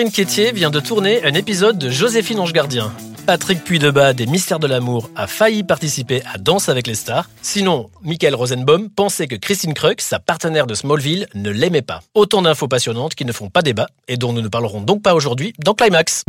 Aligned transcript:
Sandrine 0.00 0.14
Quétier 0.14 0.52
vient 0.52 0.70
de 0.70 0.80
tourner 0.80 1.22
un 1.24 1.34
épisode 1.34 1.76
de 1.76 1.90
Joséphine 1.90 2.40
Ange 2.40 2.54
Gardien. 2.54 2.90
Patrick 3.26 3.62
Puydebas 3.62 4.14
des 4.14 4.24
Mystères 4.24 4.58
de 4.58 4.66
l'amour 4.66 5.10
a 5.14 5.26
failli 5.26 5.62
participer 5.62 6.22
à 6.32 6.38
Danse 6.38 6.70
avec 6.70 6.86
les 6.86 6.94
stars. 6.94 7.28
Sinon, 7.42 7.90
Michael 8.02 8.34
Rosenbaum 8.34 8.88
pensait 8.88 9.26
que 9.26 9.34
Christine 9.36 9.74
Kruk, 9.74 10.00
sa 10.00 10.18
partenaire 10.18 10.66
de 10.66 10.72
Smallville, 10.72 11.26
ne 11.34 11.50
l'aimait 11.50 11.82
pas. 11.82 12.00
Autant 12.14 12.40
d'infos 12.40 12.66
passionnantes 12.66 13.14
qui 13.14 13.26
ne 13.26 13.32
font 13.32 13.50
pas 13.50 13.60
débat 13.60 13.88
et 14.08 14.16
dont 14.16 14.32
nous 14.32 14.40
ne 14.40 14.48
parlerons 14.48 14.80
donc 14.80 15.02
pas 15.02 15.14
aujourd'hui 15.14 15.52
dans 15.58 15.74
Climax. 15.74 16.24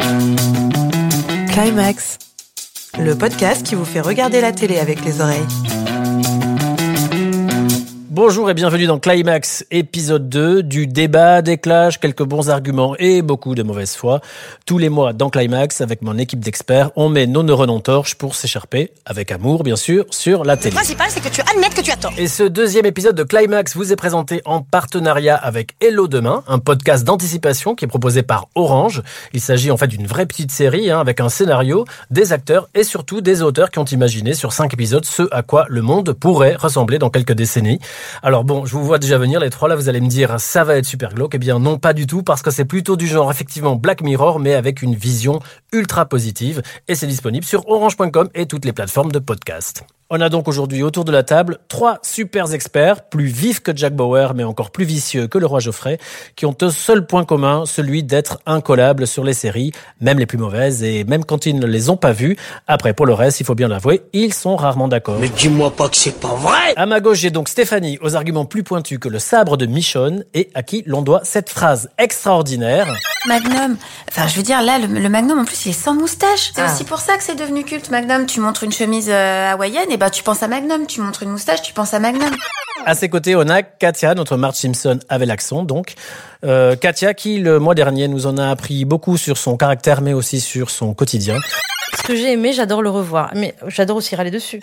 Climax, 1.53 2.19
le 2.99 3.15
podcast 3.15 3.65
qui 3.65 3.75
vous 3.75 3.85
fait 3.85 4.01
regarder 4.01 4.41
la 4.41 4.51
télé 4.51 4.79
avec 4.79 5.05
les 5.05 5.21
oreilles. 5.21 5.47
Bonjour 8.13 8.49
et 8.49 8.53
bienvenue 8.53 8.87
dans 8.87 8.99
Climax, 8.99 9.65
épisode 9.71 10.27
2 10.27 10.63
du 10.63 10.85
débat, 10.85 11.41
des 11.41 11.57
clashs, 11.57 11.97
quelques 11.97 12.23
bons 12.23 12.49
arguments 12.49 12.93
et 12.99 13.21
beaucoup 13.21 13.55
de 13.55 13.63
mauvaise 13.63 13.95
foi. 13.95 14.19
Tous 14.65 14.77
les 14.77 14.89
mois 14.89 15.13
dans 15.13 15.29
Climax, 15.29 15.79
avec 15.79 16.01
mon 16.01 16.17
équipe 16.17 16.41
d'experts, 16.41 16.91
on 16.97 17.07
met 17.07 17.25
nos 17.25 17.41
neurones 17.41 17.69
en 17.69 17.79
torche 17.79 18.15
pour 18.15 18.35
s'écharper, 18.35 18.91
avec 19.05 19.31
amour 19.31 19.63
bien 19.63 19.77
sûr, 19.77 20.03
sur 20.09 20.43
la 20.43 20.57
télé. 20.57 20.71
Le 20.71 20.75
principal, 20.75 21.07
c'est 21.09 21.21
que 21.21 21.33
tu 21.33 21.39
admettes 21.39 21.73
que 21.73 21.79
tu 21.79 21.89
as 21.89 21.95
tort. 21.95 22.11
Et 22.17 22.27
ce 22.27 22.43
deuxième 22.43 22.85
épisode 22.85 23.15
de 23.15 23.23
Climax 23.23 23.77
vous 23.77 23.93
est 23.93 23.95
présenté 23.95 24.41
en 24.43 24.59
partenariat 24.59 25.37
avec 25.37 25.75
Hello 25.79 26.09
Demain, 26.09 26.43
un 26.49 26.59
podcast 26.59 27.05
d'anticipation 27.05 27.75
qui 27.75 27.85
est 27.85 27.87
proposé 27.87 28.23
par 28.23 28.49
Orange. 28.55 29.03
Il 29.31 29.39
s'agit 29.39 29.71
en 29.71 29.77
fait 29.77 29.87
d'une 29.87 30.05
vraie 30.05 30.25
petite 30.25 30.51
série 30.51 30.91
hein, 30.91 30.99
avec 30.99 31.21
un 31.21 31.29
scénario, 31.29 31.85
des 32.09 32.33
acteurs 32.33 32.67
et 32.75 32.83
surtout 32.83 33.21
des 33.21 33.41
auteurs 33.41 33.71
qui 33.71 33.79
ont 33.79 33.85
imaginé 33.85 34.33
sur 34.33 34.51
cinq 34.51 34.73
épisodes 34.73 35.05
ce 35.05 35.29
à 35.31 35.43
quoi 35.43 35.65
le 35.69 35.81
monde 35.81 36.11
pourrait 36.11 36.57
ressembler 36.57 36.99
dans 36.99 37.09
quelques 37.09 37.31
décennies. 37.31 37.79
Alors 38.23 38.43
bon, 38.43 38.65
je 38.65 38.73
vous 38.73 38.83
vois 38.83 38.99
déjà 38.99 39.17
venir, 39.17 39.39
les 39.39 39.49
trois 39.49 39.69
là, 39.69 39.75
vous 39.75 39.89
allez 39.89 40.01
me 40.01 40.09
dire, 40.09 40.39
ça 40.39 40.63
va 40.63 40.75
être 40.77 40.85
super 40.85 41.13
glauque. 41.13 41.35
Eh 41.35 41.39
bien 41.39 41.59
non, 41.59 41.77
pas 41.77 41.93
du 41.93 42.07
tout, 42.07 42.23
parce 42.23 42.41
que 42.41 42.51
c'est 42.51 42.65
plutôt 42.65 42.95
du 42.95 43.07
genre 43.07 43.31
effectivement 43.31 43.75
Black 43.75 44.01
Mirror, 44.01 44.39
mais 44.39 44.53
avec 44.53 44.81
une 44.81 44.95
vision 44.95 45.39
ultra 45.71 46.05
positive. 46.05 46.61
Et 46.87 46.95
c'est 46.95 47.07
disponible 47.07 47.45
sur 47.45 47.67
orange.com 47.67 48.29
et 48.35 48.45
toutes 48.45 48.65
les 48.65 48.73
plateformes 48.73 49.11
de 49.11 49.19
podcast. 49.19 49.85
On 50.13 50.19
a 50.19 50.27
donc 50.27 50.49
aujourd'hui 50.49 50.83
autour 50.83 51.05
de 51.05 51.11
la 51.13 51.23
table 51.23 51.59
trois 51.69 51.99
super 52.03 52.51
experts, 52.53 53.03
plus 53.03 53.27
vifs 53.27 53.61
que 53.61 53.71
Jack 53.73 53.95
Bauer, 53.95 54.33
mais 54.35 54.43
encore 54.43 54.71
plus 54.71 54.83
vicieux 54.83 55.27
que 55.27 55.37
le 55.37 55.45
roi 55.45 55.61
Geoffrey, 55.61 55.99
qui 56.35 56.45
ont 56.45 56.55
un 56.61 56.69
seul 56.69 57.05
point 57.05 57.23
commun, 57.23 57.63
celui 57.65 58.03
d'être 58.03 58.39
incollables 58.45 59.07
sur 59.07 59.23
les 59.23 59.31
séries, 59.31 59.71
même 60.01 60.19
les 60.19 60.25
plus 60.25 60.37
mauvaises, 60.37 60.83
et 60.83 61.05
même 61.05 61.23
quand 61.23 61.45
ils 61.45 61.57
ne 61.57 61.65
les 61.65 61.89
ont 61.89 61.95
pas 61.95 62.11
vues. 62.11 62.35
Après, 62.67 62.93
pour 62.93 63.05
le 63.05 63.13
reste, 63.13 63.39
il 63.39 63.45
faut 63.45 63.55
bien 63.55 63.69
l'avouer, 63.69 64.01
ils 64.11 64.33
sont 64.33 64.57
rarement 64.57 64.89
d'accord. 64.89 65.15
Mais 65.21 65.29
dis-moi 65.29 65.71
pas 65.71 65.87
que 65.87 65.95
c'est 65.95 66.19
pas 66.19 66.35
vrai 66.35 66.73
À 66.75 66.85
ma 66.85 66.99
gauche, 66.99 67.19
j'ai 67.19 67.31
donc 67.31 67.47
Stéphanie, 67.47 67.97
aux 68.01 68.17
arguments 68.17 68.43
plus 68.43 68.63
pointus 68.63 68.99
que 68.99 69.07
le 69.07 69.19
sabre 69.19 69.55
de 69.55 69.65
Michonne, 69.65 70.25
et 70.33 70.49
à 70.55 70.61
qui 70.61 70.83
l'on 70.87 71.03
doit 71.03 71.21
cette 71.23 71.49
phrase 71.49 71.89
extraordinaire. 71.97 72.93
Magnum. 73.27 73.77
Enfin, 74.09 74.27
je 74.27 74.35
veux 74.35 74.43
dire, 74.43 74.61
là, 74.61 74.77
le, 74.79 74.87
le 74.87 75.07
Magnum, 75.09 75.39
en 75.39 75.45
plus, 75.45 75.67
il 75.67 75.69
est 75.69 75.73
sans 75.73 75.93
moustache. 75.93 76.51
C'est 76.53 76.61
Ah. 76.61 76.73
aussi 76.73 76.83
pour 76.83 76.99
ça 76.99 77.15
que 77.15 77.23
c'est 77.23 77.35
devenu 77.35 77.63
culte, 77.63 77.91
Magnum. 77.91 78.25
Tu 78.25 78.41
montres 78.41 78.63
une 78.63 78.71
chemise 78.73 79.09
euh, 79.09 79.51
hawaïenne, 79.53 79.89
et 79.91 79.97
bah, 80.01 80.09
tu 80.09 80.23
penses 80.23 80.41
à 80.41 80.47
Magnum. 80.47 80.87
Tu 80.87 80.99
montres 80.99 81.21
une 81.21 81.29
moustache, 81.29 81.61
tu 81.61 81.73
penses 81.73 81.93
à 81.93 81.99
Magnum. 81.99 82.31
À 82.87 82.95
ses 82.95 83.07
côtés, 83.07 83.35
on 83.35 83.47
a 83.47 83.61
Katia, 83.61 84.15
notre 84.15 84.35
Marge 84.35 84.55
Simpson 84.55 84.97
avec 85.09 85.27
l'accent, 85.27 85.61
donc. 85.61 85.93
Euh, 86.43 86.75
Katia, 86.75 87.13
qui 87.13 87.37
le 87.37 87.59
mois 87.59 87.75
dernier 87.75 88.07
nous 88.07 88.25
en 88.25 88.39
a 88.39 88.49
appris 88.49 88.83
beaucoup 88.83 89.15
sur 89.15 89.37
son 89.37 89.57
caractère, 89.57 90.01
mais 90.01 90.13
aussi 90.13 90.41
sur 90.41 90.71
son 90.71 90.95
quotidien. 90.95 91.37
Ce 91.95 92.01
que 92.01 92.15
j'ai 92.15 92.31
aimé, 92.31 92.51
j'adore 92.51 92.81
le 92.81 92.89
revoir. 92.89 93.29
Mais 93.35 93.53
j'adore 93.67 93.97
aussi 93.97 94.15
râler 94.15 94.31
dessus. 94.31 94.59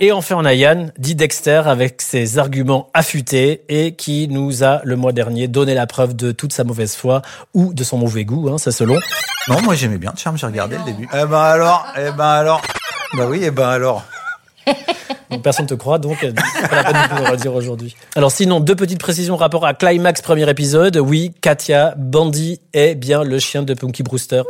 Et 0.00 0.10
enfin, 0.10 0.36
on 0.38 0.44
a 0.46 0.54
Yann, 0.54 0.90
dit 0.96 1.14
Dexter, 1.14 1.64
avec 1.66 2.00
ses 2.00 2.38
arguments 2.38 2.88
affûtés 2.94 3.62
et 3.68 3.94
qui 3.94 4.26
nous 4.28 4.64
a, 4.64 4.80
le 4.84 4.96
mois 4.96 5.12
dernier, 5.12 5.48
donné 5.48 5.74
la 5.74 5.86
preuve 5.86 6.16
de 6.16 6.32
toute 6.32 6.54
sa 6.54 6.64
mauvaise 6.64 6.96
foi 6.96 7.20
ou 7.52 7.74
de 7.74 7.84
son 7.84 7.98
mauvais 7.98 8.24
goût, 8.24 8.48
hein, 8.48 8.56
c'est 8.56 8.72
selon. 8.72 8.96
Non, 9.48 9.60
moi 9.60 9.74
j'aimais 9.74 9.98
bien 9.98 10.14
Charme, 10.16 10.38
j'ai 10.38 10.46
regardé 10.46 10.78
le 10.78 10.84
début. 10.84 11.08
Eh 11.12 11.26
ben 11.26 11.38
alors, 11.38 11.86
eh 11.98 12.10
ben 12.16 12.24
alors. 12.24 12.62
Bah 13.14 13.26
oui, 13.28 13.40
eh 13.42 13.50
ben 13.50 13.68
alors. 13.68 14.02
Donc 15.30 15.42
personne 15.42 15.66
te 15.66 15.74
croit, 15.74 15.98
donc 15.98 16.22
euh, 16.22 16.32
c'est 16.54 16.68
pas 16.68 16.82
la 16.82 16.84
peine 16.84 17.02
de 17.02 17.08
pouvoir 17.08 17.32
le 17.32 17.36
dire 17.36 17.54
aujourd'hui. 17.54 17.96
Alors 18.14 18.30
sinon, 18.30 18.60
deux 18.60 18.76
petites 18.76 19.00
précisions 19.00 19.36
rapport 19.36 19.66
à 19.66 19.74
Climax 19.74 20.22
premier 20.22 20.48
épisode. 20.48 20.96
Oui, 20.98 21.32
Katia, 21.40 21.94
Bandy 21.96 22.60
est 22.72 22.94
bien 22.94 23.24
le 23.24 23.38
chien 23.40 23.62
de 23.62 23.74
Punky 23.74 24.02
Brewster. 24.04 24.42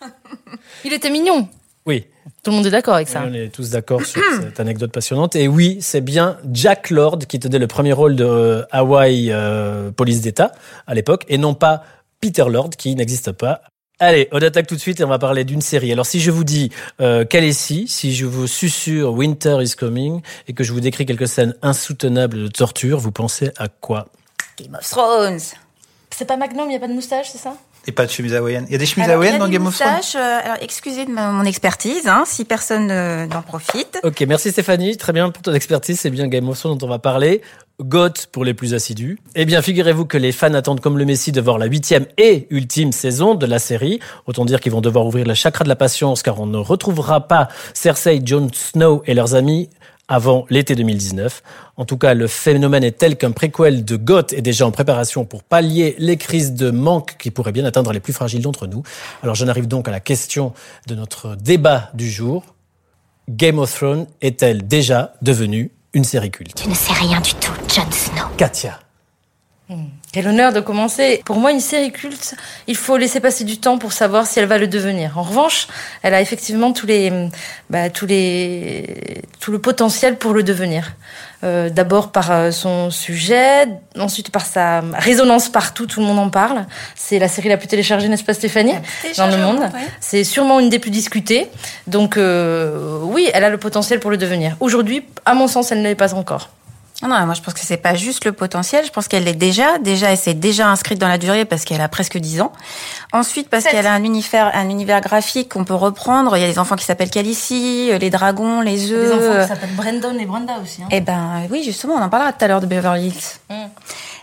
Il 0.84 0.92
était 0.92 1.10
mignon. 1.10 1.48
Oui, 1.86 2.06
Tout 2.42 2.50
le 2.50 2.56
monde 2.56 2.66
est 2.66 2.70
d'accord 2.70 2.94
avec 2.94 3.08
ça. 3.08 3.24
on 3.28 3.32
est 3.34 3.48
tous 3.52 3.70
d'accord 3.70 4.04
sur 4.04 4.20
cette 4.40 4.58
anecdote 4.60 4.90
passionnante. 4.90 5.36
Et 5.36 5.48
oui, 5.48 5.78
c'est 5.80 6.00
bien 6.00 6.38
Jack 6.50 6.90
Lord 6.90 7.18
qui 7.28 7.38
tenait 7.38 7.58
le 7.58 7.66
premier 7.66 7.92
rôle 7.92 8.16
de 8.16 8.24
euh, 8.24 8.62
Hawaii 8.70 9.30
euh, 9.30 9.90
Police 9.90 10.20
d'État 10.22 10.52
à 10.86 10.94
l'époque, 10.94 11.24
et 11.28 11.38
non 11.38 11.54
pas 11.54 11.82
Peter 12.20 12.44
Lord 12.48 12.70
qui 12.70 12.94
n'existe 12.94 13.32
pas. 13.32 13.60
Allez, 14.00 14.28
on 14.32 14.42
attaque 14.42 14.66
tout 14.66 14.74
de 14.74 14.80
suite 14.80 14.98
et 14.98 15.04
on 15.04 15.08
va 15.08 15.20
parler 15.20 15.44
d'une 15.44 15.60
série. 15.60 15.92
Alors 15.92 16.04
si 16.04 16.18
je 16.18 16.32
vous 16.32 16.42
dis 16.42 16.70
euh, 17.00 17.24
si 17.86 18.14
je 18.14 18.26
vous 18.26 18.48
susurre 18.48 19.12
Winter 19.12 19.58
is 19.60 19.74
Coming 19.76 20.20
et 20.48 20.52
que 20.52 20.64
je 20.64 20.72
vous 20.72 20.80
décris 20.80 21.06
quelques 21.06 21.28
scènes 21.28 21.54
insoutenables 21.62 22.42
de 22.42 22.48
torture, 22.48 22.98
vous 22.98 23.12
pensez 23.12 23.52
à 23.56 23.68
quoi? 23.68 24.08
Game 24.58 24.74
of 24.74 24.88
Thrones. 24.88 25.40
C'est 26.10 26.24
pas 26.24 26.36
Magnum, 26.36 26.66
il 26.66 26.70
n'y 26.70 26.76
a 26.76 26.80
pas 26.80 26.88
de 26.88 26.92
moustache, 26.92 27.30
c'est 27.30 27.38
ça? 27.38 27.56
Et 27.86 27.92
pas 27.92 28.06
de 28.06 28.10
chemise 28.10 28.34
hawaïenne. 28.34 28.64
Il 28.68 28.72
y 28.72 28.76
a 28.76 28.78
des 28.78 28.86
chemises 28.86 29.08
Alors, 29.08 29.16
hawaïennes 29.22 29.38
dans 29.38 29.48
Game 29.48 29.66
of 29.66 29.76
Thrones? 29.78 29.90
euh, 30.16 30.40
alors, 30.44 30.56
excusez 30.62 31.04
de 31.04 31.10
ma- 31.10 31.30
mon 31.30 31.44
expertise, 31.44 32.06
hein, 32.08 32.24
si 32.26 32.44
personne 32.44 32.90
euh, 32.90 33.26
n'en 33.26 33.42
profite. 33.42 33.98
Ok, 34.02 34.20
merci 34.26 34.50
Stéphanie, 34.50 34.96
très 34.96 35.12
bien 35.12 35.30
pour 35.30 35.42
ton 35.42 35.52
expertise, 35.52 36.00
c'est 36.00 36.10
bien 36.10 36.26
Game 36.28 36.48
of 36.48 36.58
Thrones 36.58 36.78
dont 36.78 36.86
on 36.86 36.90
va 36.90 36.98
parler. 36.98 37.42
Goth 37.82 38.26
pour 38.30 38.44
les 38.44 38.54
plus 38.54 38.72
assidus. 38.72 39.18
Eh 39.34 39.44
bien, 39.44 39.60
figurez-vous 39.60 40.06
que 40.06 40.16
les 40.16 40.30
fans 40.30 40.54
attendent 40.54 40.80
comme 40.80 40.96
le 40.96 41.04
Messie 41.04 41.32
de 41.32 41.40
voir 41.40 41.58
la 41.58 41.66
huitième 41.66 42.06
et 42.18 42.46
ultime 42.50 42.92
saison 42.92 43.34
de 43.34 43.46
la 43.46 43.58
série. 43.58 43.98
Autant 44.26 44.44
dire 44.44 44.60
qu'ils 44.60 44.70
vont 44.70 44.80
devoir 44.80 45.04
ouvrir 45.06 45.26
le 45.26 45.34
chakra 45.34 45.64
de 45.64 45.68
la 45.68 45.74
patience 45.76 46.22
car 46.22 46.38
on 46.40 46.46
ne 46.46 46.56
retrouvera 46.58 47.26
pas 47.26 47.48
Cersei, 47.74 48.20
Jon 48.24 48.48
Snow 48.52 49.02
et 49.06 49.14
leurs 49.14 49.34
amis 49.34 49.68
avant 50.08 50.46
l'été 50.50 50.74
2019. 50.74 51.42
En 51.76 51.84
tout 51.84 51.96
cas, 51.96 52.14
le 52.14 52.26
phénomène 52.26 52.84
est 52.84 52.98
tel 52.98 53.16
qu'un 53.16 53.32
préquel 53.32 53.84
de 53.84 53.96
Goth 53.96 54.32
est 54.32 54.42
déjà 54.42 54.66
en 54.66 54.70
préparation 54.70 55.24
pour 55.24 55.42
pallier 55.42 55.94
les 55.98 56.16
crises 56.16 56.52
de 56.52 56.70
manque 56.70 57.16
qui 57.18 57.30
pourraient 57.30 57.52
bien 57.52 57.64
atteindre 57.64 57.92
les 57.92 58.00
plus 58.00 58.12
fragiles 58.12 58.42
d'entre 58.42 58.66
nous. 58.66 58.82
Alors, 59.22 59.34
j'en 59.34 59.48
arrive 59.48 59.68
donc 59.68 59.88
à 59.88 59.90
la 59.90 60.00
question 60.00 60.52
de 60.86 60.94
notre 60.94 61.36
débat 61.36 61.90
du 61.94 62.10
jour. 62.10 62.44
Game 63.28 63.58
of 63.58 63.74
Thrones 63.74 64.06
est-elle 64.20 64.66
déjà 64.66 65.14
devenue 65.22 65.70
une 65.94 66.04
série 66.04 66.30
culte? 66.30 66.54
Tu 66.56 66.68
ne 66.68 66.74
sais 66.74 66.92
rien 66.92 67.20
du 67.20 67.32
tout, 67.34 67.52
Jon 67.74 67.90
Snow. 67.90 68.28
Katia. 68.36 68.83
Quel 70.12 70.28
honneur 70.28 70.52
de 70.52 70.60
commencer. 70.60 71.22
Pour 71.24 71.36
moi, 71.36 71.50
une 71.50 71.60
série 71.60 71.90
culte, 71.90 72.34
il 72.66 72.76
faut 72.76 72.98
laisser 72.98 73.20
passer 73.20 73.44
du 73.44 73.58
temps 73.58 73.78
pour 73.78 73.92
savoir 73.92 74.26
si 74.26 74.38
elle 74.38 74.44
va 74.44 74.58
le 74.58 74.66
devenir. 74.66 75.16
En 75.16 75.22
revanche, 75.22 75.68
elle 76.02 76.12
a 76.12 76.20
effectivement 76.20 76.72
tous 76.72 76.86
les, 76.86 77.10
bah, 77.70 77.88
tous 77.88 78.04
les, 78.04 79.22
tout 79.40 79.52
le 79.52 79.58
potentiel 79.58 80.16
pour 80.16 80.34
le 80.34 80.42
devenir. 80.42 80.92
Euh, 81.44 81.70
D'abord 81.70 82.12
par 82.12 82.30
euh, 82.30 82.50
son 82.50 82.90
sujet, 82.90 83.66
ensuite 83.98 84.30
par 84.30 84.44
sa 84.44 84.82
résonance 84.92 85.48
partout, 85.48 85.86
tout 85.86 86.00
le 86.00 86.06
monde 86.06 86.18
en 86.18 86.28
parle. 86.28 86.66
C'est 86.94 87.18
la 87.18 87.28
série 87.28 87.48
la 87.48 87.56
plus 87.56 87.68
téléchargée, 87.68 88.08
n'est-ce 88.08 88.24
pas 88.24 88.34
Stéphanie 88.34 88.74
Dans 89.16 89.28
le 89.28 89.38
monde. 89.38 89.70
C'est 89.98 90.24
sûrement 90.24 90.60
une 90.60 90.68
des 90.68 90.78
plus 90.78 90.90
discutées. 90.90 91.48
Donc 91.86 92.18
euh, 92.18 92.98
oui, 93.02 93.30
elle 93.32 93.44
a 93.44 93.50
le 93.50 93.58
potentiel 93.58 93.98
pour 93.98 94.10
le 94.10 94.18
devenir. 94.18 94.56
Aujourd'hui, 94.60 95.04
à 95.24 95.32
mon 95.32 95.48
sens, 95.48 95.72
elle 95.72 95.78
ne 95.78 95.84
l'est 95.84 95.94
pas 95.94 96.14
encore. 96.14 96.50
Non, 97.04 97.26
moi 97.26 97.34
je 97.34 97.42
pense 97.42 97.54
que 97.54 97.60
c'est 97.60 97.76
pas 97.76 97.94
juste 97.94 98.24
le 98.24 98.32
potentiel, 98.32 98.84
je 98.84 98.90
pense 98.90 99.08
qu'elle 99.08 99.24
l'est 99.24 99.34
déjà. 99.34 99.78
Déjà, 99.78 100.10
elle 100.10 100.16
s'est 100.16 100.34
déjà 100.34 100.68
inscrite 100.68 100.98
dans 100.98 101.08
la 101.08 101.18
durée 101.18 101.44
parce 101.44 101.64
qu'elle 101.64 101.80
a 101.82 101.88
presque 101.88 102.16
10 102.18 102.40
ans. 102.40 102.50
Ensuite, 103.12 103.48
parce 103.50 103.64
qu'elle 103.64 103.86
a 103.86 103.92
un 103.92 104.02
univers, 104.04 104.50
un 104.54 104.68
univers 104.70 105.00
graphique 105.00 105.50
qu'on 105.52 105.64
peut 105.64 105.74
reprendre. 105.74 106.36
Il 106.36 106.40
y 106.40 106.44
a 106.44 106.48
des 106.48 106.58
enfants 106.58 106.76
qui 106.76 106.84
s'appellent 106.84 107.10
Khaleesi, 107.10 107.90
euh, 107.92 107.98
les 107.98 108.10
dragons, 108.10 108.60
les 108.62 108.76
Des 108.76 108.92
œufs. 108.92 109.12
enfants 109.12 109.22
euh, 109.24 109.42
qui 109.42 109.48
s'appellent 109.48 109.74
Brandon 109.76 110.18
et 110.18 110.24
Brenda 110.24 110.54
aussi. 110.62 110.82
hein. 110.82 110.88
Eh 110.90 111.00
ben 111.00 111.42
oui, 111.50 111.62
justement, 111.64 111.94
on 111.94 112.02
en 112.02 112.08
parlera 112.08 112.32
tout 112.32 112.44
à 112.44 112.48
l'heure 112.48 112.60
de 112.60 112.66
Beverly 112.66 113.08
Hills. 113.08 113.38
Mm. 113.50 113.54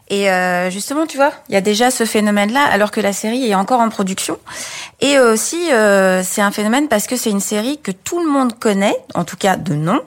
Et 0.09 0.29
euh, 0.29 0.69
justement, 0.71 1.05
tu 1.05 1.15
vois, 1.17 1.31
il 1.47 1.53
y 1.53 1.57
a 1.57 1.61
déjà 1.61 1.89
ce 1.91 2.03
phénomène-là, 2.05 2.65
alors 2.65 2.91
que 2.91 2.99
la 2.99 3.13
série 3.13 3.49
est 3.49 3.55
encore 3.55 3.79
en 3.79 3.87
production. 3.89 4.37
Et 4.99 5.17
aussi, 5.19 5.71
euh, 5.71 6.21
c'est 6.25 6.41
un 6.41 6.51
phénomène 6.51 6.87
parce 6.89 7.07
que 7.07 7.15
c'est 7.15 7.29
une 7.29 7.39
série 7.39 7.79
que 7.81 7.91
tout 7.91 8.19
le 8.19 8.29
monde 8.29 8.59
connaît, 8.59 8.97
en 9.13 9.23
tout 9.23 9.37
cas 9.37 9.55
de 9.55 9.73
nom, 9.73 10.01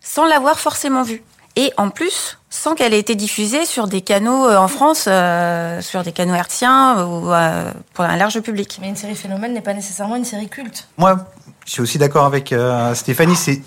sans 0.00 0.26
l'avoir 0.26 0.58
forcément 0.58 1.02
vue. 1.02 1.22
Et 1.56 1.72
en 1.76 1.90
plus, 1.90 2.38
sans 2.48 2.74
qu'elle 2.74 2.94
ait 2.94 2.98
été 2.98 3.14
diffusée 3.14 3.66
sur 3.66 3.86
des 3.86 4.00
canaux 4.00 4.46
euh, 4.48 4.56
en 4.56 4.68
France, 4.68 5.04
euh, 5.06 5.80
sur 5.82 6.02
des 6.02 6.12
canaux 6.12 6.34
hertziens 6.34 7.04
ou 7.04 7.30
euh, 7.32 7.70
pour 7.94 8.04
un 8.04 8.16
large 8.16 8.40
public. 8.40 8.78
Mais 8.80 8.88
une 8.88 8.96
série 8.96 9.14
phénomène 9.14 9.52
n'est 9.52 9.60
pas 9.60 9.74
nécessairement 9.74 10.16
une 10.16 10.24
série 10.24 10.48
culte. 10.48 10.88
Moi, 10.96 11.16
je 11.66 11.72
suis 11.72 11.82
aussi 11.82 11.98
d'accord 11.98 12.24
avec 12.24 12.52
euh, 12.52 12.94
Stéphanie. 12.94 13.36
C'est 13.36 13.60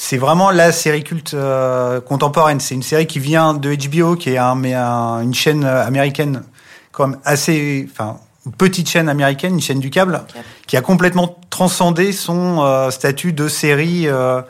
c'est 0.00 0.16
vraiment 0.18 0.50
la 0.52 0.70
série 0.70 1.02
culte 1.02 1.34
euh, 1.34 2.00
contemporaine. 2.00 2.60
C'est 2.60 2.74
une 2.74 2.84
série 2.84 3.06
qui 3.08 3.18
vient 3.18 3.52
de 3.54 3.74
HBO, 3.74 4.14
qui 4.14 4.30
est 4.30 4.38
un, 4.38 4.54
mais 4.54 4.74
un- 4.74 5.22
une 5.22 5.34
chaîne 5.34 5.64
américaine, 5.64 6.44
comme 6.92 7.18
assez, 7.24 7.88
enfin, 7.90 8.18
une 8.46 8.52
petite 8.52 8.88
chaîne 8.88 9.08
américaine, 9.08 9.54
une 9.54 9.60
chaîne 9.60 9.80
du 9.80 9.90
câble, 9.90 10.22
qui 10.68 10.76
a 10.76 10.82
complètement 10.82 11.36
transcendé 11.50 12.12
son 12.12 12.62
euh, 12.62 12.90
statut 12.92 13.32
de 13.32 13.48
série 13.48 14.06
euh, 14.06 14.40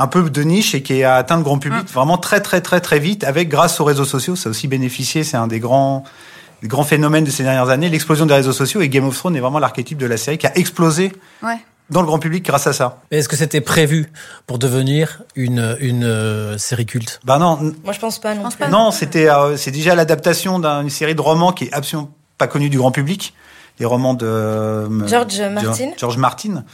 un 0.00 0.06
peu 0.06 0.28
de 0.30 0.42
niche 0.42 0.74
et 0.74 0.82
qui 0.82 1.04
a 1.04 1.16
atteint 1.16 1.36
le 1.36 1.42
grand 1.42 1.58
public 1.58 1.86
vraiment 1.92 2.18
très 2.18 2.40
très 2.40 2.60
très 2.60 2.80
très 2.80 2.98
vite, 2.98 3.22
avec 3.24 3.48
grâce 3.48 3.80
aux 3.80 3.84
réseaux 3.84 4.04
sociaux, 4.04 4.34
ça 4.36 4.48
a 4.48 4.50
aussi 4.50 4.66
bénéficié. 4.68 5.22
C'est 5.24 5.36
un 5.36 5.46
des 5.46 5.60
grands 5.60 6.04
le 6.62 6.68
grand 6.68 6.84
phénomène 6.84 7.24
de 7.24 7.30
ces 7.30 7.42
dernières 7.42 7.70
années, 7.70 7.88
l'explosion 7.88 8.26
des 8.26 8.34
réseaux 8.34 8.52
sociaux. 8.52 8.80
Et 8.82 8.88
Game 8.90 9.06
of 9.06 9.16
Thrones 9.16 9.34
est 9.36 9.40
vraiment 9.40 9.58
l'archétype 9.60 9.96
de 9.96 10.06
la 10.06 10.16
série 10.18 10.36
qui 10.36 10.46
a 10.46 10.56
explosé 10.58 11.10
Ouais. 11.42 11.56
dans 11.88 12.00
le 12.02 12.06
grand 12.06 12.18
public 12.18 12.44
grâce 12.44 12.66
à 12.66 12.74
ça. 12.74 12.98
Mais 13.10 13.16
Est-ce 13.18 13.30
que 13.30 13.36
c'était 13.36 13.62
prévu 13.62 14.12
pour 14.46 14.58
devenir 14.58 15.22
une, 15.36 15.76
une 15.80 16.04
euh, 16.04 16.58
série 16.58 16.84
culte? 16.84 17.18
Bah 17.24 17.38
non, 17.38 17.56
Moi, 17.82 17.94
je 17.94 17.98
pense 17.98 18.18
pas 18.20 18.34
non 18.34 18.42
pense 18.42 18.56
plus. 18.56 18.64
pas. 18.64 18.68
non, 18.68 18.90
c'était 18.90 19.30
euh, 19.30 19.56
c'est 19.56 19.70
déjà 19.70 19.94
l'adaptation 19.94 20.58
d'une 20.58 20.90
série 20.90 21.14
de 21.14 21.20
romans 21.22 21.52
qui 21.52 21.64
est 21.64 21.72
absolument 21.72 22.10
pas 22.36 22.46
connue 22.46 22.68
du 22.68 22.76
grand 22.76 22.90
public, 22.92 23.32
les 23.78 23.86
romans 23.86 24.12
de 24.12 24.26
euh, 24.26 25.06
George 25.08 25.40
Martin. 25.40 25.90
George 25.96 26.18
Martin. 26.18 26.64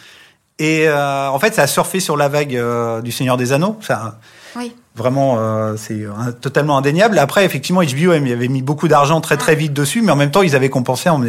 Et 0.59 0.89
euh, 0.89 1.29
en 1.29 1.39
fait, 1.39 1.55
ça 1.55 1.63
a 1.63 1.67
surfé 1.67 2.01
sur 2.01 2.17
la 2.17 2.29
vague 2.29 2.57
euh, 2.57 3.03
du 3.03 3.13
Seigneur 3.13 3.37
des 3.37 3.53
Anneaux. 3.53 3.77
Ça, 3.83 4.19
Oui. 4.57 4.75
Vraiment, 4.95 5.37
euh, 5.39 5.75
c'est 5.77 6.07
totalement 6.41 6.79
indéniable. 6.79 7.19
Après, 7.19 7.45
effectivement, 7.45 7.83
HBO 7.83 8.13
avait 8.13 8.49
mis 8.49 8.63
beaucoup 8.63 8.89
d'argent 8.89 9.21
très 9.21 9.37
très 9.37 9.55
vite 9.55 9.75
dessus, 9.75 10.01
mais 10.01 10.11
en 10.11 10.17
même 10.17 10.31
temps, 10.31 10.41
ils 10.41 10.57
avaient 10.57 10.71
compensé 10.71 11.11
en 11.11 11.23
en 11.23 11.27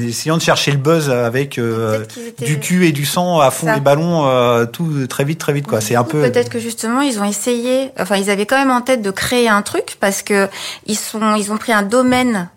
essayant 0.00 0.36
de 0.36 0.42
chercher 0.42 0.70
le 0.70 0.76
buzz 0.76 1.10
avec 1.10 1.58
euh, 1.58 2.04
étaient- 2.28 2.44
du 2.44 2.60
cul 2.60 2.86
et 2.86 2.92
du 2.92 3.04
sang 3.04 3.40
à 3.40 3.50
fond 3.50 3.66
Ça. 3.66 3.74
les 3.74 3.80
ballons, 3.80 4.28
euh, 4.28 4.64
tout 4.66 5.08
très 5.08 5.24
vite, 5.24 5.40
très 5.40 5.52
vite. 5.52 5.66
quoi. 5.66 5.80
C'est 5.80 5.96
un 5.96 6.04
peu. 6.04 6.20
Peut-être 6.22 6.48
que 6.50 6.60
justement 6.60 7.00
ils 7.00 7.18
ont 7.18 7.24
essayé, 7.24 7.90
enfin 7.98 8.14
ils 8.14 8.30
avaient 8.30 8.46
quand 8.46 8.58
même 8.58 8.70
en 8.70 8.82
tête 8.82 9.02
de 9.02 9.10
créer 9.10 9.48
un 9.48 9.62
truc 9.62 9.96
parce 9.98 10.22
que 10.22 10.48
ils 10.86 10.94
sont, 10.96 11.34
ils 11.34 11.50
ont 11.50 11.56
pris 11.56 11.72
un 11.72 11.82
domaine, 11.82 12.48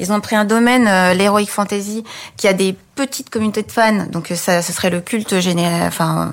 ils 0.00 0.12
ont 0.12 0.20
pris 0.20 0.36
un 0.36 0.44
domaine, 0.44 0.86
euh, 0.88 1.14
l'heroic 1.14 1.46
fantasy, 1.46 2.04
qui 2.36 2.48
a 2.48 2.52
des 2.52 2.74
petites 2.94 3.30
communautés 3.30 3.62
de 3.62 3.72
fans, 3.72 4.06
donc 4.10 4.30
euh, 4.30 4.34
ça, 4.34 4.62
ce 4.62 4.72
serait 4.72 4.90
le 4.90 5.00
culte 5.00 5.40
général, 5.40 5.88
enfin 5.88 6.32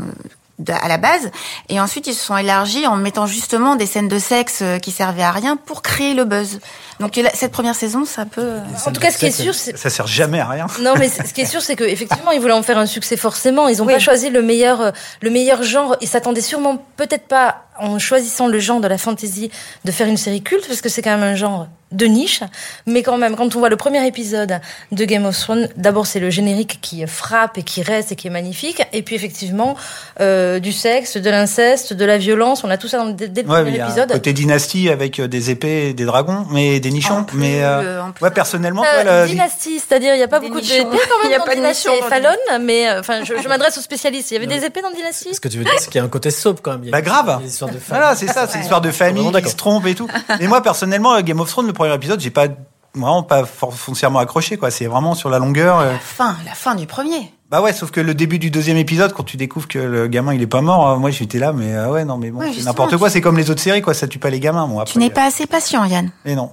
à 0.79 0.87
la 0.87 0.97
base, 0.99 1.31
et 1.69 1.79
ensuite 1.81 2.05
ils 2.05 2.13
se 2.13 2.23
sont 2.23 2.37
élargis 2.37 2.85
en 2.85 2.95
mettant 2.95 3.25
justement 3.25 3.75
des 3.75 3.87
scènes 3.87 4.07
de 4.09 4.19
sexe 4.19 4.59
euh, 4.61 4.77
qui 4.77 4.91
servaient 4.91 5.23
à 5.23 5.31
rien 5.31 5.57
pour 5.57 5.81
créer 5.81 6.13
le 6.13 6.23
buzz. 6.23 6.59
Donc 6.99 7.15
la- 7.15 7.31
cette 7.33 7.51
première 7.51 7.73
saison, 7.73 8.05
ça 8.05 8.25
peut. 8.25 8.41
euh, 8.43 8.59
En 8.85 8.91
tout 8.91 9.01
cas, 9.01 9.09
ce 9.09 9.17
qui 9.17 9.25
est 9.25 9.31
sûr, 9.31 9.55
c'est 9.55 9.75
Ça 9.75 9.89
sert 9.89 10.05
jamais 10.05 10.39
à 10.39 10.47
rien. 10.47 10.67
Non, 10.79 10.93
mais 10.99 11.09
ce 11.09 11.33
qui 11.33 11.41
est 11.41 11.45
sûr, 11.47 11.63
c'est 11.63 11.75
que 11.75 11.83
effectivement, 11.83 12.29
ils 12.29 12.39
voulaient 12.39 12.53
en 12.53 12.61
faire 12.61 12.77
un 12.77 12.85
succès 12.85 13.17
forcément. 13.17 13.69
Ils 13.69 13.77
n'ont 13.79 13.85
Oui. 13.87 13.93
pas 13.93 13.99
choisi 13.99 14.29
le 14.29 14.43
meilleur, 14.43 14.91
le 15.21 15.29
meilleur 15.31 15.63
genre. 15.63 15.95
Ils 15.99 16.07
s'attendaient 16.07 16.41
sûrement 16.41 16.85
peut-être 16.95 17.27
pas 17.27 17.63
en 17.79 17.97
choisissant 17.97 18.47
le 18.47 18.59
genre 18.59 18.81
de 18.81 18.87
la 18.87 18.99
fantasy 18.99 19.49
de 19.83 19.91
faire 19.91 20.05
une 20.07 20.17
série 20.17 20.43
culte 20.43 20.67
parce 20.67 20.81
que 20.81 20.89
c'est 20.89 21.01
quand 21.01 21.17
même 21.17 21.23
un 21.23 21.35
genre 21.35 21.65
de 21.91 22.05
niche. 22.05 22.41
Mais 22.85 23.03
quand 23.03 23.17
même, 23.17 23.35
quand 23.35 23.55
on 23.55 23.59
voit 23.59 23.69
le 23.69 23.75
premier 23.77 24.05
épisode 24.07 24.59
de 24.91 25.05
Game 25.05 25.25
of 25.25 25.37
Thrones, 25.37 25.69
d'abord 25.77 26.07
c'est 26.07 26.19
le 26.19 26.29
générique 26.29 26.79
qui 26.81 27.05
frappe 27.07 27.57
et 27.57 27.63
qui 27.63 27.81
reste 27.81 28.11
et 28.11 28.15
qui 28.15 28.27
est 28.27 28.31
magnifique. 28.31 28.81
Et 28.93 29.01
puis 29.01 29.15
effectivement, 29.15 29.75
euh, 30.19 30.59
du 30.59 30.71
sexe, 30.71 31.17
de 31.17 31.29
l'inceste, 31.29 31.93
de 31.93 32.05
la 32.05 32.17
violence. 32.17 32.63
On 32.63 32.69
a 32.69 32.77
tout 32.77 32.87
ça 32.87 32.97
dans, 32.97 33.07
dès, 33.09 33.27
dès 33.27 33.43
le 33.43 33.49
Ouais, 33.49 33.63
mais 33.63 33.71
premier 33.71 33.75
il 33.75 33.77
y 33.77 33.81
a 33.81 33.85
un 33.85 33.89
épisode. 33.89 34.11
côté 34.11 34.33
dynastie 34.33 34.89
avec 34.89 35.19
euh, 35.19 35.27
des 35.27 35.49
épées 35.49 35.89
et 35.89 35.93
des 35.93 36.05
dragons, 36.05 36.45
mais 36.51 36.79
des 36.79 36.91
nichons. 36.91 37.15
En 37.19 37.23
plus, 37.23 37.37
mais 37.37 37.63
euh, 37.63 37.81
euh, 37.81 38.01
plus. 38.15 38.23
ouais, 38.23 38.31
personnellement, 38.31 38.83
Euh, 38.85 39.23
le- 39.25 39.29
dynastie, 39.29 39.79
c'est-à-dire 39.79 40.13
il 40.15 40.17
n'y 40.17 40.23
a 40.23 40.27
pas 40.27 40.39
Des 40.39 40.47
beaucoup 40.47 40.59
de 40.61 40.65
nichons. 40.65 40.75
épées 40.75 40.97
quand 41.09 41.15
Il 41.23 41.29
même 41.29 41.31
y 41.31 41.35
a 41.35 41.39
dans 41.39 41.45
pas 41.45 41.51
de 41.51 41.55
Dynastie 41.57 41.89
nichons 41.89 42.05
et 42.05 42.09
Fallon, 42.09 42.35
mais 42.61 42.87
euh, 42.89 42.99
enfin 42.99 43.23
je, 43.23 43.33
je 43.41 43.47
m'adresse 43.47 43.77
aux 43.77 43.81
spécialistes. 43.81 44.31
Il 44.31 44.35
y 44.35 44.37
avait 44.37 44.47
des 44.47 44.65
épées 44.65 44.81
dans 44.81 44.91
Dynastie 44.91 45.33
Ce 45.33 45.39
que 45.39 45.47
tu 45.47 45.57
veux 45.57 45.63
dire, 45.63 45.73
c'est 45.77 45.87
qu'il 45.89 45.95
y 45.99 46.01
a 46.01 46.03
un 46.05 46.09
côté 46.09 46.31
soap 46.31 46.59
quand 46.61 46.71
même. 46.71 46.81
Il 46.83 46.87
y 46.87 46.89
a 46.89 46.91
Bah 46.91 47.01
grave. 47.01 47.41
des 47.41 47.49
histoires 47.49 47.71
de 47.71 47.77
femmes. 47.79 47.97
Voilà, 47.99 48.15
c'est 48.15 48.27
ça, 48.27 48.47
c'est 48.47 48.57
l'histoire 48.59 48.81
de 48.81 48.91
famille 48.91 49.29
qui 49.43 49.49
se 49.49 49.55
trompe 49.55 49.85
et 49.87 49.95
tout. 49.95 50.07
Mais 50.39 50.47
moi, 50.47 50.61
personnellement, 50.61 51.19
Game 51.21 51.39
of 51.39 51.49
Thrones, 51.49 51.67
le 51.67 51.73
premier 51.81 51.93
épisode, 51.95 52.19
j'ai 52.19 52.29
pas 52.31 52.47
vraiment 52.95 53.23
pas 53.23 53.45
foncièrement 53.45 54.19
accroché, 54.19 54.57
quoi. 54.57 54.69
C'est 54.71 54.85
vraiment 54.87 55.13
sur 55.15 55.29
la 55.29 55.39
longueur. 55.39 55.79
euh. 55.79 55.91
La 55.93 55.99
fin, 55.99 56.35
la 56.45 56.53
fin 56.53 56.75
du 56.75 56.87
premier. 56.87 57.33
Bah 57.49 57.61
ouais, 57.61 57.73
sauf 57.73 57.91
que 57.91 57.99
le 57.99 58.13
début 58.13 58.39
du 58.39 58.49
deuxième 58.49 58.77
épisode, 58.77 59.11
quand 59.13 59.23
tu 59.23 59.35
découvres 59.35 59.67
que 59.67 59.77
le 59.79 60.07
gamin 60.07 60.33
il 60.33 60.41
est 60.41 60.47
pas 60.47 60.61
mort, 60.61 60.87
euh, 60.89 60.95
moi 60.97 61.09
j'étais 61.11 61.37
là, 61.39 61.51
mais 61.51 61.73
euh, 61.73 61.89
ouais, 61.91 62.05
non, 62.05 62.17
mais 62.17 62.31
bon, 62.31 62.39
Ouais, 62.39 62.45
c'est 62.47 62.53
justement, 62.53 62.71
n'importe 62.71 62.91
tu- 62.91 62.97
quoi. 62.97 63.09
C'est 63.09 63.19
comme 63.21 63.37
les 63.37 63.49
autres 63.51 63.61
séries, 63.61 63.81
quoi. 63.81 63.93
Ça 63.93 64.07
tue 64.07 64.19
pas 64.19 64.29
les 64.29 64.39
gamins, 64.39 64.67
moi. 64.67 64.85
Tu 64.85 64.97
n'es 64.99 65.09
pas 65.09 65.25
assez 65.25 65.45
patient, 65.47 65.83
Yann. 65.83 66.11
Mais 66.25 66.35
non. 66.35 66.51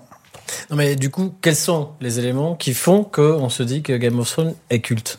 Non, 0.70 0.76
mais 0.76 0.96
du 0.96 1.10
coup, 1.10 1.32
quels 1.42 1.54
sont 1.56 1.90
les 2.00 2.18
éléments 2.18 2.54
qui 2.56 2.72
font 2.74 3.04
qu'on 3.04 3.48
se 3.48 3.62
dit 3.62 3.82
que 3.82 3.92
Game 3.92 4.18
of 4.18 4.28
Thrones 4.30 4.54
est 4.70 4.80
culte? 4.80 5.18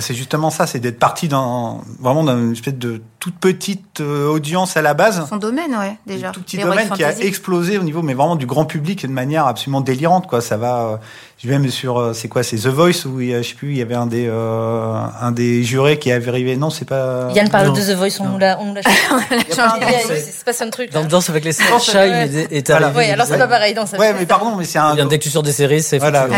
C'est 0.00 0.14
justement 0.14 0.50
ça, 0.50 0.66
c'est 0.66 0.78
d'être 0.78 0.98
parti 0.98 1.28
dans 1.28 1.82
vraiment 2.00 2.22
dans 2.24 2.36
une 2.38 2.52
espèce 2.52 2.74
de 2.74 3.02
toute 3.18 3.34
petite 3.36 4.00
euh, 4.00 4.28
audience 4.28 4.76
à 4.76 4.82
la 4.82 4.94
base. 4.94 5.26
Son 5.28 5.36
domaine, 5.36 5.72
ouais, 5.72 5.96
déjà. 6.06 6.28
Un 6.28 6.32
tout 6.32 6.40
petit 6.42 6.58
domaine 6.58 6.88
qui 6.90 7.02
a 7.04 7.18
explosé 7.18 7.78
au 7.78 7.82
niveau, 7.82 8.02
mais 8.02 8.14
vraiment 8.14 8.36
du 8.36 8.46
grand 8.46 8.64
public 8.64 9.04
et 9.04 9.08
de 9.08 9.12
manière 9.12 9.46
absolument 9.46 9.80
délirante, 9.80 10.26
quoi. 10.28 10.40
Ça 10.40 10.56
va, 10.56 10.80
euh, 10.80 10.96
je 11.42 11.48
vais 11.48 11.58
même 11.58 11.68
sur, 11.70 11.98
euh, 11.98 12.12
c'est 12.12 12.28
quoi, 12.28 12.42
c'est 12.42 12.56
The 12.58 12.66
Voice 12.68 13.06
où 13.06 13.20
il 13.20 13.28
y 13.30 13.34
a, 13.34 13.42
je 13.42 13.48
sais 13.48 13.54
plus, 13.54 13.72
il 13.72 13.78
y 13.78 13.82
avait 13.82 13.94
un 13.96 14.06
des, 14.06 14.26
euh, 14.28 14.94
un 15.20 15.32
des 15.32 15.64
jurés 15.64 15.98
qui 15.98 16.12
avait 16.12 16.28
arrivé, 16.28 16.56
non, 16.56 16.70
c'est 16.70 16.84
pas. 16.84 17.28
Yann 17.34 17.48
parle 17.50 17.66
Non. 17.68 17.72
de 17.72 17.80
The 17.80 17.96
Voice, 17.96 18.20
on 18.20 18.28
nous 18.28 18.38
l'a 18.38 18.58
on 18.62 18.72
l'a 18.74 18.80
Il 18.82 19.36
y 19.48 19.52
a 19.52 19.56
pas 19.56 19.62
un- 19.74 19.76
Il 19.80 19.82
y 19.82 19.94
a- 20.12 20.16
il 20.16 20.22
se 20.22 20.44
passe 20.44 20.60
un 20.62 20.70
truc. 20.70 20.92
Dans. 20.92 21.04
Danse 21.04 21.28
avec 21.30 21.44
les 21.44 21.52
stars, 21.52 21.80
Shine 21.80 21.96
est, 21.96 22.70
arrivé. 22.70 22.90
Oui, 22.96 23.04
alors 23.10 23.26
c'est 23.26 23.32
Ouais. 23.32 23.38
pas 23.38 23.48
pareil 23.48 23.74
dans 23.74 23.86
ça. 23.86 23.98
Ouais, 23.98 24.14
mais 24.18 24.26
pardon, 24.26 24.54
mais 24.56 24.64
c'est 24.64 24.78
un. 24.78 24.94
Dès 25.06 25.18
que 25.18 25.24
tu 25.24 25.30
sors 25.30 25.42
des 25.42 25.52
séries, 25.52 25.82
c'est 25.82 25.98
Voilà, 25.98 26.28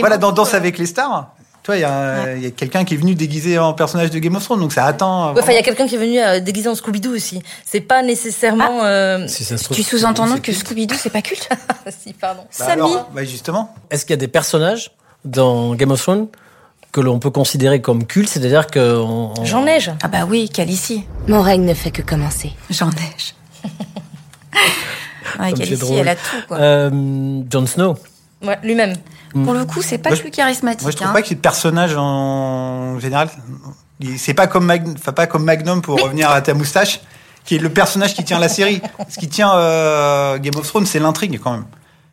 voilà, 0.00 0.16
dans 0.18 0.32
Danse 0.32 0.54
avec 0.54 0.78
les 0.78 0.86
stars. 0.86 1.34
Il 1.78 2.42
y 2.42 2.46
a, 2.46 2.50
quelqu'un 2.50 2.84
qui 2.84 2.94
est 2.94 2.96
venu 2.96 3.14
déguisé 3.14 3.58
en 3.58 3.72
personnage 3.72 4.10
de 4.10 4.18
Game 4.18 4.34
of 4.36 4.44
Thrones, 4.44 4.60
donc 4.60 4.72
ça 4.72 4.84
attend. 4.86 5.32
Ouais, 5.32 5.40
Enfin, 5.42 5.52
il 5.52 5.56
y 5.56 5.58
a 5.58 5.62
quelqu'un 5.62 5.86
qui 5.86 5.94
est 5.94 5.98
venu 5.98 6.18
euh, 6.20 6.40
déguisé 6.40 6.68
en 6.68 6.74
Scooby-Doo 6.74 7.14
aussi. 7.14 7.42
C'est 7.64 7.80
pas 7.80 8.02
nécessairement. 8.02 8.84
euh, 8.84 9.26
Si 9.28 9.44
ça 9.44 9.56
se 9.58 9.64
trouve, 9.64 9.76
Tu 9.76 9.82
sous-entends 9.82 10.26
que 10.36 10.40
culte. 10.40 10.58
Scooby-Doo, 10.58 10.94
c'est 10.98 11.10
pas 11.10 11.22
culte 11.22 11.48
si, 12.02 12.12
pardon. 12.12 12.42
bah 12.42 12.48
Samy 12.50 12.72
alors, 12.72 13.10
bah 13.14 13.24
justement. 13.24 13.74
Est-ce 13.90 14.04
qu'il 14.04 14.12
y 14.12 14.14
a 14.14 14.16
des 14.18 14.28
personnages 14.28 14.90
dans 15.24 15.74
Game 15.74 15.90
of 15.90 16.00
Thrones 16.02 16.28
que 16.92 17.00
l'on 17.00 17.18
peut 17.20 17.30
considérer 17.30 17.80
comme 17.80 18.04
cultes 18.06 18.28
C'est-à-dire 18.30 18.66
que. 18.66 18.98
on- 18.98 19.32
Jean 19.44 19.62
Neige. 19.62 19.92
Ah 20.02 20.08
bah 20.08 20.26
oui, 20.28 20.48
Calici. 20.48 21.04
Mon 21.28 21.40
règne 21.42 21.64
ne 21.64 21.74
fait 21.74 21.90
que 21.92 22.02
commencer. 22.02 22.52
J'en 22.70 22.86
neige. 22.90 23.34
ouais, 25.40 25.52
Calici, 25.52 25.94
elle 25.94 26.08
a 26.08 26.16
tout, 26.16 26.36
quoi. 26.48 26.56
Euh, 26.58 27.40
Jon 27.50 27.66
Snow. 27.66 27.96
Ouais, 28.42 28.58
lui-même. 28.62 28.96
Pour 29.32 29.52
le 29.52 29.64
coup, 29.64 29.82
c'est 29.82 29.98
pas 29.98 30.10
Moi, 30.10 30.16
le 30.16 30.22
plus 30.22 30.30
charismatique. 30.30 30.82
Moi, 30.82 30.90
je 30.90 30.96
trouve 30.96 31.08
hein. 31.08 31.12
pas 31.12 31.22
qu'il 31.22 31.32
y 31.32 31.34
ait 31.34 31.36
de 31.36 31.40
personnage 31.40 31.94
en 31.96 32.98
général. 32.98 33.28
C'est 34.16 34.34
pas 34.34 34.46
comme 34.46 34.64
Mag... 34.64 34.86
enfin, 34.96 35.12
pas 35.12 35.26
comme 35.26 35.44
Magnum 35.44 35.82
pour 35.82 36.00
revenir 36.00 36.30
à 36.30 36.40
ta 36.40 36.54
moustache, 36.54 37.00
qui 37.44 37.56
est 37.56 37.58
le 37.58 37.68
personnage 37.68 38.14
qui 38.14 38.24
tient 38.24 38.38
la 38.38 38.48
série. 38.48 38.80
Ce 39.08 39.18
qui 39.18 39.28
tient 39.28 39.54
euh, 39.54 40.38
Game 40.38 40.56
of 40.56 40.66
Thrones, 40.66 40.86
c'est 40.86 40.98
l'intrigue 40.98 41.38
quand 41.42 41.52
même. 41.52 41.64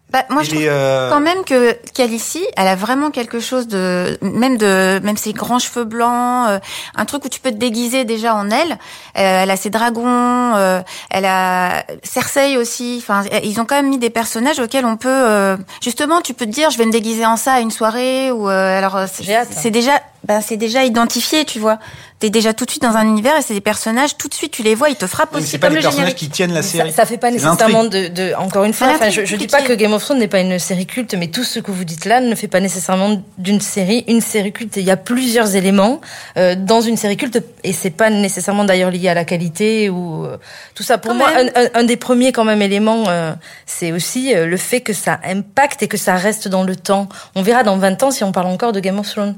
Bah, 0.09 0.23
moi, 0.29 0.41
je 0.41 0.51
trouve 0.51 0.63
euh, 0.63 1.09
quand 1.09 1.19
même 1.19 1.43
que 1.43 1.73
Calici, 1.93 2.41
elle 2.55 2.67
a 2.67 2.75
vraiment 2.75 3.11
quelque 3.11 3.41
chose 3.41 3.67
de, 3.67 4.17
même 4.21 4.57
de, 4.57 5.01
même 5.03 5.17
ses 5.17 5.33
grands 5.33 5.59
cheveux 5.59 5.83
blancs, 5.83 6.47
euh, 6.47 6.59
un 6.95 7.03
truc 7.03 7.25
où 7.25 7.29
tu 7.29 7.41
peux 7.41 7.51
te 7.51 7.57
déguiser 7.57 8.05
déjà 8.05 8.33
en 8.33 8.49
elle. 8.49 8.71
Euh, 8.71 8.75
elle 9.15 9.51
a 9.51 9.57
ses 9.57 9.69
dragons, 9.69 10.55
euh, 10.55 10.79
elle 11.09 11.25
a 11.25 11.83
Cersei 12.03 12.55
aussi. 12.55 12.99
Enfin, 13.01 13.23
ils 13.43 13.59
ont 13.59 13.65
quand 13.65 13.75
même 13.75 13.89
mis 13.89 13.97
des 13.97 14.09
personnages 14.09 14.59
auxquels 14.59 14.85
on 14.85 14.95
peut, 14.95 15.09
euh, 15.09 15.57
justement, 15.81 16.21
tu 16.21 16.33
peux 16.33 16.45
te 16.45 16.51
dire, 16.51 16.69
je 16.69 16.77
vais 16.77 16.85
me 16.85 16.91
déguiser 16.91 17.25
en 17.25 17.35
ça 17.35 17.55
à 17.55 17.59
une 17.59 17.71
soirée 17.71 18.31
ou 18.31 18.49
euh, 18.49 18.77
alors 18.77 18.95
euh, 18.95 19.07
c'est 19.09 19.71
déjà, 19.71 20.01
ben 20.27 20.41
c'est 20.41 20.57
déjà 20.57 20.83
identifié, 20.83 21.45
tu 21.45 21.59
vois. 21.59 21.79
T'es 22.19 22.29
déjà 22.31 22.51
tout 22.53 22.65
de 22.65 22.71
suite 22.71 22.81
dans 22.81 22.95
un 22.97 23.05
univers 23.05 23.37
et 23.37 23.41
c'est 23.43 23.53
des 23.53 23.61
personnages 23.61 24.17
tout 24.17 24.27
de 24.27 24.33
suite 24.33 24.51
tu 24.51 24.63
les 24.63 24.73
vois, 24.73 24.89
ils 24.89 24.95
te 24.95 25.05
frappent 25.05 25.35
aussi 25.35 25.45
c'est 25.45 25.59
pas 25.59 25.67
comme 25.67 25.75
les 25.75 25.81
le 25.81 25.85
personnages 25.85 26.07
générique. 26.09 26.17
qui 26.17 26.29
tiennent 26.29 26.51
la 26.53 26.63
Ça, 26.63 26.69
série. 26.77 26.91
ça 26.91 27.05
fait 27.05 27.17
pas 27.19 27.29
nécessairement 27.29 27.83
de, 27.83 28.07
de, 28.07 28.33
encore 28.35 28.63
une 28.63 28.73
fois, 28.73 28.87
Ah, 28.89 28.95
enfin, 28.95 29.09
je, 29.11 29.23
je 29.23 29.35
dis 29.35 29.45
pas 29.45 29.61
que 29.61 29.71
Game 29.73 29.93
of 29.93 30.03
Thrones 30.03 30.17
n'est 30.17 30.27
pas 30.27 30.39
une 30.39 30.57
série 30.57 30.87
culte, 30.87 31.13
mais 31.13 31.27
tout 31.27 31.43
ce 31.43 31.59
que 31.59 31.69
vous 31.71 31.83
dites 31.83 32.05
là 32.05 32.19
ne 32.19 32.33
fait 32.33 32.47
pas 32.47 32.59
nécessairement 32.59 33.21
d'une 33.37 33.61
série 33.61 34.03
une 34.07 34.21
série 34.21 34.51
culte. 34.51 34.77
Il 34.77 34.83
y 34.83 34.89
a 34.89 34.97
plusieurs 34.97 35.55
éléments 35.55 36.01
euh, 36.37 36.55
dans 36.57 36.81
une 36.81 36.97
série 36.97 37.17
culte 37.17 37.39
et 37.63 37.71
c'est 37.71 37.91
pas 37.91 38.09
nécessairement 38.09 38.63
d'ailleurs 38.65 38.89
lié 38.89 39.09
à 39.09 39.13
la 39.13 39.23
qualité 39.23 39.89
ou 39.91 40.25
euh, 40.25 40.37
tout 40.73 40.81
ça. 40.83 40.97
Pour 40.97 41.11
Quand 41.11 41.17
moi, 41.19 41.29
un, 41.37 41.45
un- 41.65 41.69
un 41.75 41.83
des 41.83 41.97
premiers 41.97 42.31
quand 42.31 42.45
même 42.45 42.63
éléments, 42.63 43.03
euh, 43.09 43.31
c'est 43.67 43.91
aussi 43.91 44.33
euh, 44.35 44.47
le 44.47 44.57
fait 44.57 44.81
que 44.81 44.91
ça 44.93 45.19
impacte 45.23 45.83
et 45.83 45.87
que 45.87 45.97
ça 45.97 46.15
reste 46.15 46.47
dans 46.47 46.63
le 46.63 46.75
temps. 46.75 47.07
On 47.35 47.43
verra 47.43 47.61
dans 47.61 47.77
20 47.77 48.01
ans 48.01 48.09
si 48.09 48.23
on 48.23 48.31
parle 48.31 48.47
encore 48.47 48.71
de 48.71 48.79
Game 48.79 48.97
of 48.97 49.07
Thrones. 49.07 49.35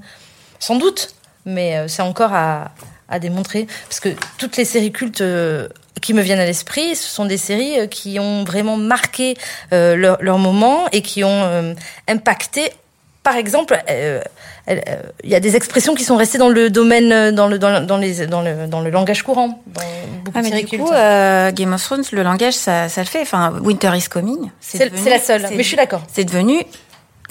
Sans 0.60 0.76
doute, 0.76 1.10
mais 1.46 1.78
euh, 1.78 1.88
c'est 1.88 2.02
encore 2.02 2.34
à, 2.34 2.72
à 3.10 3.20
démontrer. 3.20 3.68
Parce 3.88 4.00
que 4.00 4.10
toutes 4.38 4.58
les 4.58 4.66
séries 4.66 4.92
cultes 4.92 5.22
euh, 5.22 5.68
qui 6.02 6.14
me 6.14 6.22
viennent 6.22 6.40
à 6.40 6.46
l'esprit, 6.46 6.96
ce 6.96 7.08
sont 7.08 7.26
des 7.26 7.38
séries 7.38 7.80
euh, 7.80 7.88
qui 7.88 8.20
ont 8.20 8.44
vraiment 8.44 8.78
marqué 8.78 9.36
euh, 9.74 9.96
leur, 9.96 10.18
leur 10.22 10.38
moment 10.38 10.86
et 10.92 11.02
qui 11.02 11.24
ont 11.24 11.44
euh, 11.44 11.74
impacté. 12.08 12.72
Par 13.24 13.36
exemple, 13.36 13.78
euh, 13.90 14.22
il 15.24 15.30
y 15.30 15.36
a 15.36 15.40
des 15.40 15.56
expressions 15.56 15.94
qui 15.96 16.04
sont 16.04 16.16
restées 16.16 16.38
dans 16.38 16.48
le 16.50 16.70
domaine, 16.70 17.32
dans 17.32 17.48
le, 17.48 17.58
dans, 17.60 17.70
le- 17.80 17.86
dans 17.86 17.98
les, 17.98 18.28
dans 18.28 18.42
le, 18.42 18.68
dans 18.68 18.82
le 18.82 18.90
langage 18.90 19.24
courant. 19.24 19.62
Dans 19.68 19.82
Ah, 20.36 20.42
mais 20.42 20.64
du 20.64 20.78
coup, 20.78 20.90
Game 20.90 21.74
of 21.74 21.84
Thrones, 21.84 22.04
le 22.12 22.24
langage, 22.24 22.54
ça, 22.54 22.88
ça 22.88 23.02
le 23.02 23.08
fait. 23.08 23.22
Enfin, 23.22 23.54
Winter 23.62 23.92
is 23.96 24.08
Coming. 24.10 24.52
c'est 24.62 24.90
la 25.10 25.20
seule. 25.20 25.42
Mais 25.52 25.64
je 25.64 25.68
suis 25.68 25.76
d'accord. 25.78 26.04
C'est 26.12 26.24
devenu 26.24 26.64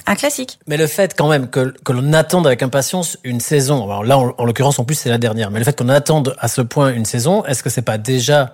un 0.09 0.15
classique. 0.15 0.59
Mais 0.67 0.75
le 0.75 0.87
fait 0.87 1.15
quand 1.15 1.29
même 1.29 1.49
que, 1.49 1.73
l'on 1.89 2.13
attende 2.13 2.47
avec 2.47 2.63
impatience 2.63 3.17
une 3.23 3.39
saison, 3.39 3.83
alors 3.83 4.03
là 4.03 4.17
en, 4.17 4.33
en 4.37 4.45
l'occurrence 4.45 4.79
en 4.79 4.83
plus 4.83 4.95
c'est 4.95 5.09
la 5.09 5.19
dernière, 5.19 5.51
mais 5.51 5.59
le 5.59 5.65
fait 5.65 5.77
qu'on 5.77 5.89
attende 5.89 6.35
à 6.39 6.47
ce 6.47 6.61
point 6.61 6.91
une 6.91 7.05
saison, 7.05 7.45
est-ce 7.45 7.61
que 7.63 7.69
c'est 7.69 7.83
pas 7.83 7.97
déjà 7.97 8.51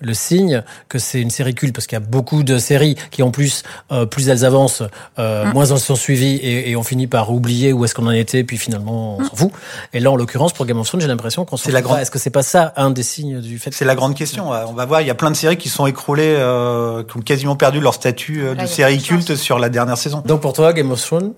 le 0.00 0.12
signe 0.14 0.62
que 0.88 0.98
c'est 0.98 1.20
une 1.20 1.30
série 1.30 1.54
culte 1.54 1.74
parce 1.74 1.86
qu'il 1.86 1.96
y 1.96 2.02
a 2.02 2.04
beaucoup 2.04 2.42
de 2.42 2.58
séries 2.58 2.96
qui 3.10 3.22
en 3.22 3.30
plus 3.30 3.62
euh, 3.92 4.04
plus 4.06 4.28
elles 4.28 4.44
avancent 4.44 4.82
euh, 5.18 5.46
Mm. 5.46 5.52
moins 5.54 5.64
elles 5.66 5.78
sont 5.78 5.96
suivies 5.96 6.36
et, 6.36 6.70
et 6.70 6.76
on 6.76 6.82
finit 6.82 7.06
par 7.06 7.32
oublier 7.32 7.72
où 7.72 7.84
est-ce 7.84 7.94
qu'on 7.94 8.06
en 8.06 8.10
était 8.10 8.44
puis 8.44 8.58
finalement 8.58 9.16
on 9.18 9.24
s'en 9.24 9.36
fout 9.36 9.50
et 9.92 10.00
là 10.00 10.10
en 10.10 10.16
l'occurrence 10.16 10.52
pour 10.52 10.66
Game 10.66 10.78
of 10.78 10.86
Thrones 10.86 11.00
j'ai 11.00 11.08
l'impression 11.08 11.44
qu'on 11.44 11.56
s'en 11.56 11.64
C'est 11.64 11.72
la 11.72 11.80
fout 11.80 11.88
grande- 11.88 12.00
est-ce 12.00 12.10
que 12.10 12.18
c'est 12.18 12.30
pas 12.30 12.42
ça 12.42 12.72
un 12.76 12.90
des 12.90 13.02
signes 13.02 13.40
du 13.40 13.58
fait 13.58 13.72
C'est 13.72 13.84
la 13.84 13.94
grande 13.94 14.14
question. 14.14 14.50
On 14.50 14.72
va 14.74 14.84
voir, 14.84 15.00
il 15.00 15.06
y 15.06 15.10
a 15.10 15.14
plein 15.14 15.30
de 15.30 15.36
séries 15.36 15.56
qui 15.56 15.68
sont 15.68 15.86
écroulées, 15.86 16.34
euh, 16.38 17.02
qui 17.04 17.16
ont 17.16 17.20
quasiment 17.20 17.56
perdu 17.56 17.80
leur 17.80 17.94
statut 17.94 18.42
euh, 18.44 18.54
de 18.54 18.66
série 18.66 19.00
culte 19.00 19.34
sur 19.36 19.58
la 19.58 19.68
dernière 19.68 19.96
saison. 19.98 20.22
donc 20.26 20.40
pour 20.42 20.52
toi 20.52 20.72
Game 20.72 20.90
of 20.90 21.00
Thrones 21.00 21.32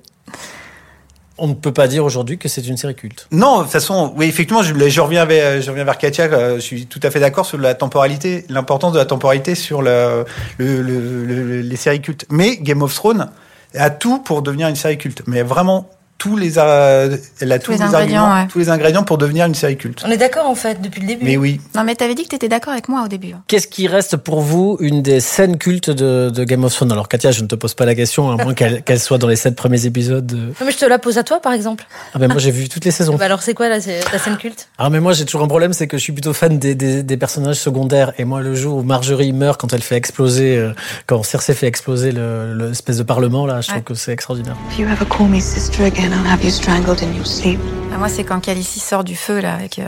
on 1.39 1.47
ne 1.49 1.55
peut 1.55 1.73
pas 1.73 1.89
dire 1.89 2.05
aujourd'hui 2.05 2.39
que 2.39 2.49
c'est 2.49 2.67
une 2.67 2.77
série 2.77 2.95
culte 2.95 3.27
Non, 3.31 3.59
de 3.59 3.63
toute 3.63 3.73
façon, 3.73 4.13
oui, 4.17 4.27
effectivement, 4.27 4.63
je, 4.63 5.01
reviens 5.01 5.25
vers, 5.25 5.61
je 5.63 5.71
reviens 5.71 5.85
vers 5.85 5.99
Katia. 5.99 6.25
euh, 6.25 6.57
Je 6.57 6.61
suis 6.61 6.87
tout 6.87 7.01
à 7.03 7.11
fait 7.11 7.21
d'accord 7.21 7.47
sur 7.47 7.59
la 7.59 7.75
temporalité, 7.75 8.45
l'importance 8.49 8.93
de 8.93 8.99
la 8.99 9.05
temporalité 9.07 9.55
sur 9.55 9.83
le, 9.83 10.25
le, 10.59 10.83
le- 10.83 11.25
le- 11.25 11.61
les 11.61 11.77
séries 11.77 12.01
cultes. 12.01 12.27
Mais 12.31 12.57
Game 12.57 12.83
of 12.83 12.95
Thrones 12.95 13.31
a 13.75 13.91
tout 13.91 14.19
pour 14.21 14.43
devenir 14.43 14.69
une 14.69 14.77
série 14.77 14.99
culte. 14.99 15.23
Mais 15.27 15.43
vraiment 15.43 15.89
tous 16.19 16.37
les, 16.37 16.59
euh, 16.59 17.17
elle 17.41 17.53
a 17.53 17.61
tous, 17.61 17.71
les 17.71 17.81
ingrédients, 17.81 18.35
ouais. 18.35 18.47
tous 18.49 18.59
les 18.59 18.69
ingrédients 18.71 19.05
pour 19.05 19.19
devenir 19.19 19.47
une 19.47 19.55
série 19.55 19.77
culte. 19.77 20.03
On 20.05 20.11
est 20.11 20.17
d'accord 20.17 20.47
en 20.49 20.57
fait 20.57 20.81
depuis 20.83 21.01
le 21.01 21.07
début. 21.07 21.25
Mais 21.25 21.37
oui, 21.37 21.61
Non, 21.77 21.85
mais 21.85 21.95
t'avais 21.95 22.17
dit 22.17 22.25
que 22.25 22.31
t'étais 22.31 22.49
d'accord 22.49 22.73
avec 22.73 22.89
moi 22.89 23.03
au 23.05 23.09
début. 23.09 23.33
hein. 23.33 23.43
Qu'est-ce 23.47 23.69
qui 23.69 23.87
reste 23.87 24.17
pour 24.17 24.41
vous 24.41 24.77
une 24.81 25.01
des 25.01 25.21
scènes 25.21 25.59
cultes 25.59 25.91
de, 25.91 26.31
de 26.31 26.45
Game 26.45 26.65
of 26.65 26.75
Thrones? 26.75 26.91
Alors 26.91 27.07
Katia, 27.09 27.31
je 27.31 27.43
ne 27.43 27.47
te 27.47 27.55
pose 27.55 27.75
pas 27.75 27.85
la 27.87 27.95
question, 27.95 28.31
à 28.33 28.43
moins 28.43 28.53
qu'elle 28.55 28.83
qu'elle 28.83 28.99
soit 28.99 29.19
dans 29.19 29.29
les 29.29 29.37
sept 29.37 29.55
premiers 29.55 29.87
épisodes. 29.87 30.27
de- 30.27 30.37
Non, 30.37 30.53
mais 30.67 30.73
je 30.73 30.79
te 30.79 30.85
la 30.87 30.99
pose 30.99 31.19
à 31.19 31.23
toi 31.23 31.41
par 31.41 31.53
exemple. 31.53 31.87
Ah 32.15 32.19
ben 32.19 32.27
moi 32.29 32.39
j'ai 32.39 32.51
vu 32.51 32.69
toutes 32.69 32.85
les 32.85 32.91
saisons. 32.91 33.15
Bah 33.19 33.27
alors 33.27 33.43
c'est 33.43 33.55
quoi 33.55 33.69
la, 33.69 33.77
la 33.77 34.19
scène 34.19 34.37
culte? 34.39 34.69
Ah 34.79 34.91
mais 34.91 34.99
moi 35.01 35.13
j'ai 35.13 35.25
toujours 35.25 35.43
un 35.45 35.49
problème, 35.49 35.73
c'est 35.73 35.87
que 35.87 35.97
je 35.99 36.03
suis 36.03 36.13
plutôt 36.13 36.33
fan 36.33 36.59
des, 36.59 36.75
des, 36.75 37.05
des 37.05 37.17
personnages 37.17 37.57
secondaires. 37.61 38.13
Et 38.19 38.25
moi 38.25 38.41
le 38.41 38.55
jour 38.57 38.79
où 38.79 38.83
Marjorie 38.83 39.33
meurt 39.33 39.61
quand 39.61 39.73
elle 39.73 39.83
fait 39.83 39.97
exploser, 39.97 40.57
euh, 40.57 40.73
quand 41.07 41.23
Cersei 41.23 41.55
fait 41.55 41.69
exploser 41.69 42.11
le- 42.11 42.55
l'espèce 42.71 42.99
de 42.99 43.03
parlement 43.05 43.47
là, 43.47 43.61
je 43.61 43.69
trouve 43.69 43.79
Ouais. 43.79 43.85
que 43.85 43.95
c'est 43.95 44.13
extraordinaire. 44.13 44.57
If 44.73 44.79
you 44.81 44.87
ever 44.89 45.05
call 45.07 45.29
me 45.29 45.39
sister 45.39 45.85
again, 45.85 46.08
I'll 46.13 46.27
have 46.33 46.43
you 46.45 46.51
strangled 46.51 47.03
in 47.03 47.13
your 47.15 47.27
sleep. 47.27 47.61
Ah, 47.93 47.99
moi, 47.99 48.09
c'est 48.09 48.25
quand 48.25 48.41
Khaleesi 48.41 48.81
sort 48.81 49.05
du 49.05 49.17
feu, 49.17 49.41
là, 49.41 49.55
avec. 49.55 49.79
euh, 49.79 49.85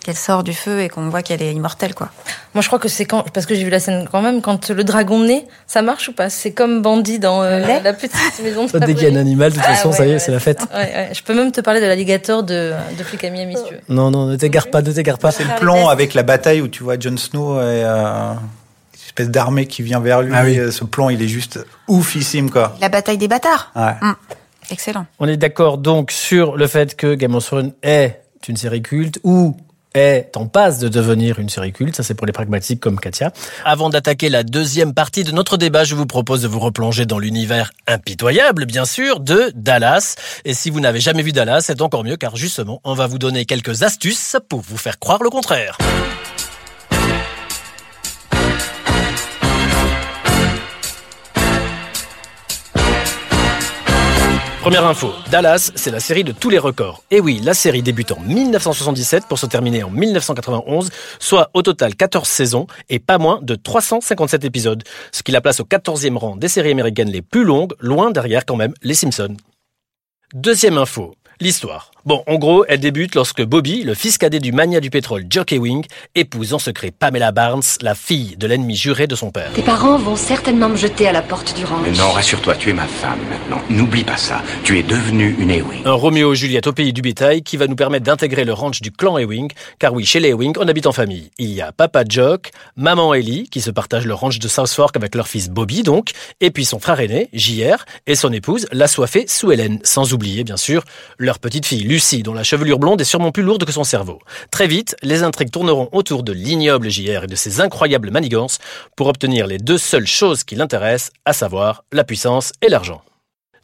qu'elle 0.00 0.16
sort 0.16 0.44
du 0.44 0.54
feu 0.54 0.80
et 0.80 0.88
qu'on 0.88 1.08
voit 1.08 1.22
qu'elle 1.22 1.42
est 1.42 1.52
immortelle, 1.52 1.94
quoi. 1.94 2.08
Moi 2.54 2.62
je 2.62 2.68
crois 2.68 2.78
que 2.78 2.88
c'est 2.88 3.04
quand 3.04 3.22
parce 3.34 3.44
que 3.44 3.54
j'ai 3.54 3.64
vu 3.64 3.70
la 3.70 3.80
scène 3.80 4.08
quand 4.10 4.22
même 4.22 4.40
quand 4.40 4.70
le 4.70 4.82
dragon 4.84 5.18
naît, 5.18 5.44
ça 5.66 5.82
marche 5.82 6.08
ou 6.08 6.12
pas? 6.12 6.30
C'est 6.30 6.52
comme 6.52 6.80
Bandit 6.80 7.18
dans 7.18 7.42
euh, 7.42 7.58
la 7.82 7.92
petite 7.92 8.14
maison 8.42 8.64
de 8.66 8.78
Dès 8.78 8.94
qu'il 8.94 9.08
y 9.08 9.10
a 9.10 9.12
un 9.12 9.20
animal, 9.20 9.50
de 9.50 9.56
toute 9.56 9.64
Ah 9.66 9.74
façon, 9.74 9.90
ouais, 9.90 9.96
ça 9.96 10.06
y 10.06 10.10
est, 10.10 10.12
ouais. 10.14 10.18
c'est 10.20 10.32
la 10.32 10.40
fête. 10.40 10.60
Ouais, 10.72 10.78
ouais. 10.80 11.10
Je 11.12 11.22
peux 11.22 11.34
même 11.34 11.52
te 11.52 11.60
parler 11.60 11.80
de 11.80 11.86
l'alligator 11.86 12.44
de, 12.44 12.72
de 12.96 13.02
Flic 13.04 13.24
à 13.24 13.30
Miami 13.30 13.56
si 13.56 13.64
tu 13.64 13.74
veux. 13.74 13.80
Non, 13.90 14.10
non, 14.10 14.26
ne 14.26 14.36
t'égare 14.36 14.68
pas, 14.70 14.80
ne 14.80 14.90
t'égare 14.92 15.18
pas. 15.18 15.32
c'est 15.32 15.44
le 15.44 15.54
plan 15.58 15.88
avec 15.88 16.14
la 16.14 16.22
bataille 16.22 16.62
où 16.62 16.68
tu 16.68 16.82
vois 16.82 16.98
Jon 16.98 17.16
Snow 17.18 17.56
et 17.56 17.62
euh, 17.84 18.32
une 18.32 18.38
espèce 19.06 19.28
d'armée 19.28 19.66
qui 19.66 19.82
vient 19.82 20.00
vers 20.00 20.22
lui. 20.22 20.32
Ah 20.34 20.44
oui. 20.44 20.58
Ce 20.72 20.84
plan, 20.84 21.10
il 21.10 21.20
est 21.20 21.28
juste 21.28 21.58
oufissime, 21.88 22.48
quoi. 22.50 22.74
La 22.80 22.88
bataille 22.88 23.18
des 23.18 23.28
bâtards. 23.28 23.70
Ouais. 23.76 23.92
Mm. 24.00 24.12
Excellent. 24.70 25.06
On 25.18 25.28
est 25.28 25.36
d'accord 25.36 25.78
donc 25.78 26.10
sur 26.10 26.56
le 26.56 26.66
fait 26.66 26.96
que 26.96 27.14
Game 27.14 27.34
of 27.34 27.44
Thrones 27.44 27.72
est 27.82 28.20
une 28.48 28.56
série 28.56 28.82
culte 28.82 29.18
ou 29.24 29.56
est 29.94 30.36
en 30.36 30.46
passe 30.46 30.78
de 30.80 30.88
devenir 30.88 31.38
une 31.38 31.48
série 31.48 31.72
culte. 31.72 31.94
Ça, 31.94 32.02
c'est 32.02 32.14
pour 32.14 32.26
les 32.26 32.32
pragmatiques 32.32 32.80
comme 32.80 32.98
Katia. 32.98 33.32
Avant 33.64 33.90
d'attaquer 33.90 34.28
la 34.28 34.42
deuxième 34.42 34.92
partie 34.92 35.22
de 35.24 35.30
notre 35.30 35.56
débat, 35.56 35.84
je 35.84 35.94
vous 35.94 36.06
propose 36.06 36.42
de 36.42 36.48
vous 36.48 36.58
replonger 36.58 37.06
dans 37.06 37.18
l'univers 37.18 37.70
impitoyable, 37.86 38.66
bien 38.66 38.84
sûr, 38.84 39.20
de 39.20 39.52
Dallas. 39.54 40.16
Et 40.44 40.52
si 40.52 40.70
vous 40.70 40.80
n'avez 40.80 41.00
jamais 41.00 41.22
vu 41.22 41.32
Dallas, 41.32 41.62
c'est 41.62 41.80
encore 41.80 42.04
mieux 42.04 42.16
car 42.16 42.36
justement, 42.36 42.80
on 42.84 42.94
va 42.94 43.06
vous 43.06 43.18
donner 43.18 43.44
quelques 43.44 43.82
astuces 43.82 44.36
pour 44.48 44.60
vous 44.60 44.76
faire 44.76 44.98
croire 44.98 45.22
le 45.22 45.30
contraire. 45.30 45.78
Première 54.64 54.86
info, 54.86 55.12
Dallas, 55.30 55.72
c'est 55.74 55.90
la 55.90 56.00
série 56.00 56.24
de 56.24 56.32
tous 56.32 56.48
les 56.48 56.56
records. 56.56 57.04
Et 57.10 57.20
oui, 57.20 57.38
la 57.44 57.52
série 57.52 57.82
débute 57.82 58.12
en 58.12 58.20
1977 58.20 59.26
pour 59.28 59.38
se 59.38 59.44
terminer 59.44 59.82
en 59.82 59.90
1991, 59.90 60.88
soit 61.18 61.50
au 61.52 61.60
total 61.60 61.94
14 61.94 62.26
saisons 62.26 62.66
et 62.88 62.98
pas 62.98 63.18
moins 63.18 63.40
de 63.42 63.56
357 63.56 64.42
épisodes, 64.42 64.82
ce 65.12 65.22
qui 65.22 65.32
la 65.32 65.42
place 65.42 65.60
au 65.60 65.64
14e 65.64 66.16
rang 66.16 66.36
des 66.36 66.48
séries 66.48 66.70
américaines 66.70 67.10
les 67.10 67.20
plus 67.20 67.44
longues, 67.44 67.74
loin 67.78 68.10
derrière 68.10 68.46
quand 68.46 68.56
même 68.56 68.72
les 68.80 68.94
Simpsons. 68.94 69.36
Deuxième 70.32 70.78
info, 70.78 71.14
l'histoire. 71.40 71.93
Bon, 72.06 72.22
en 72.26 72.34
gros, 72.34 72.66
elle 72.68 72.80
débute 72.80 73.14
lorsque 73.14 73.42
Bobby, 73.42 73.82
le 73.82 73.94
fils 73.94 74.18
cadet 74.18 74.38
du 74.38 74.52
mania 74.52 74.78
du 74.78 74.90
pétrole 74.90 75.24
Jockey 75.30 75.56
Wing, 75.56 75.86
épouse 76.14 76.52
en 76.52 76.58
secret 76.58 76.90
Pamela 76.90 77.32
Barnes, 77.32 77.62
la 77.80 77.94
fille 77.94 78.36
de 78.36 78.46
l'ennemi 78.46 78.76
juré 78.76 79.06
de 79.06 79.14
son 79.14 79.30
père. 79.30 79.50
Tes 79.54 79.62
parents 79.62 79.96
vont 79.96 80.14
certainement 80.14 80.68
me 80.68 80.76
jeter 80.76 81.08
à 81.08 81.12
la 81.12 81.22
porte 81.22 81.56
du 81.56 81.64
ranch. 81.64 81.80
Mais 81.82 81.92
non, 81.92 82.10
rassure-toi, 82.10 82.56
tu 82.56 82.68
es 82.68 82.72
ma 82.74 82.86
femme 82.86 83.20
maintenant. 83.30 83.62
N'oublie 83.70 84.04
pas 84.04 84.18
ça. 84.18 84.42
Tu 84.64 84.78
es 84.78 84.82
devenue 84.82 85.34
une 85.38 85.50
Ewing. 85.50 85.80
Un 85.86 85.94
Roméo 85.94 86.34
et 86.34 86.36
Juliette 86.36 86.66
au 86.66 86.74
pays 86.74 86.92
du 86.92 87.00
bétail 87.00 87.42
qui 87.42 87.56
va 87.56 87.68
nous 87.68 87.74
permettre 87.74 88.04
d'intégrer 88.04 88.44
le 88.44 88.52
ranch 88.52 88.82
du 88.82 88.90
clan 88.90 89.16
Ewing, 89.16 89.50
car 89.78 89.94
oui, 89.94 90.04
chez 90.04 90.20
les 90.20 90.28
Ewing, 90.28 90.52
on 90.60 90.68
habite 90.68 90.86
en 90.86 90.92
famille. 90.92 91.30
Il 91.38 91.52
y 91.52 91.62
a 91.62 91.72
papa 91.72 92.04
Jock, 92.06 92.50
maman 92.76 93.14
Ellie, 93.14 93.48
qui 93.48 93.62
se 93.62 93.70
partagent 93.70 94.04
le 94.04 94.12
ranch 94.12 94.40
de 94.40 94.48
South 94.48 94.68
Fork 94.68 94.94
avec 94.94 95.14
leur 95.14 95.26
fils 95.26 95.48
Bobby 95.48 95.82
donc, 95.82 96.10
et 96.42 96.50
puis 96.50 96.66
son 96.66 96.80
frère 96.80 97.00
aîné, 97.00 97.30
JR, 97.32 97.86
et 98.06 98.14
son 98.14 98.30
épouse, 98.30 98.66
la 98.72 98.88
soifée 98.88 99.24
Sue 99.26 99.54
Ellen, 99.54 99.78
sans 99.84 100.12
oublier 100.12 100.44
bien 100.44 100.58
sûr 100.58 100.84
leur 101.16 101.38
petite 101.38 101.64
fille 101.64 101.93
Lucie, 101.94 102.24
dont 102.24 102.34
la 102.34 102.42
chevelure 102.42 102.80
blonde 102.80 103.00
est 103.00 103.04
sûrement 103.04 103.30
plus 103.30 103.44
lourde 103.44 103.64
que 103.64 103.70
son 103.70 103.84
cerveau. 103.84 104.18
Très 104.50 104.66
vite, 104.66 104.96
les 105.02 105.22
intrigues 105.22 105.52
tourneront 105.52 105.88
autour 105.92 106.24
de 106.24 106.32
l'ignoble 106.32 106.90
JR 106.90 107.22
et 107.22 107.26
de 107.28 107.36
ses 107.36 107.60
incroyables 107.60 108.10
manigances 108.10 108.58
pour 108.96 109.06
obtenir 109.06 109.46
les 109.46 109.58
deux 109.58 109.78
seules 109.78 110.08
choses 110.08 110.42
qui 110.42 110.56
l'intéressent, 110.56 111.12
à 111.24 111.32
savoir 111.32 111.84
la 111.92 112.02
puissance 112.02 112.50
et 112.62 112.68
l'argent. 112.68 113.02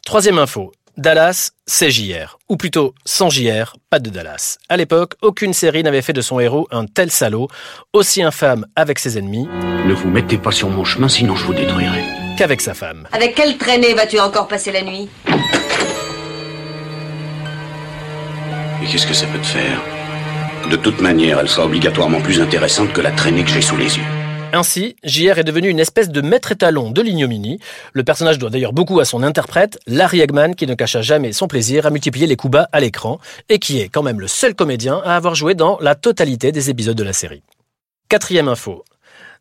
Troisième 0.05 0.39
info. 0.39 0.71
Dallas, 0.95 1.51
c'est 1.65 1.91
JR. 1.91 2.39
Ou 2.47 2.55
plutôt, 2.55 2.93
sans 3.03 3.29
JR, 3.29 3.75
pas 3.89 3.99
de 3.99 4.09
Dallas. 4.09 4.59
À 4.69 4.77
l'époque, 4.77 5.15
aucune 5.21 5.51
série 5.51 5.83
n'avait 5.83 6.01
fait 6.01 6.13
de 6.13 6.21
son 6.21 6.39
héros 6.39 6.69
un 6.71 6.85
tel 6.85 7.11
salaud, 7.11 7.49
aussi 7.91 8.23
infâme 8.23 8.65
avec 8.77 8.97
ses 8.97 9.17
ennemis 9.17 9.49
Ne 9.85 9.93
vous 9.93 10.09
mettez 10.09 10.37
pas 10.37 10.51
sur 10.53 10.69
mon 10.69 10.85
chemin, 10.85 11.09
sinon 11.09 11.35
je 11.35 11.43
vous 11.43 11.53
détruirai. 11.53 12.03
qu'avec 12.37 12.61
sa 12.61 12.73
femme. 12.73 13.09
Avec 13.11 13.35
quelle 13.35 13.57
traînée 13.57 13.93
vas-tu 13.93 14.21
encore 14.21 14.47
passer 14.47 14.71
la 14.71 14.83
nuit? 14.83 15.09
Et 18.81 18.85
qu'est-ce 18.85 19.05
que 19.05 19.13
ça 19.13 19.27
peut 19.27 19.39
te 19.39 19.45
faire? 19.45 19.79
De 20.69 20.75
toute 20.75 21.01
manière, 21.01 21.39
elle 21.39 21.47
sera 21.47 21.65
obligatoirement 21.65 22.21
plus 22.21 22.41
intéressante 22.41 22.91
que 22.93 23.01
la 23.01 23.11
traînée 23.11 23.43
que 23.43 23.49
j'ai 23.49 23.61
sous 23.61 23.77
les 23.77 23.97
yeux. 23.97 24.03
Ainsi, 24.53 24.95
JR 25.03 25.37
est 25.37 25.43
devenu 25.43 25.69
une 25.69 25.79
espèce 25.79 26.09
de 26.09 26.19
maître 26.19 26.51
étalon 26.51 26.91
de 26.91 27.01
l'ignominie. 27.01 27.59
Le 27.93 28.03
personnage 28.03 28.37
doit 28.37 28.49
d'ailleurs 28.49 28.73
beaucoup 28.73 28.99
à 28.99 29.05
son 29.05 29.23
interprète, 29.23 29.79
Larry 29.87 30.19
Eggman, 30.19 30.55
qui 30.55 30.67
ne 30.67 30.73
cacha 30.73 31.01
jamais 31.01 31.31
son 31.31 31.47
plaisir 31.47 31.85
à 31.85 31.89
multiplier 31.89 32.27
les 32.27 32.35
coups 32.35 32.51
bas 32.51 32.69
à 32.71 32.79
l'écran, 32.79 33.19
et 33.49 33.59
qui 33.59 33.79
est 33.79 33.87
quand 33.87 34.03
même 34.03 34.19
le 34.19 34.27
seul 34.27 34.55
comédien 34.55 35.01
à 35.05 35.15
avoir 35.15 35.35
joué 35.35 35.53
dans 35.53 35.77
la 35.79 35.95
totalité 35.95 36.51
des 36.51 36.69
épisodes 36.69 36.97
de 36.97 37.03
la 37.03 37.13
série. 37.13 37.43
Quatrième 38.09 38.49
info. 38.49 38.83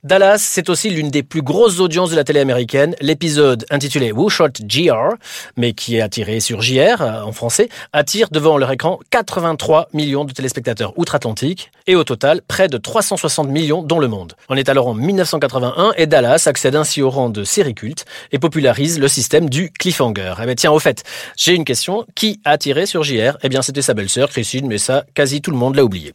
Dallas, 0.02 0.38
c'est 0.38 0.71
aussi 0.71 0.88
l'une 0.88 1.11
des 1.11 1.23
plus 1.23 1.42
grosses 1.42 1.78
audiences 1.78 2.11
de 2.11 2.16
la 2.16 2.25
télé 2.25 2.40
américaine. 2.40 2.97
L'épisode 3.02 3.66
intitulé 3.69 4.12
Who 4.12 4.30
Shot 4.30 4.49
JR, 4.66 5.16
mais 5.59 5.75
qui 5.75 5.97
est 5.97 6.00
attiré 6.00 6.40
sur 6.40 6.62
JR 6.62 7.02
euh, 7.02 7.23
en 7.23 7.33
français, 7.33 7.69
attire 7.92 8.28
devant 8.30 8.57
leur 8.57 8.73
écran 8.73 8.99
83 9.11 9.88
millions 9.92 10.25
de 10.25 10.33
téléspectateurs 10.33 10.99
outre-Atlantique 10.99 11.71
et 11.87 11.97
au 11.97 12.04
total 12.04 12.40
près 12.49 12.69
de 12.69 12.78
360 12.78 13.50
millions 13.50 13.83
dans 13.83 13.99
le 13.99 14.09
monde. 14.09 14.33
On 14.49 14.57
est 14.57 14.71
alors 14.71 14.88
en 14.88 14.95
1981 14.95 15.92
et 15.99 16.07
Dallas 16.07 16.45
accède 16.47 16.76
ainsi 16.76 17.02
au 17.02 17.11
rang 17.11 17.28
de 17.28 17.45
série 17.45 17.75
culte 17.75 18.07
et 18.33 18.38
popularise 18.38 18.99
le 18.99 19.09
système 19.09 19.50
du 19.50 19.71
cliffhanger. 19.71 20.33
Eh 20.40 20.47
bien 20.47 20.54
tiens, 20.54 20.73
au 20.73 20.78
fait, 20.78 21.04
j'ai 21.37 21.54
une 21.54 21.66
question. 21.66 22.07
Qui 22.14 22.40
a 22.47 22.57
tiré 22.57 22.87
sur 22.87 23.02
JR 23.02 23.37
Eh 23.42 23.50
bien 23.50 23.61
c'était 23.61 23.83
sa 23.83 23.92
belle-sœur 23.92 24.30
Christine, 24.30 24.66
mais 24.66 24.78
ça, 24.78 25.04
quasi 25.12 25.42
tout 25.42 25.50
le 25.50 25.59
monde 25.59 25.76
l'a 25.76 25.85
oublié. 25.85 26.14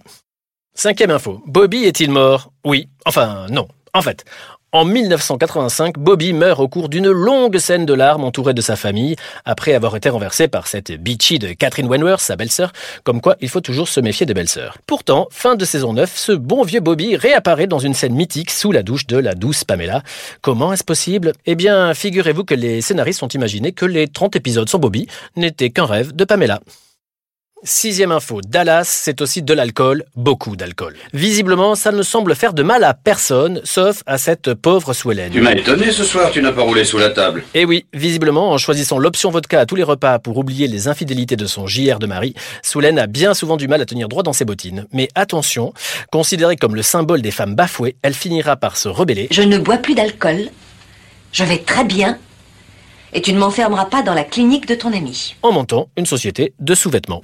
Cinquième 0.78 1.12
info. 1.12 1.42
Bobby 1.48 1.86
est-il 1.86 2.12
mort? 2.12 2.52
Oui. 2.66 2.90
Enfin, 3.06 3.46
non. 3.50 3.66
En 3.94 4.02
fait, 4.02 4.26
en 4.74 4.84
1985, 4.84 5.98
Bobby 5.98 6.34
meurt 6.34 6.60
au 6.60 6.68
cours 6.68 6.90
d'une 6.90 7.10
longue 7.10 7.58
scène 7.60 7.86
de 7.86 7.94
larmes 7.94 8.26
entouré 8.26 8.54
de 8.54 8.60
sa 8.60 8.76
famille, 8.76 9.16
après 9.46 9.74
avoir 9.74 9.96
été 9.96 10.10
renversé 10.10 10.50
par 10.50 10.68
cette 10.68 10.92
bitchy 10.92 11.40
de 11.40 11.54
Catherine 11.54 11.88
Wentworth, 11.88 12.20
sa 12.20 12.36
belle-sœur, 12.36 12.74
comme 13.06 13.22
quoi 13.22 13.38
il 13.40 13.48
faut 13.48 13.62
toujours 13.62 13.88
se 13.88 14.02
méfier 14.02 14.26
des 14.26 14.34
belles-sœurs. 14.34 14.78
Pourtant, 14.86 15.30
fin 15.32 15.56
de 15.56 15.64
saison 15.64 15.94
9, 15.94 16.12
ce 16.14 16.34
bon 16.34 16.64
vieux 16.64 16.82
Bobby 16.82 17.16
réapparaît 17.16 17.68
dans 17.68 17.80
une 17.80 17.94
scène 17.94 18.14
mythique 18.14 18.52
sous 18.52 18.74
la 18.74 18.84
douche 18.84 19.08
de 19.08 19.18
la 19.18 19.34
douce 19.34 19.64
Pamela. 19.64 20.04
Comment 20.42 20.74
est-ce 20.74 20.84
possible? 20.84 21.32
Eh 21.46 21.56
bien, 21.56 21.94
figurez-vous 21.94 22.44
que 22.44 22.54
les 22.54 22.82
scénaristes 22.82 23.24
ont 23.24 23.30
imaginé 23.30 23.72
que 23.72 23.86
les 23.86 24.10
30 24.10 24.36
épisodes 24.36 24.68
sans 24.68 24.80
Bobby 24.80 25.08
n'étaient 25.38 25.70
qu'un 25.70 25.86
rêve 25.86 26.14
de 26.14 26.26
Pamela. 26.26 26.60
Sixième 27.66 28.12
info, 28.12 28.42
Dallas, 28.46 28.84
c'est 28.86 29.22
aussi 29.22 29.42
de 29.42 29.54
l'alcool, 29.54 30.04
beaucoup 30.16 30.56
d'alcool. 30.56 30.96
Visiblement, 31.14 31.74
ça 31.74 31.92
ne 31.92 32.04
semble 32.04 32.36
faire 32.36 32.54
de 32.54 32.62
mal 32.62 32.84
à 32.84 32.94
personne, 32.94 33.62
sauf 33.64 34.04
à 34.06 34.18
cette 34.18 34.54
pauvre 34.54 34.94
Swellen. 34.94 35.32
Tu 35.32 35.42
m'as 35.42 35.54
étonné 35.54 35.92
ce 35.92 36.04
soir, 36.04 36.30
tu 36.32 36.42
n'as 36.42 36.52
pas 36.52 36.62
roulé 36.62 36.84
sous 36.84 36.98
la 36.98 37.10
table. 37.10 37.44
Et 37.56 37.62
Eh 37.62 37.66
oui, 37.66 37.86
visiblement, 37.94 38.52
en 38.52 38.58
choisissant 38.58 39.00
l'option 39.00 39.32
vodka 39.32 39.62
à 39.62 39.66
tous 39.66 39.76
les 39.76 39.84
repas 39.84 40.20
pour 40.20 40.38
oublier 40.38 40.68
les 40.68 40.90
infidélités 40.90 41.38
de 41.38 41.48
son 41.48 41.66
JR 41.66 41.98
de 41.98 42.06
mari, 42.06 42.36
Soulen 42.62 43.00
a 43.00 43.08
bien 43.08 43.34
souvent 43.34 43.58
du 43.58 43.68
mal 43.70 43.82
à 43.82 43.86
tenir 43.86 44.10
droit 44.10 44.22
dans 44.22 44.34
ses 44.34 44.46
bottines. 44.46 44.86
Mais 44.92 45.08
attention, 45.16 45.74
considérée 46.12 46.58
comme 46.58 46.76
le 46.76 46.84
symbole 46.84 47.22
des 47.22 47.32
femmes 47.32 47.56
bafouées, 47.56 47.96
elle 48.04 48.14
finira 48.14 48.58
par 48.58 48.76
se 48.78 48.90
rebeller. 48.90 49.28
Je 49.32 49.42
ne 49.42 49.58
bois 49.58 49.78
plus 49.78 49.96
d'alcool. 49.96 50.50
Je 51.32 51.44
vais 51.46 51.60
très 51.60 51.86
bien. 51.86 52.20
Et 53.14 53.22
tu 53.22 53.34
ne 53.34 53.40
m'enfermeras 53.40 53.86
pas 53.86 54.02
dans 54.02 54.14
la 54.14 54.24
clinique 54.24 54.68
de 54.68 54.76
ton 54.76 54.94
ami. 54.94 55.36
en 55.42 55.52
montant 55.52 55.90
une 55.98 56.06
société 56.06 56.54
de 56.60 56.76
sous-vêtements. 56.76 57.22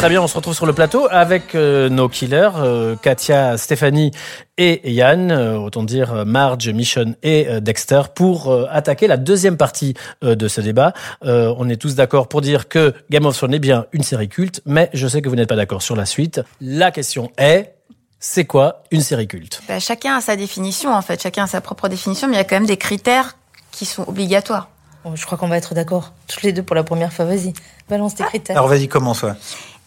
Très 0.00 0.08
bien, 0.08 0.22
on 0.22 0.28
se 0.28 0.34
retrouve 0.34 0.54
sur 0.54 0.64
le 0.64 0.72
plateau 0.72 1.08
avec 1.10 1.54
euh, 1.54 1.90
nos 1.90 2.08
killers, 2.08 2.52
euh, 2.56 2.96
Katia, 2.96 3.58
Stéphanie 3.58 4.12
et 4.56 4.90
Yann, 4.90 5.30
euh, 5.30 5.58
autant 5.58 5.82
dire 5.82 6.24
Marge, 6.24 6.70
Michonne 6.70 7.16
et 7.22 7.46
euh, 7.46 7.60
Dexter, 7.60 8.04
pour 8.14 8.50
euh, 8.50 8.64
attaquer 8.70 9.08
la 9.08 9.18
deuxième 9.18 9.58
partie 9.58 9.92
euh, 10.24 10.34
de 10.34 10.48
ce 10.48 10.62
débat. 10.62 10.94
Euh, 11.26 11.54
on 11.58 11.68
est 11.68 11.76
tous 11.76 11.96
d'accord 11.96 12.28
pour 12.28 12.40
dire 12.40 12.68
que 12.68 12.94
Game 13.10 13.26
of 13.26 13.36
Thrones 13.36 13.52
est 13.52 13.58
bien 13.58 13.84
une 13.92 14.02
série 14.02 14.30
culte, 14.30 14.62
mais 14.64 14.88
je 14.94 15.06
sais 15.06 15.20
que 15.20 15.28
vous 15.28 15.36
n'êtes 15.36 15.50
pas 15.50 15.56
d'accord 15.56 15.82
sur 15.82 15.96
la 15.96 16.06
suite. 16.06 16.40
La 16.62 16.92
question 16.92 17.30
est, 17.36 17.74
c'est 18.18 18.46
quoi 18.46 18.84
une 18.90 19.02
série 19.02 19.28
culte? 19.28 19.60
Bah, 19.68 19.80
chacun 19.80 20.16
a 20.16 20.22
sa 20.22 20.34
définition, 20.34 20.94
en 20.94 21.02
fait. 21.02 21.22
Chacun 21.22 21.44
a 21.44 21.46
sa 21.46 21.60
propre 21.60 21.88
définition, 21.88 22.26
mais 22.26 22.36
il 22.36 22.38
y 22.38 22.40
a 22.40 22.44
quand 22.44 22.56
même 22.56 22.64
des 22.64 22.78
critères 22.78 23.36
qui 23.70 23.84
sont 23.84 24.08
obligatoires. 24.08 24.70
Bon, 25.04 25.14
je 25.14 25.24
crois 25.26 25.36
qu'on 25.36 25.48
va 25.48 25.58
être 25.58 25.74
d'accord. 25.74 26.12
Toutes 26.26 26.42
les 26.42 26.52
deux 26.52 26.62
pour 26.62 26.76
la 26.76 26.84
première 26.84 27.12
fois. 27.12 27.26
Vas-y, 27.26 27.52
balance 27.88 28.14
tes 28.14 28.24
critères. 28.24 28.56
Alors 28.56 28.68
vas-y, 28.68 28.88
commence. 28.88 29.22
Ouais. 29.22 29.32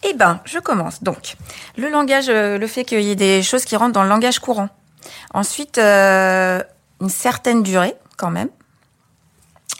Eh 0.04 0.14
ben, 0.14 0.40
je 0.44 0.58
commence. 0.58 1.02
Donc, 1.02 1.36
le 1.76 1.88
langage, 1.88 2.26
euh, 2.28 2.58
le 2.58 2.66
fait 2.66 2.84
qu'il 2.84 3.02
y 3.02 3.10
ait 3.10 3.16
des 3.16 3.42
choses 3.42 3.64
qui 3.64 3.74
rentrent 3.76 3.92
dans 3.92 4.02
le 4.02 4.08
langage 4.08 4.38
courant. 4.38 4.68
Ensuite, 5.32 5.78
euh, 5.78 6.62
une 7.00 7.08
certaine 7.08 7.62
durée, 7.62 7.94
quand 8.16 8.30
même. 8.30 8.48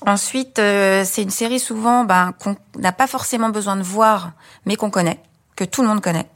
Ensuite, 0.07 0.59
euh, 0.59 1.05
c'est 1.05 1.23
une 1.23 1.31
série 1.31 1.61
souvent 1.61 2.05
ben, 2.05 2.33
qu'on 2.39 2.57
n'a 2.79 2.93
pas 2.93 3.07
forcément 3.07 3.51
besoin 3.51 3.77
de 3.77 3.83
voir, 3.83 4.33
mais 4.67 4.77
qu'on 4.77 4.91
connaît, 4.91 5.21
que 5.57 5.65
tout 5.65 5.83
le 5.83 5.89
monde 5.89 6.01
connaît. 6.01 6.27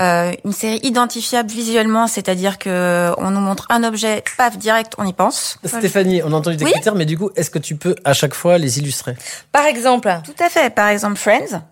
Euh, 0.00 0.32
une 0.44 0.52
série 0.52 0.80
identifiable 0.82 1.48
visuellement, 1.50 2.08
c'est-à-dire 2.08 2.58
que 2.58 3.12
on 3.18 3.30
nous 3.30 3.40
montre 3.40 3.66
un 3.70 3.84
objet, 3.84 4.24
paf, 4.36 4.58
direct, 4.58 4.94
on 4.98 5.04
y 5.04 5.12
pense. 5.12 5.58
Stéphanie, 5.64 6.20
on 6.24 6.32
a 6.32 6.36
entendu 6.36 6.56
des 6.56 6.64
Oui 6.64 6.72
critères, 6.72 6.96
mais 6.96 7.06
du 7.06 7.16
coup, 7.16 7.30
est-ce 7.36 7.50
que 7.50 7.60
tu 7.60 7.76
peux 7.76 7.94
à 8.04 8.12
chaque 8.12 8.34
fois 8.34 8.58
les 8.58 8.80
illustrer? 8.80 9.14
Par 9.52 9.66
exemple. 9.66 10.12
Tout 10.24 10.42
à 10.42 10.48
fait. 10.48 10.74
Par 10.74 10.88
exemple, 10.88 11.16
Friends. 11.16 11.62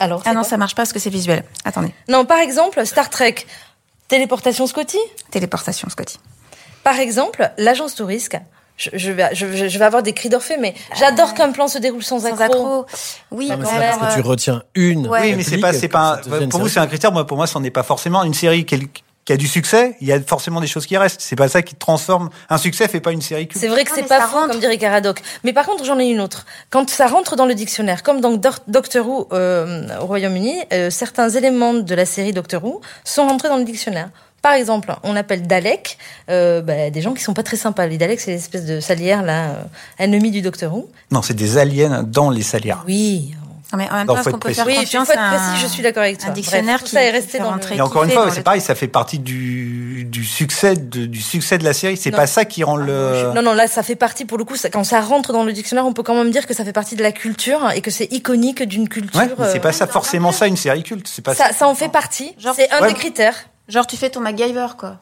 Alors. 0.00 0.22
Ah 0.26 0.32
non, 0.34 0.42
ça 0.44 0.56
marche 0.56 0.74
pas 0.74 0.82
parce 0.82 0.92
que 0.92 0.98
c'est 0.98 1.10
visuel. 1.10 1.44
Attendez. 1.64 1.92
Non, 2.08 2.24
par 2.24 2.38
exemple, 2.38 2.84
Star 2.86 3.10
Trek. 3.10 3.34
Téléportation 4.08 4.66
Scotty? 4.66 4.98
Téléportation, 5.30 5.88
Scotty. 5.90 6.18
Par 6.84 6.98
exemple, 6.98 7.50
l'agence 7.58 7.94
de 7.96 8.04
risque. 8.04 8.38
Je, 8.78 8.90
je 8.94 9.10
vais, 9.10 9.28
je, 9.34 9.52
je- 9.56 9.66
je 9.68 9.78
vais 9.78 9.84
avoir 9.84 10.02
des 10.04 10.12
cris 10.12 10.28
d'orphée, 10.28 10.56
mais 10.56 10.72
j'adore 10.96 11.34
qu'un 11.34 11.50
plan 11.50 11.66
se 11.66 11.78
déroule 11.78 12.02
sans, 12.04 12.20
Sans 12.20 12.26
accro. 12.40 12.44
accro. 12.44 12.86
Oui, 13.32 13.48
Non, 13.48 13.56
mais 13.56 13.64
quand 13.64 13.70
c'est 13.70 13.78
même, 13.80 13.98
parce 13.98 14.14
que 14.14 14.20
tu 14.20 14.26
euh, 14.26 14.30
retiens 14.30 14.62
une. 14.76 15.08
Ouais. 15.08 15.20
Oui, 15.22 15.34
mais 15.36 15.42
c'est 15.42 15.58
pas, 15.58 15.72
c'est 15.72 15.88
pas. 15.88 16.20
pour 16.48 16.60
vous, 16.60 16.68
c'est 16.68 16.78
un 16.78 16.86
critère. 16.86 17.10
Moi, 17.12 17.26
pour 17.26 17.36
moi, 17.36 17.46
ça 17.48 17.58
n'est 17.58 17.72
pas 17.72 17.82
forcément 17.82 18.22
une 18.22 18.34
série 18.34 18.64
qui, 19.28 19.32
a 19.34 19.36
du 19.36 19.46
succès. 19.46 19.94
Il 20.00 20.08
y 20.08 20.12
a 20.12 20.20
forcément 20.20 20.60
des 20.60 20.66
choses 20.66 20.86
qui 20.86 20.96
restent. 20.96 21.20
C'est 21.20 21.36
pas 21.36 21.48
ça 21.48 21.62
qui 21.62 21.74
transforme. 21.74 22.30
Un 22.48 22.58
succès 22.58 22.88
fait 22.88 23.00
pas 23.00 23.12
une 23.12 23.20
série 23.22 23.46
culte. 23.46 23.60
C'est 23.60 23.68
vrai 23.68 23.84
que 23.84 23.90
c'est 23.94 24.08
pas 24.08 24.26
faux, 24.26 24.46
comme 24.48 24.58
dirait 24.58 24.78
Caradoc. 24.78 25.20
Mais 25.44 25.52
par 25.52 25.66
contre, 25.66 25.84
j'en 25.84 25.98
ai 25.98 26.06
une 26.06 26.20
autre. 26.20 26.46
Quand 26.70 26.88
ça 26.88 27.06
rentre 27.06 27.36
dans 27.36 27.46
le 27.46 27.54
dictionnaire, 27.54 28.02
comme 28.02 28.20
dans 28.20 28.32
Doc- 28.32 28.62
Doctor 28.68 29.06
Who 29.06 29.28
euh, 29.32 29.86
au 30.00 30.06
Royaume-Uni, 30.06 30.56
euh, 30.72 30.90
certains 30.90 31.28
éléments 31.28 31.74
de 31.74 31.94
la 31.94 32.06
série 32.06 32.32
Doctor 32.32 32.64
Who 32.64 32.80
sont 33.04 33.26
rentrés 33.28 33.48
dans 33.48 33.58
le 33.58 33.64
dictionnaire. 33.64 34.10
Par 34.40 34.52
exemple, 34.52 34.94
on 35.02 35.16
appelle 35.16 35.46
Dalek 35.46 35.98
euh, 36.30 36.62
bah, 36.62 36.90
des 36.90 37.00
gens 37.02 37.12
qui 37.12 37.22
sont 37.22 37.34
pas 37.34 37.42
très 37.42 37.56
sympas. 37.56 37.86
Les 37.86 37.98
Daleks, 37.98 38.20
c'est 38.20 38.30
l'espèce 38.30 38.64
de 38.64 38.80
salière 38.80 39.22
là, 39.22 39.48
euh, 39.50 39.54
ennemie 39.98 40.30
du 40.30 40.42
Doctor 40.42 40.72
Who. 40.72 40.88
Non, 41.10 41.22
c'est 41.22 41.34
des 41.34 41.58
aliens 41.58 42.02
dans 42.02 42.30
les 42.30 42.42
salières. 42.42 42.84
Oui. 42.86 43.34
Non, 43.70 43.76
mais 43.78 43.90
en 43.90 43.96
même 43.96 44.06
Non, 44.06 44.14
temps, 44.14 44.14
faut 44.14 44.20
est-ce 44.20 44.24
qu'on 44.30 44.30
être 44.30 44.34
peut 44.34 44.38
précis. 44.40 44.56
faire 44.56 44.66
Oui, 44.66 44.76
confiance 44.76 45.10
à 45.10 45.20
un- 45.52 45.56
je 45.56 45.66
suis 45.66 45.82
d'accord 45.82 46.02
avec 46.02 46.18
toi. 46.18 46.30
un 46.30 46.32
dictionnaire 46.32 46.78
Bref, 46.78 46.78
tout 46.80 46.84
qui 46.86 46.90
ça 46.92 47.02
est 47.02 47.10
resté 47.10 47.38
dans 47.38 47.54
le... 47.54 47.60
Et 47.74 47.80
encore 47.82 48.04
une 48.04 48.10
fois, 48.10 48.30
c'est 48.30 48.38
le 48.38 48.42
pareil, 48.42 48.62
ça 48.62 48.74
fait 48.74 48.88
partie 48.88 49.18
du, 49.18 50.04
du 50.06 50.24
succès 50.24 50.74
de, 50.74 51.04
du 51.04 51.20
succès 51.20 51.58
de 51.58 51.64
la 51.64 51.74
série. 51.74 51.96
C'est 51.98 52.10
pas 52.10 52.26
ça 52.26 52.44
qui 52.46 52.64
rend 52.64 52.76
le. 52.76 53.32
Non, 53.34 53.42
non, 53.42 53.52
là, 53.52 53.66
ça 53.66 53.82
fait 53.82 53.94
partie, 53.96 54.24
pour 54.24 54.38
le 54.38 54.44
coup, 54.44 54.56
ça- 54.56 54.70
quand 54.70 54.84
ça 54.84 55.00
rentre 55.02 55.32
dans 55.34 55.44
le 55.44 55.52
dictionnaire, 55.52 55.84
on 55.84 55.92
peut 55.92 56.02
quand 56.02 56.14
même 56.14 56.30
dire 56.30 56.46
que 56.46 56.54
ça 56.54 56.64
fait 56.64 56.72
partie 56.72 56.96
de 56.96 57.02
la 57.02 57.12
culture 57.12 57.70
et 57.74 57.82
que 57.82 57.90
c'est 57.90 58.10
iconique 58.10 58.62
d'une 58.62 58.88
culture. 58.88 59.20
Ouais, 59.20 59.28
mais 59.38 59.44
c'est 59.52 59.58
euh, 59.58 59.60
pas 59.60 59.72
ça 59.72 59.86
forcément 59.86 60.32
ça 60.32 60.46
une 60.46 60.56
série 60.56 60.82
culte. 60.82 61.06
C'est 61.06 61.22
pas 61.22 61.34
ça, 61.34 61.52
ça 61.52 61.68
en 61.68 61.74
fait 61.74 61.90
partie. 61.90 62.34
C'est 62.54 62.70
un 62.72 62.80
Ouais. 62.80 62.88
des 62.88 62.94
critères. 62.94 63.34
Genre, 63.68 63.86
tu 63.86 63.96
fais 63.98 64.08
ton 64.08 64.20
MacGyver, 64.20 64.68
quoi. 64.78 64.96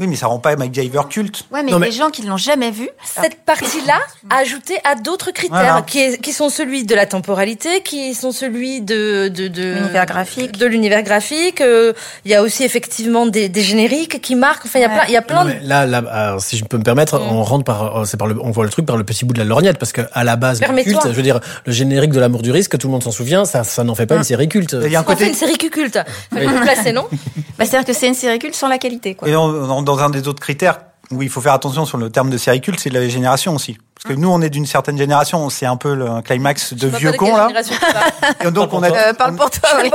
Oui, 0.00 0.06
mais 0.06 0.16
ça 0.16 0.26
rend 0.26 0.38
pas 0.38 0.56
MacGyver 0.56 1.02
culte. 1.10 1.44
Ouais, 1.52 1.62
mais 1.62 1.70
Non, 1.72 1.78
les 1.78 1.86
mais- 1.88 1.92
gens 1.92 2.08
qui 2.10 2.22
l'ont 2.22 2.36
jamais 2.38 2.70
vu. 2.70 2.88
Cette 3.04 3.36
partie-là, 3.44 4.00
ajoutée 4.30 4.78
à 4.84 4.94
d'autres 4.94 5.30
critères, 5.30 5.58
Voilà. 5.60 5.82
qui, 5.86 6.00
est- 6.00 6.20
qui 6.22 6.32
sont 6.32 6.48
celui 6.48 6.84
de 6.84 6.94
la 6.94 7.04
temporalité, 7.06 7.82
qui 7.82 8.14
sont 8.14 8.32
celui 8.32 8.80
de, 8.80 9.28
de, 9.28 9.48
de 9.48 9.74
L'univers 9.74 10.06
graphique. 10.06 10.56
de 10.56 10.66
l'univers 10.66 11.02
graphique. 11.02 11.60
euh, 11.60 11.92
Il 12.24 12.30
y 12.30 12.34
a 12.34 12.42
aussi 12.42 12.64
effectivement 12.64 13.26
des, 13.26 13.48
des 13.50 13.60
génériques 13.62 14.20
qui 14.22 14.34
marquent. 14.36 14.64
Enfin, 14.66 14.78
il 14.78 14.82
y 14.82 14.84
a 14.86 14.88
Ouais. 14.88 14.94
plein, 14.94 15.04
il 15.08 15.12
y 15.12 15.16
a 15.16 15.22
plein 15.22 15.44
Non, 15.44 15.50
de 15.50 15.54
là, 15.68 15.86
là, 15.86 15.98
alors, 16.10 16.40
si 16.40 16.56
je 16.56 16.64
peux 16.64 16.78
me 16.78 16.82
permettre, 16.82 17.18
Mm. 17.18 17.32
on 17.32 17.42
rentre 17.44 17.64
par, 17.64 17.92
oh, 17.96 18.04
c'est 18.06 18.16
par 18.16 18.26
le, 18.26 18.36
on 18.42 18.50
voit 18.50 18.64
le 18.64 18.70
truc 18.70 18.86
par 18.86 18.96
le 18.96 19.04
petit 19.04 19.24
bout 19.26 19.34
de 19.34 19.38
la 19.38 19.44
lorgnette, 19.44 19.76
parce 19.78 19.92
que 19.92 20.00
à 20.12 20.24
la 20.24 20.36
base, 20.36 20.60
le 20.62 20.82
culte, 20.82 21.00
je 21.04 21.08
veux 21.12 21.22
dire, 21.22 21.40
le 21.66 21.72
générique 21.72 22.12
de 22.12 22.20
l'amour 22.20 22.40
du 22.42 22.50
risque, 22.52 22.78
tout 22.78 22.86
le 22.86 22.92
monde 22.92 23.02
s'en 23.02 23.10
souvient, 23.10 23.44
ça, 23.44 23.64
ça 23.64 23.84
n'en 23.84 23.94
fait 23.94 24.06
pas 24.06 24.16
une 24.16 24.24
série 24.24 24.48
culte. 24.48 24.76
Il 24.82 24.90
y 24.90 24.96
a 24.96 25.00
un 25.00 25.02
côté. 25.02 25.26
une 25.28 25.34
série 25.34 25.58
culte. 25.58 25.98
Le 26.32 26.62
placer, 26.62 26.92
non 26.92 27.06
Bah, 27.58 27.66
c'est-à-dire 27.66 27.84
que 27.84 27.92
c'est 27.92 28.08
une 28.08 28.14
série 28.14 28.38
culte 28.38 28.54
sans 28.54 28.68
la 28.68 28.78
qualité, 28.78 29.14
quoi. 29.14 29.28
Et 29.28 29.36
on- 29.36 29.42
on- 29.44 29.89
dans 29.90 29.98
un 30.04 30.10
des 30.10 30.28
autres 30.28 30.40
critères 30.40 30.80
où 31.10 31.22
il 31.22 31.28
faut 31.28 31.40
faire 31.40 31.54
attention 31.54 31.84
sur 31.84 31.98
le 31.98 32.08
terme 32.10 32.30
de 32.30 32.38
série 32.38 32.60
culte, 32.60 32.78
c'est 32.78 32.90
la 32.90 33.08
génération 33.08 33.54
aussi. 33.56 33.76
Parce 33.96 34.14
que 34.14 34.18
nous, 34.20 34.28
on 34.30 34.40
est 34.40 34.48
d'une 34.48 34.64
certaine 34.66 34.96
génération, 34.96 35.50
c'est 35.50 35.66
un 35.66 35.76
peu 35.76 35.94
le 35.94 36.08
un 36.08 36.22
climax 36.22 36.72
de 36.74 36.86
vieux 36.86 37.12
cons 37.12 37.36
là. 37.36 37.48
Et 38.44 38.50
donc 38.52 38.72
on 38.72 38.82
a, 38.82 38.90
Euh, 38.90 39.12
parle 39.14 39.34
pour 39.34 39.50
toi, 39.50 39.68
oui. 39.82 39.90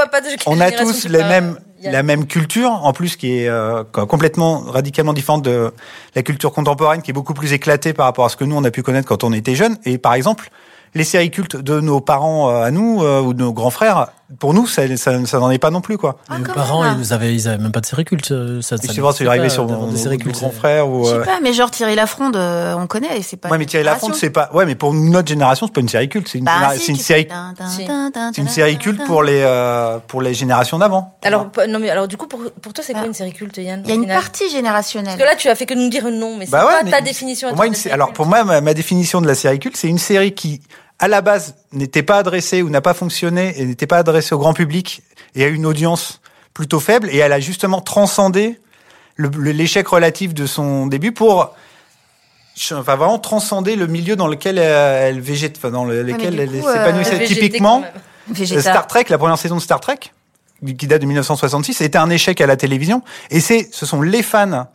on 0.46 0.58
tous 0.78 1.08
les 1.08 1.24
mêmes, 1.24 1.58
a- 1.86 1.90
la 1.92 2.04
même 2.04 2.28
culture, 2.28 2.70
en 2.72 2.92
plus 2.92 3.16
qui 3.16 3.40
est 3.40 3.48
euh, 3.48 3.84
complètement 3.86 4.60
radicalement 4.60 5.14
différente 5.14 5.44
de 5.44 5.72
la 6.16 6.22
culture 6.24 6.52
contemporaine, 6.52 7.02
qui 7.02 7.12
est 7.12 7.14
beaucoup 7.14 7.34
plus 7.34 7.54
éclatée 7.54 7.94
par 7.94 8.06
rapport 8.08 8.26
à 8.26 8.30
ce 8.30 8.36
que 8.36 8.44
nous 8.44 8.56
on 8.58 8.64
a 8.66 8.72
pu 8.72 8.84
connaître 8.84 9.08
quand 9.08 9.24
on 9.24 9.32
était 9.32 9.56
jeunes. 9.56 9.78
Et 9.86 9.98
par 9.98 10.14
exemple, 10.16 10.50
les 10.94 11.04
séries 11.06 11.32
cultes 11.32 11.56
de 11.56 11.80
nos 11.80 12.02
parents 12.02 12.50
euh, 12.50 12.64
à 12.64 12.72
nous 12.72 13.02
euh, 13.04 13.22
ou 13.22 13.34
de 13.34 13.42
nos 13.42 13.54
grands 13.54 13.70
frères, 13.72 14.08
pour 14.40 14.56
nous, 14.56 14.66
ça, 14.66 14.82
ça, 14.98 15.24
ça 15.26 15.40
n'en 15.40 15.52
est 15.52 15.60
pas 15.60 15.70
non 15.70 15.82
plus 15.82 15.98
quoi. 16.00 16.18
Mes 16.30 16.38
Ah, 16.38 16.40
quand 16.44 16.54
parents, 16.54 16.84
ils 16.98 17.14
avaient, 17.14 17.34
ils 17.34 17.48
avaient 17.48 17.60
même 17.62 17.72
pas 17.72 17.82
de 17.82 17.86
série 17.86 18.06
culte. 18.06 18.32
euh, 18.32 18.60
Ça, 18.62 18.76
Je 18.82 18.92
sais 18.92 19.00
pas, 19.02 19.12
c'est 19.12 19.28
arrivé 19.28 19.46
pas 19.46 19.50
sur 19.50 19.68
mon, 19.68 19.88
grand 20.32 20.52
frère 20.52 20.90
ou. 20.90 21.06
Je 21.06 21.10
sais 21.12 21.16
euh, 21.18 21.24
pas, 21.24 21.40
mais 21.44 21.54
genre 21.54 21.70
Thierry 21.70 21.96
Lafronde, 21.96 22.36
euh, 22.36 22.74
on 22.76 22.88
connaît, 22.88 23.18
et 23.18 23.22
c'est 23.22 23.38
pas. 23.38 23.50
Ouais, 23.50 23.60
mais 23.60 23.66
Thierry 23.68 23.86
Lafronde, 23.86 24.16
c'est 24.16 24.32
pas. 24.32 24.50
Ouais, 24.54 24.66
mais 24.66 24.74
pour 24.74 24.94
notre 24.96 25.28
génération, 25.28 25.68
c'est 25.68 25.74
pas 25.74 25.82
une 25.82 25.90
série 25.90 26.10
culte. 26.10 26.28
C'est 26.28 26.40
une, 26.40 26.46
Bah, 26.46 26.72
si, 26.74 26.80
c'est 26.80 26.92
une 26.94 26.98
série. 26.98 27.28
C'est 28.34 28.42
une 28.42 28.48
série 28.50 28.78
culte 28.78 29.06
pour 29.06 29.22
les 29.22 29.42
euh, 29.44 30.00
pour 30.08 30.22
les 30.22 30.34
générations 30.34 30.80
d'avant. 30.80 31.18
Alors, 31.24 31.48
non, 31.70 31.80
mais 31.80 31.90
alors, 31.92 32.08
du 32.08 32.18
coup, 32.18 32.28
pour, 32.28 32.40
pour 32.62 32.74
toi, 32.74 32.84
c'est 32.84 32.94
quoi 32.94 33.04
Ah. 33.04 33.08
une 33.08 33.14
série 33.14 33.34
culte, 33.34 33.58
Yann 33.58 33.82
Il 33.86 33.90
y 33.90 33.92
a 33.92 33.96
une 33.96 34.08
partie 34.08 34.44
Parce 34.46 34.54
générationnelle. 34.54 35.18
que 35.18 35.24
là, 35.24 35.36
tu 35.36 35.50
as 35.50 35.56
fait 35.56 35.66
que 35.68 35.74
nous 35.76 35.90
dire 35.90 36.04
non, 36.12 36.36
mais 36.38 36.46
c'est 36.46 36.52
Bah 36.52 36.66
ouais, 36.66 36.72
quoi 36.74 36.82
mais 36.84 36.92
ta 36.92 37.02
définition 37.02 37.50
alors 37.92 38.14
pour 38.14 38.26
moi, 38.26 38.44
ma, 38.44 38.62
ma 38.62 38.74
définition 38.74 39.22
de 39.22 39.28
la 39.28 39.36
série 39.36 39.60
culte, 39.60 39.78
c'est 39.78 39.88
une 39.88 39.98
série 39.98 40.34
qui, 40.34 40.62
à 41.00 41.08
la 41.08 41.22
base, 41.22 41.56
n'était 41.72 42.04
pas 42.04 42.18
adressée 42.18 42.62
ou 42.62 42.70
n'a 42.70 42.82
pas 42.82 42.94
fonctionné 42.94 43.54
et 43.60 43.66
n'était 43.66 43.88
pas 43.88 43.98
adressée 43.98 44.34
au 44.34 44.40
grand 44.40 44.54
public 44.54 45.02
et 45.36 45.44
a 45.44 45.48
une 45.48 45.66
audience 45.66 46.22
plutôt 46.54 46.80
faible 46.80 47.10
et 47.12 47.18
elle 47.18 47.34
a 47.34 47.40
justement 47.40 47.82
transcendé 47.82 48.60
l'échec 49.18 49.88
relatif 49.88 50.34
de 50.34 50.46
son 50.46 50.88
début 50.88 51.12
pour 51.12 51.54
enfin 52.72 52.96
vraiment 52.96 53.20
transcender 53.20 53.76
le 53.76 53.88
milieu 53.88 54.16
dans 54.16 54.28
lequel 54.28 54.58
elle, 54.58 55.16
elle 55.16 55.20
végète, 55.20 55.58
enfin 55.58 55.72
dans 55.72 55.86
lequel 55.86 56.40
elle 56.40 56.50
euh, 56.50 56.74
s'épanouissait. 56.74 57.26
Typiquement. 57.26 57.84
Végétal. 58.28 58.62
Star 58.62 58.88
Trek, 58.88 59.06
la 59.10 59.18
première 59.18 59.38
saison 59.38 59.56
de 59.56 59.62
Star 59.62 59.80
Trek, 59.80 60.00
qui 60.78 60.88
date 60.88 61.02
de 61.02 61.06
1966, 61.06 61.82
était 61.82 61.98
un 61.98 62.10
échec 62.10 62.42
à 62.42 62.48
la 62.48 62.56
télévision. 62.56 63.04
Et 63.30 63.40
c'est, 63.40 63.70
ce 63.72 63.86
sont 63.86 64.02
les 64.02 64.24
fans 64.24 64.68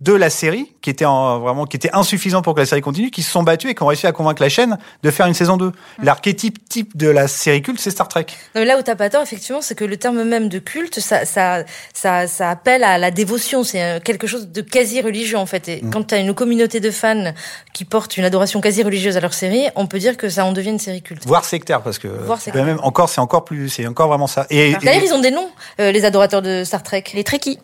de 0.00 0.12
la 0.12 0.30
série 0.30 0.72
qui 0.80 0.90
étaient 0.90 1.04
en, 1.04 1.40
vraiment 1.40 1.66
qui 1.66 1.76
étaient 1.76 1.90
insuffisants 1.92 2.40
pour 2.40 2.54
que 2.54 2.60
la 2.60 2.66
série 2.66 2.80
continue, 2.80 3.10
qui 3.10 3.22
se 3.22 3.30
sont 3.32 3.42
battus 3.42 3.70
et 3.70 3.74
qui 3.74 3.82
ont 3.82 3.86
réussi 3.86 4.06
à 4.06 4.12
convaincre 4.12 4.40
la 4.40 4.48
chaîne 4.48 4.78
de 5.02 5.10
faire 5.10 5.26
une 5.26 5.34
saison 5.34 5.56
2. 5.56 5.72
L'archétype 6.02 6.68
type 6.68 6.96
de 6.96 7.08
la 7.08 7.26
série 7.26 7.62
culte, 7.62 7.80
c'est 7.80 7.90
Star 7.90 8.06
Trek. 8.06 8.26
Non, 8.54 8.60
mais 8.60 8.64
là 8.64 8.78
où 8.78 8.82
t'as 8.82 8.94
pas 8.94 9.10
tort, 9.10 9.22
effectivement, 9.22 9.60
c'est 9.60 9.74
que 9.74 9.84
le 9.84 9.96
terme 9.96 10.22
même 10.22 10.48
de 10.48 10.60
culte, 10.60 11.00
ça, 11.00 11.24
ça, 11.24 11.64
ça, 11.92 12.28
ça 12.28 12.50
appelle 12.50 12.84
à 12.84 12.96
la 12.96 13.10
dévotion. 13.10 13.64
C'est 13.64 13.82
euh, 13.82 13.98
quelque 14.00 14.28
chose 14.28 14.48
de 14.48 14.60
quasi 14.60 15.00
religieux, 15.00 15.36
en 15.36 15.46
fait. 15.46 15.68
Et 15.68 15.82
quand 15.92 16.04
t'as 16.04 16.20
une 16.20 16.32
communauté 16.34 16.78
de 16.78 16.92
fans 16.92 17.32
qui 17.74 17.84
portent 17.84 18.16
une 18.16 18.24
adoration 18.24 18.60
quasi 18.60 18.84
religieuse 18.84 19.16
à 19.16 19.20
leur 19.20 19.34
série, 19.34 19.66
on 19.74 19.86
peut 19.88 19.98
dire 19.98 20.16
que 20.16 20.28
ça 20.28 20.44
en 20.44 20.52
devient 20.52 20.70
une 20.70 20.78
série 20.78 21.02
culte. 21.02 21.26
Voire 21.26 21.44
sectaire, 21.44 21.82
parce 21.82 21.98
que 21.98 22.06
Voire 22.06 22.40
sectaire. 22.40 22.64
même 22.64 22.78
encore, 22.84 23.08
c'est 23.08 23.20
encore 23.20 23.44
plus, 23.44 23.68
c'est 23.68 23.86
encore 23.88 24.06
vraiment 24.08 24.28
ça. 24.28 24.46
Et, 24.50 24.74
D'ailleurs, 24.82 25.02
et- 25.02 25.06
ils 25.06 25.12
ont 25.12 25.20
des 25.20 25.32
noms, 25.32 25.48
euh, 25.80 25.90
les 25.90 26.04
adorateurs 26.04 26.42
de 26.42 26.62
Star 26.64 26.84
Trek. 26.84 27.02
Les 27.14 27.24
Trekkies. 27.24 27.58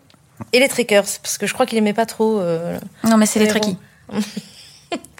Et 0.53 0.59
les 0.59 0.67
Trekkers, 0.67 1.03
parce 1.21 1.37
que 1.37 1.47
je 1.47 1.53
crois 1.53 1.65
qu'il 1.65 1.77
aimait 1.77 1.93
pas 1.93 2.05
trop. 2.05 2.39
euh, 2.39 2.77
Non, 3.03 3.17
mais 3.17 3.25
c'est 3.25 3.39
les 3.39 3.47
trekkies. 3.47 3.77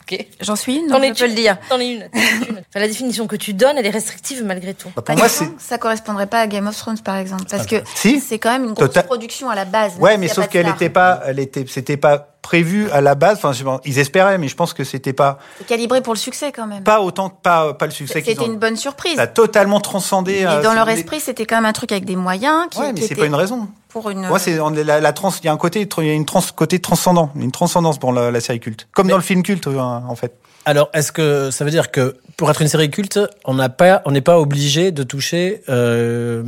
Ok. 0.08 0.23
J'en 0.39 0.56
suis 0.56 0.75
une, 0.75 0.88
donc 0.88 1.04
je 1.04 1.19
peux 1.19 1.28
le 1.28 1.34
dire. 1.34 1.58
T'en 1.67 1.80
es 1.80 1.93
une. 1.93 2.08
Enfin, 2.13 2.80
la 2.80 2.88
définition 2.88 3.25
que 3.25 3.36
tu 3.36 3.54
donnes, 3.56 3.75
elle 3.80 3.88
est 3.88 3.91
restrictive 3.91 4.43
malgré 4.45 4.75
tout. 4.75 4.89
Bah, 4.95 5.01
Bah, 5.08 5.15
pour 5.15 5.17
moi, 5.17 5.28
ça 5.58 5.78
correspondrait 5.80 6.28
pas 6.28 6.41
à 6.41 6.47
Game 6.47 6.67
of 6.67 6.78
Thrones, 6.78 6.99
par 6.99 7.15
exemple, 7.17 7.45
parce 7.49 7.65
que 7.65 7.78
Si. 7.95 8.19
c'est 8.19 8.38
quand 8.38 8.51
même 8.51 8.65
une 8.65 8.73
grosse 8.73 8.89
Total- 8.89 9.06
production 9.08 9.49
à 9.49 9.56
la 9.56 9.65
base. 9.65 9.93
Ouais, 9.97 10.12
même 10.12 10.19
mais 10.19 10.28
sauf 10.28 10.47
qu'elle 10.47 10.65
star. 10.65 10.75
était 10.75 10.89
pas, 10.91 11.23
elle 11.25 11.39
était, 11.39 11.65
c'était 11.67 11.97
pas 11.97 12.35
prévu 12.45 12.91
à 12.91 13.01
la 13.01 13.15
base. 13.15 13.39
Enfin, 13.43 13.79
ils 13.86 13.97
espéraient, 13.97 14.38
mais 14.38 14.47
je 14.47 14.55
pense 14.55 14.73
que 14.73 14.84
c'était 14.84 15.13
pas, 15.13 15.39
calibré 15.67 16.01
pour 16.01 16.13
le 16.13 16.19
succès 16.19 16.51
quand 16.51 16.67
même. 16.67 16.84
pas 16.84 17.01
autant, 17.01 17.29
pas, 17.29 17.73
pas 17.73 17.88
le 17.88 17.91
succès 17.91 18.21
C'était 18.23 18.39
ont. 18.39 18.45
une 18.45 18.58
bonne 18.60 18.77
surprise. 18.77 19.15
Ça 19.15 19.23
a 19.23 19.27
totalement 19.27 19.79
transcendé. 19.79 20.34
Et 20.34 20.45
euh, 20.45 20.62
dans 20.62 20.73
leur 20.75 20.88
esprit, 20.89 21.19
c'était 21.19 21.47
quand 21.47 21.55
même 21.55 21.65
un 21.65 21.73
truc 21.73 21.91
avec 21.91 22.05
des 22.05 22.15
moyens 22.15 22.67
qui, 22.69 22.79
Ouais, 22.79 22.93
mais 22.93 22.99
c'est 22.99 23.08
était 23.08 23.15
pas 23.15 23.25
une 23.25 23.34
raison. 23.34 23.67
pour 23.89 24.12
une. 24.12 24.27
Moi, 24.27 24.38
c'est 24.38 24.60
la, 24.84 25.01
la 25.01 25.13
trans. 25.13 25.31
Il 25.41 25.45
y 25.45 25.49
a 25.49 25.53
un 25.53 25.58
côté, 25.58 25.89
il 25.97 26.05
y 26.05 26.10
a 26.10 26.13
une 26.13 26.25
trans, 26.25 26.43
côté 26.55 26.77
transcendant, 26.77 27.31
une 27.36 27.51
transcendance 27.51 27.97
pour 27.97 28.13
la, 28.13 28.29
la 28.29 28.39
série 28.39 28.60
culte, 28.60 28.88
comme 28.93 29.08
dans 29.08 29.17
le 29.17 29.23
film 29.23 29.41
culte 29.41 29.65
euh, 29.65 29.79
en 29.79 30.15
fait. 30.15 30.34
Alors, 30.65 30.89
est-ce 30.93 31.12
que 31.12 31.49
ça 31.51 31.65
veut 31.65 31.71
dire 31.71 31.89
que 31.91 32.17
pour 32.38 32.49
être 32.51 32.62
une 32.62 32.67
série 32.67 32.91
culte, 32.91 33.19
on 33.45 33.55
n'a 33.55 33.69
pas, 33.69 34.03
on 34.05 34.12
n'est 34.12 34.21
pas 34.21 34.39
obligé 34.39 34.91
de 34.91 35.01
toucher 35.03 35.62
euh, 35.69 36.43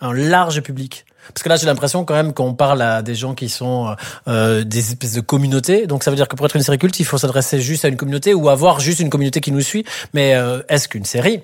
un 0.00 0.12
large 0.12 0.60
public? 0.60 1.04
Parce 1.32 1.42
que 1.42 1.48
là, 1.48 1.56
j'ai 1.56 1.66
l'impression 1.66 2.04
quand 2.04 2.14
même 2.14 2.32
qu'on 2.32 2.54
parle 2.54 2.82
à 2.82 3.02
des 3.02 3.14
gens 3.14 3.34
qui 3.34 3.48
sont 3.48 3.94
euh, 4.28 4.64
des 4.64 4.90
espèces 4.90 5.14
de 5.14 5.20
communautés. 5.20 5.86
Donc, 5.86 6.04
ça 6.04 6.10
veut 6.10 6.16
dire 6.16 6.28
que 6.28 6.36
pour 6.36 6.46
être 6.46 6.56
une 6.56 6.62
série 6.62 6.78
culte, 6.78 6.98
il 7.00 7.04
faut 7.04 7.18
s'adresser 7.18 7.60
juste 7.60 7.84
à 7.84 7.88
une 7.88 7.96
communauté 7.96 8.34
ou 8.34 8.48
avoir 8.48 8.80
juste 8.80 9.00
une 9.00 9.10
communauté 9.10 9.40
qui 9.40 9.52
nous 9.52 9.60
suit. 9.60 9.84
Mais 10.14 10.34
euh, 10.34 10.62
est-ce 10.68 10.88
qu'une 10.88 11.04
série 11.04 11.42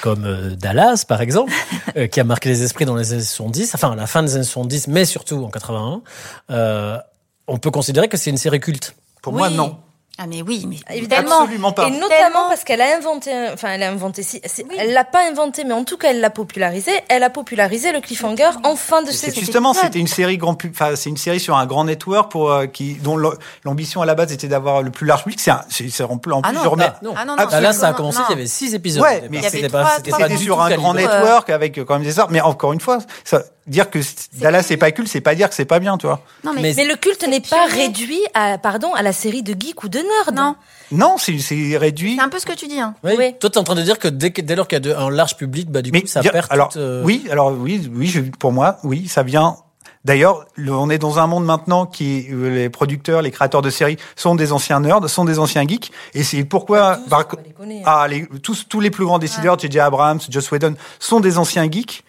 comme 0.00 0.24
euh, 0.24 0.56
Dallas, 0.56 1.04
par 1.06 1.20
exemple, 1.20 1.52
euh, 1.96 2.06
qui 2.06 2.20
a 2.20 2.24
marqué 2.24 2.48
les 2.48 2.62
esprits 2.62 2.84
dans 2.84 2.96
les 2.96 3.12
années 3.12 3.22
70, 3.22 3.74
enfin 3.74 3.92
à 3.92 3.96
la 3.96 4.06
fin 4.06 4.22
des 4.22 4.34
années 4.34 4.44
70, 4.44 4.88
mais 4.88 5.04
surtout 5.04 5.44
en 5.44 5.50
81, 5.50 6.02
euh, 6.50 6.98
on 7.46 7.58
peut 7.58 7.70
considérer 7.70 8.08
que 8.08 8.16
c'est 8.16 8.30
une 8.30 8.36
série 8.38 8.60
culte? 8.60 8.94
Pour 9.20 9.32
Oui. 9.32 9.38
moi, 9.38 9.50
non. 9.50 9.76
Ah 10.22 10.26
mais 10.28 10.40
oui, 10.42 10.66
mais 10.68 10.76
Évidemment. 10.94 11.40
Absolument 11.40 11.72
pas. 11.72 11.88
Et 11.88 11.90
notamment 11.90 12.08
Tellement. 12.08 12.48
parce 12.48 12.62
qu'elle 12.62 12.80
a 12.80 12.96
inventé, 12.96 13.30
enfin 13.52 13.70
elle 13.72 13.82
a 13.82 13.90
inventé, 13.90 14.22
si, 14.22 14.40
si- 14.44 14.64
elle 14.78 14.92
l'a 14.92 15.02
pas 15.04 15.26
inventé, 15.28 15.64
mais 15.64 15.72
en 15.74 15.82
tout 15.84 15.96
cas 15.96 16.10
elle 16.10 16.20
l'a 16.20 16.30
popularisé. 16.30 16.92
Elle 17.08 17.22
a 17.24 17.30
popularisé 17.30 17.90
le 17.92 18.00
cliffhanger 18.00 18.50
en 18.62 18.76
fin 18.76 19.02
de 19.02 19.10
saison. 19.10 19.40
justement, 19.40 19.72
c'était 19.74 19.98
une 19.98 20.06
série 20.06 20.36
grand 20.38 20.54
pub, 20.54 20.72
enfin, 20.74 20.94
c'est 20.94 21.10
une 21.10 21.16
série 21.16 21.40
sur 21.40 21.56
un 21.56 21.66
grand 21.66 21.84
network 21.84 22.30
pour 22.30 22.52
euh, 22.52 22.66
qui 22.66 22.94
dont 22.94 23.16
l'ambition 23.64 24.02
à 24.02 24.06
la 24.06 24.14
base 24.14 24.32
était 24.32 24.48
d'avoir 24.48 24.82
le 24.82 24.90
plus 24.90 25.06
large 25.06 25.24
public. 25.24 25.40
C'est 25.40 25.50
un- 25.50 25.64
c'est 25.68 25.88
c'est 25.90 26.04
en 26.04 26.18
plus, 26.18 26.32
en 26.32 26.40
Ah 26.44 26.52
non, 26.52 26.60
je 26.62 26.68
remets. 26.68 26.84
Ah, 26.86 26.98
non. 27.02 27.14
Ah 27.16 27.24
non, 27.24 27.36
non, 27.36 27.44
Ah, 27.50 27.60
là, 27.60 27.72
ça 27.72 27.88
a 27.88 27.90
non, 27.90 27.96
commencé, 27.96 28.18
non. 28.20 28.24
il 28.28 28.32
y 28.32 28.34
avait 28.38 28.46
six 28.46 28.74
épisodes. 28.74 29.02
Ouais, 29.02 29.24
mais 29.30 29.42
c'était 29.42 29.68
sur 30.36 30.60
un 30.62 30.70
grand 30.76 30.94
network 30.94 31.50
avec 31.50 31.78
euh, 31.78 31.84
quand 31.84 31.94
même 31.94 32.04
des 32.04 32.20
arts. 32.20 32.30
Mais 32.30 32.40
encore 32.40 32.72
une 32.72 32.80
fois, 32.80 32.98
ça, 33.24 33.42
dire 33.66 33.90
que 33.90 33.98
Dallas 34.34 34.62
c'est 34.64 34.76
pas 34.76 34.90
culte, 34.90 35.08
c'est 35.08 35.20
pas 35.20 35.34
dire 35.34 35.48
que 35.48 35.54
c'est 35.54 35.64
pas 35.64 35.78
bien, 35.78 35.96
tu 35.98 36.06
vois. 36.06 36.20
Non 36.44 36.52
mais, 36.54 36.62
Mais- 36.62 36.74
Mais 36.76 36.84
le 36.84 36.96
culte 36.96 37.26
n'est 37.28 37.40
pas 37.40 37.66
réduit 37.66 38.20
à, 38.34 38.58
pardon, 38.58 38.92
à 38.94 39.02
la 39.02 39.12
série 39.12 39.42
de 39.42 39.52
geek 39.58 39.82
ou 39.84 39.88
de 39.88 39.98
nerd. 39.98 40.34
non, 40.34 40.56
Non, 40.90 41.16
c'est 41.18 41.38
c'est 41.38 41.76
réduit. 41.76 42.16
c'est 42.16 42.22
un 42.22 42.28
peu 42.28 42.38
ce 42.38 42.46
que 42.46 42.54
tu 42.54 42.66
dis. 42.66 42.80
Hein. 42.80 42.94
Oui. 43.04 43.12
Oui. 43.16 43.34
Toi, 43.40 43.50
t'es 43.50 43.58
en 43.58 43.64
train 43.64 43.74
de 43.76 43.82
dire 43.82 43.98
que 43.98 44.08
dès, 44.08 44.30
que- 44.32 44.40
dès 44.42 44.56
lors 44.56 44.66
qu'il 44.66 44.76
y 44.76 44.76
a 44.76 44.80
de- 44.80 44.94
un 44.94 45.10
large 45.10 45.36
public, 45.36 45.70
bah, 45.70 45.80
du 45.82 45.92
Mais 45.92 46.02
coup, 46.02 46.06
ça 46.08 46.20
dire- 46.20 46.32
perd 46.32 46.46
alors 46.50 46.68
toute, 46.70 46.78
euh, 46.82 47.02
oui, 47.04 47.24
alors 47.30 47.52
oui, 47.52 47.88
oui, 47.94 48.06
je, 48.08 48.20
pour 48.20 48.52
moi, 48.52 48.78
oui, 48.84 49.06
ça 49.08 49.22
vient. 49.22 49.56
D'ailleurs, 50.04 50.46
le- 50.56 50.74
on 50.74 50.90
est 50.90 50.98
dans 50.98 51.20
un 51.20 51.28
monde 51.28 51.44
maintenant 51.44 51.86
qui 51.86 52.26
où 52.32 52.42
les 52.42 52.68
producteurs, 52.68 53.22
les 53.22 53.30
créateurs 53.30 53.62
de 53.62 53.70
séries 53.70 53.96
sont 54.16 54.34
des 54.34 54.50
anciens 54.50 54.80
nerds, 54.80 55.08
sont 55.08 55.24
des 55.24 55.38
anciens 55.38 55.62
geeks, 55.64 55.92
et 56.14 56.24
c'est 56.24 56.42
pourquoi 56.42 56.96
Tous, 56.96 57.08
par- 57.08 57.28
les 57.64 57.82
ah, 57.84 58.06
les, 58.10 58.26
tous 58.42 58.66
tous 58.68 58.80
les 58.80 58.90
plus 58.90 59.04
grands 59.04 59.20
décideurs, 59.20 59.56
J.J. 59.56 59.78
Abrams, 59.78 60.18
Joss 60.28 60.50
Whedon, 60.50 60.74
sont 60.98 61.20
des 61.20 61.38
anciens 61.38 61.70
geeks, 61.70 62.02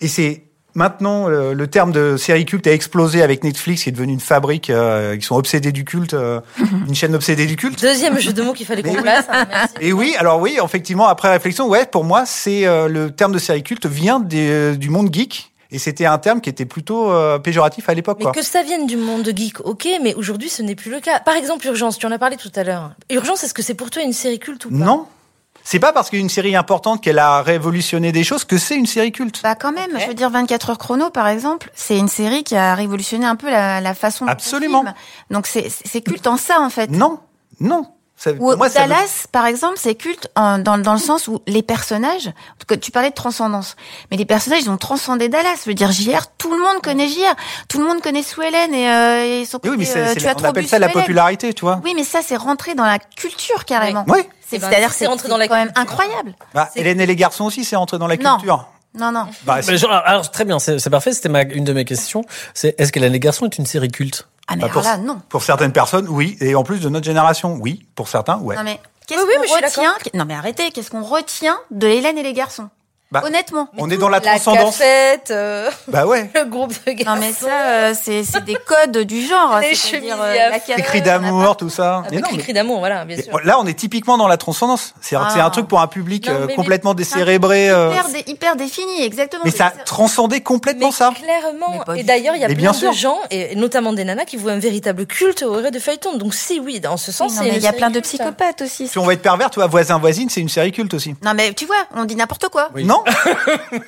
et 0.00 0.08
c'est 0.08 0.44
Maintenant, 0.76 1.26
le, 1.26 1.54
le 1.54 1.66
terme 1.66 1.90
de 1.90 2.16
série 2.18 2.44
culte 2.44 2.66
a 2.66 2.72
explosé 2.72 3.22
avec 3.22 3.42
Netflix, 3.42 3.82
qui 3.84 3.88
est 3.88 3.92
devenu 3.92 4.12
une 4.12 4.20
fabrique. 4.20 4.68
euh, 4.68 5.14
ils 5.18 5.24
sont 5.24 5.36
obsédés 5.36 5.72
du 5.72 5.84
culte, 5.86 6.12
euh, 6.14 6.40
une 6.86 6.94
chaîne 6.94 7.14
obsédée 7.14 7.46
du 7.46 7.56
culte. 7.56 7.80
Deuxième 7.80 8.18
jeu 8.18 8.32
de 8.34 8.42
mots 8.42 8.52
qu'il 8.52 8.66
fallait 8.66 8.82
qu'on 8.82 8.94
place. 8.94 9.24
hein. 9.32 9.46
Et 9.80 9.92
oui, 9.94 10.14
alors 10.18 10.38
oui, 10.40 10.58
effectivement, 10.62 11.08
après 11.08 11.30
réflexion, 11.30 11.66
ouais, 11.66 11.86
pour 11.86 12.04
moi, 12.04 12.24
c'est 12.26 12.66
euh, 12.66 12.88
le 12.88 13.10
terme 13.10 13.32
de 13.32 13.38
série 13.38 13.62
culte 13.62 13.86
vient 13.86 14.20
des, 14.20 14.50
euh, 14.50 14.76
du 14.76 14.90
monde 14.90 15.08
geek. 15.12 15.50
Et 15.72 15.78
c'était 15.80 16.06
un 16.06 16.18
terme 16.18 16.40
qui 16.40 16.48
était 16.48 16.64
plutôt 16.64 17.10
euh, 17.10 17.40
péjoratif 17.40 17.88
à 17.88 17.94
l'époque. 17.94 18.18
Mais 18.20 18.24
quoi. 18.24 18.32
que 18.32 18.42
ça 18.42 18.62
vienne 18.62 18.86
du 18.86 18.96
monde 18.96 19.28
geek, 19.34 19.60
ok, 19.66 19.88
mais 20.00 20.14
aujourd'hui 20.14 20.48
ce 20.48 20.62
n'est 20.62 20.76
plus 20.76 20.92
le 20.92 21.00
cas. 21.00 21.18
Par 21.18 21.34
exemple, 21.34 21.66
Urgence, 21.66 21.98
tu 21.98 22.06
en 22.06 22.12
as 22.12 22.18
parlé 22.18 22.36
tout 22.36 22.52
à 22.54 22.62
l'heure. 22.62 22.92
Urgence, 23.10 23.42
est-ce 23.42 23.52
que 23.52 23.62
c'est 23.62 23.74
pour 23.74 23.90
toi 23.90 24.02
une 24.02 24.12
série 24.12 24.38
culte 24.38 24.66
ou 24.66 24.70
pas? 24.70 24.76
Non, 24.76 25.06
c'est 25.68 25.80
pas 25.80 25.92
parce 25.92 26.10
qu'une 26.10 26.28
série 26.28 26.54
importante 26.54 27.02
qu'elle 27.02 27.18
a 27.18 27.42
révolutionné 27.42 28.12
des 28.12 28.22
choses 28.22 28.44
que 28.44 28.56
c'est 28.56 28.76
une 28.76 28.86
série 28.86 29.10
culte. 29.10 29.40
Bah 29.42 29.56
quand 29.56 29.72
même, 29.72 29.98
je 29.98 30.06
veux 30.06 30.14
dire 30.14 30.30
24 30.30 30.70
heures 30.70 30.78
chrono 30.78 31.10
par 31.10 31.26
exemple, 31.26 31.72
c'est 31.74 31.98
une 31.98 32.06
série 32.06 32.44
qui 32.44 32.54
a 32.54 32.76
révolutionné 32.76 33.26
un 33.26 33.34
peu 33.34 33.50
la, 33.50 33.80
la 33.80 33.94
façon 33.94 34.26
dont 34.26 34.30
on 34.30 34.32
Absolument. 34.32 34.82
filme. 34.82 34.94
Donc 35.32 35.48
c'est 35.48 35.68
c'est 35.68 36.02
culte 36.02 36.28
en 36.28 36.36
ça 36.36 36.60
en 36.60 36.70
fait. 36.70 36.88
Non, 36.92 37.18
non. 37.58 37.88
Ça, 38.18 38.32
Ou 38.32 38.36
pour 38.36 38.56
moi, 38.56 38.70
ça 38.70 38.84
veut- 38.84 38.88
Dallas, 38.88 39.26
par 39.30 39.44
exemple, 39.44 39.74
c'est 39.76 39.94
culte 39.94 40.28
en- 40.36 40.58
dans, 40.58 40.78
dans 40.78 40.94
le 40.94 40.98
sens 40.98 41.28
où 41.28 41.42
les 41.46 41.62
personnages, 41.62 42.30
tu 42.80 42.90
parlais 42.90 43.10
de 43.10 43.14
transcendance, 43.14 43.76
mais 44.10 44.16
les 44.16 44.24
personnages, 44.24 44.62
ils 44.62 44.70
ont 44.70 44.78
transcendé 44.78 45.28
Dallas. 45.28 45.56
Je 45.64 45.68
veux 45.70 45.74
dire, 45.74 45.92
JR, 45.92 46.26
tout 46.38 46.50
le 46.50 46.58
monde 46.58 46.80
connaît 46.82 47.08
JR, 47.08 47.34
tout 47.68 47.78
le 47.78 47.84
monde 47.86 48.00
connaît 48.00 48.22
Sue 48.22 48.40
Ellen 48.42 48.72
et, 48.72 48.88
euh, 48.90 49.40
et 49.42 49.44
son 49.44 49.60
Oui, 49.64 49.76
mais 49.78 49.84
c'est- 49.84 49.98
euh, 49.98 50.06
c'est- 50.14 50.20
tu 50.20 50.26
as 50.26 50.32
on 50.32 50.34
trop 50.36 50.46
appelle 50.46 50.66
ça 50.66 50.78
la 50.78 50.88
popularité, 50.88 51.52
tu 51.52 51.60
vois. 51.66 51.80
Oui, 51.84 51.92
mais 51.94 52.04
ça, 52.04 52.20
c'est 52.26 52.36
rentré 52.36 52.74
dans 52.74 52.86
la 52.86 52.98
culture 52.98 53.64
carrément. 53.66 54.04
Oui. 54.08 54.20
C'est- 54.48 54.58
ben, 54.58 54.68
C'est-à-dire, 54.70 54.92
c'est 54.92 55.00
c'est 55.00 55.06
rentré 55.08 55.28
dans 55.28 55.36
la 55.36 55.46
quand 55.48 55.54
même 55.56 55.72
incroyable. 55.74 56.34
Bah, 56.54 56.70
Hélène 56.74 57.00
et 57.00 57.06
les 57.06 57.16
garçons 57.16 57.44
aussi, 57.44 57.64
c'est 57.64 57.76
rentré 57.76 57.98
dans 57.98 58.06
la 58.06 58.16
Non. 58.16 58.36
culture. 58.38 58.66
Non, 58.94 59.12
non. 59.12 59.26
Bah, 59.44 59.60
c'est- 59.60 59.76
genre, 59.76 59.92
alors, 59.92 60.30
très 60.30 60.46
bien, 60.46 60.58
c'est 60.58 60.78
c'est 60.78 60.88
parfait. 60.88 61.12
C'était 61.12 61.28
ma, 61.28 61.42
une 61.42 61.64
de 61.64 61.72
mes 61.74 61.84
questions. 61.84 62.24
C'est 62.54 62.74
est-ce 62.80 62.92
que 62.92 62.98
les 63.00 63.20
garçons 63.20 63.44
est 63.44 63.58
une 63.58 63.66
série 63.66 63.90
culte? 63.90 64.26
Ah, 64.48 64.54
mais 64.56 64.62
Bah, 64.62 64.68
alors 64.70 64.72
pour- 64.74 64.82
là, 64.82 64.96
non. 64.98 65.20
pour 65.28 65.42
certaines 65.42 65.72
personnes, 65.72 66.06
oui. 66.08 66.36
Et 66.40 66.54
en 66.54 66.62
plus 66.62 66.80
de 66.80 66.88
notre 66.88 67.04
génération, 67.04 67.56
oui. 67.60 67.86
Pour 67.94 68.08
certains, 68.08 68.38
ouais. 68.38 68.54
Non, 68.56 68.62
mais 68.62 68.80
qu'est-ce 69.06 69.20
Oui, 69.20 69.26
oui, 69.28 69.36
mais 69.40 69.46
je 69.48 69.52
qu'on 69.52 69.58
suis 69.70 69.80
retient 69.80 69.94
Non, 70.14 70.24
mais 70.24 70.34
arrêtez, 70.34 70.70
qu'est-ce 70.70 70.90
qu'on 70.90 71.02
retient 71.02 71.58
de 71.70 71.86
Hélène 71.88 72.16
et 72.18 72.22
les 72.22 72.32
garçons? 72.32 72.68
Bah, 73.12 73.22
Honnêtement. 73.24 73.68
on 73.78 73.88
est 73.88 73.98
dans 73.98 74.08
la 74.08 74.18
La 74.18 74.30
transcendance. 74.32 74.78
cafette, 74.78 75.30
euh, 75.30 75.70
Bah 75.86 76.06
ouais. 76.06 76.28
le 76.34 76.44
groupe 76.44 76.72
de 76.86 76.90
garçons. 76.90 77.14
Non, 77.14 77.20
mais 77.24 77.32
ça, 77.32 77.46
euh, 77.68 77.94
c'est 78.00 78.24
c'est 78.24 78.44
des 78.44 78.56
codes 78.56 78.98
du 79.06 79.22
genre. 79.24 79.60
Les 79.60 79.70
la 79.70 79.76
feu. 79.76 79.98
Les 80.00 80.10
cafette, 80.58 80.84
cris 80.84 80.98
on 80.98 81.02
a 81.02 81.04
d'amour, 81.04 81.56
tout 81.56 81.70
ça. 81.70 81.98
Avec 81.98 82.10
Mais 82.10 82.18
non, 82.18 82.28
les 82.32 82.36
mais- 82.38 82.42
cris 82.42 82.52
d'amour, 82.52 82.80
voilà, 82.80 83.04
bien 83.04 83.16
sûr. 83.22 83.38
là, 83.44 83.60
on 83.60 83.66
est 83.66 83.78
typiquement 83.78 84.18
dans 84.18 84.26
la 84.26 84.36
transcendance. 84.36 84.92
C'est 85.00 85.14
Ah. 85.14 85.28
c'est 85.32 85.40
un 85.40 85.50
truc 85.50 85.68
pour 85.68 85.80
un 85.80 85.86
public 85.86 86.28
Non, 86.28 86.34
euh, 86.34 86.44
mais- 86.48 86.54
complètement 86.56 86.94
décérébré. 86.94 87.70
euh, 87.70 87.92
Hyper, 87.92 88.08
dé- 88.08 88.24
hyper 88.26 88.56
défini, 88.56 89.04
exactement. 89.04 89.42
mais 89.44 89.52
ça 89.52 89.66
a 89.66 89.70
transcendé 89.70 90.40
complètement 90.40 90.88
Mais 90.88 90.92
ça. 90.92 91.12
clairement. 91.14 91.84
Et 91.94 92.02
d'ailleurs, 92.02 92.34
il 92.34 92.40
y 92.40 92.44
a 92.44 92.48
Mais 92.48 92.54
plein 92.54 92.62
bien 92.62 92.72
de 92.72 92.76
sûr. 92.76 92.92
gens, 92.92 93.18
et 93.30 93.54
notamment 93.54 93.92
des 93.92 94.02
nanas, 94.04 94.24
qui 94.24 94.36
voient 94.36 94.50
un 94.52 94.58
véritable 94.58 95.06
culte 95.06 95.44
au 95.44 95.60
de 95.70 95.78
feuilleton. 95.78 96.16
Donc 96.18 96.34
si, 96.34 96.58
oui, 96.58 96.80
dans 96.80 96.96
ce 96.96 97.12
sens, 97.12 97.34
il 97.40 97.56
y 97.62 97.66
a 97.68 97.72
plein 97.72 97.90
de 97.90 98.00
psychopathes 98.00 98.62
aussi. 98.62 98.88
Si 98.88 98.98
on 98.98 99.04
va 99.04 99.12
être 99.12 99.22
pervers, 99.22 99.48
tu 99.50 99.60
vois, 99.60 99.68
voisin 99.68 99.96
voisine, 99.98 100.28
c'est 100.28 100.40
une 100.40 100.48
série 100.48 100.72
culte 100.72 100.92
aussi. 100.94 101.14
Non, 101.24 101.34
mais 101.34 101.52
tu 101.54 101.66
vois, 101.66 101.76
on 101.94 102.04
dit 102.04 102.16
n'importe 102.16 102.48
quoi. 102.48 102.68
Oui. 102.74 102.84
Non, 102.84 102.96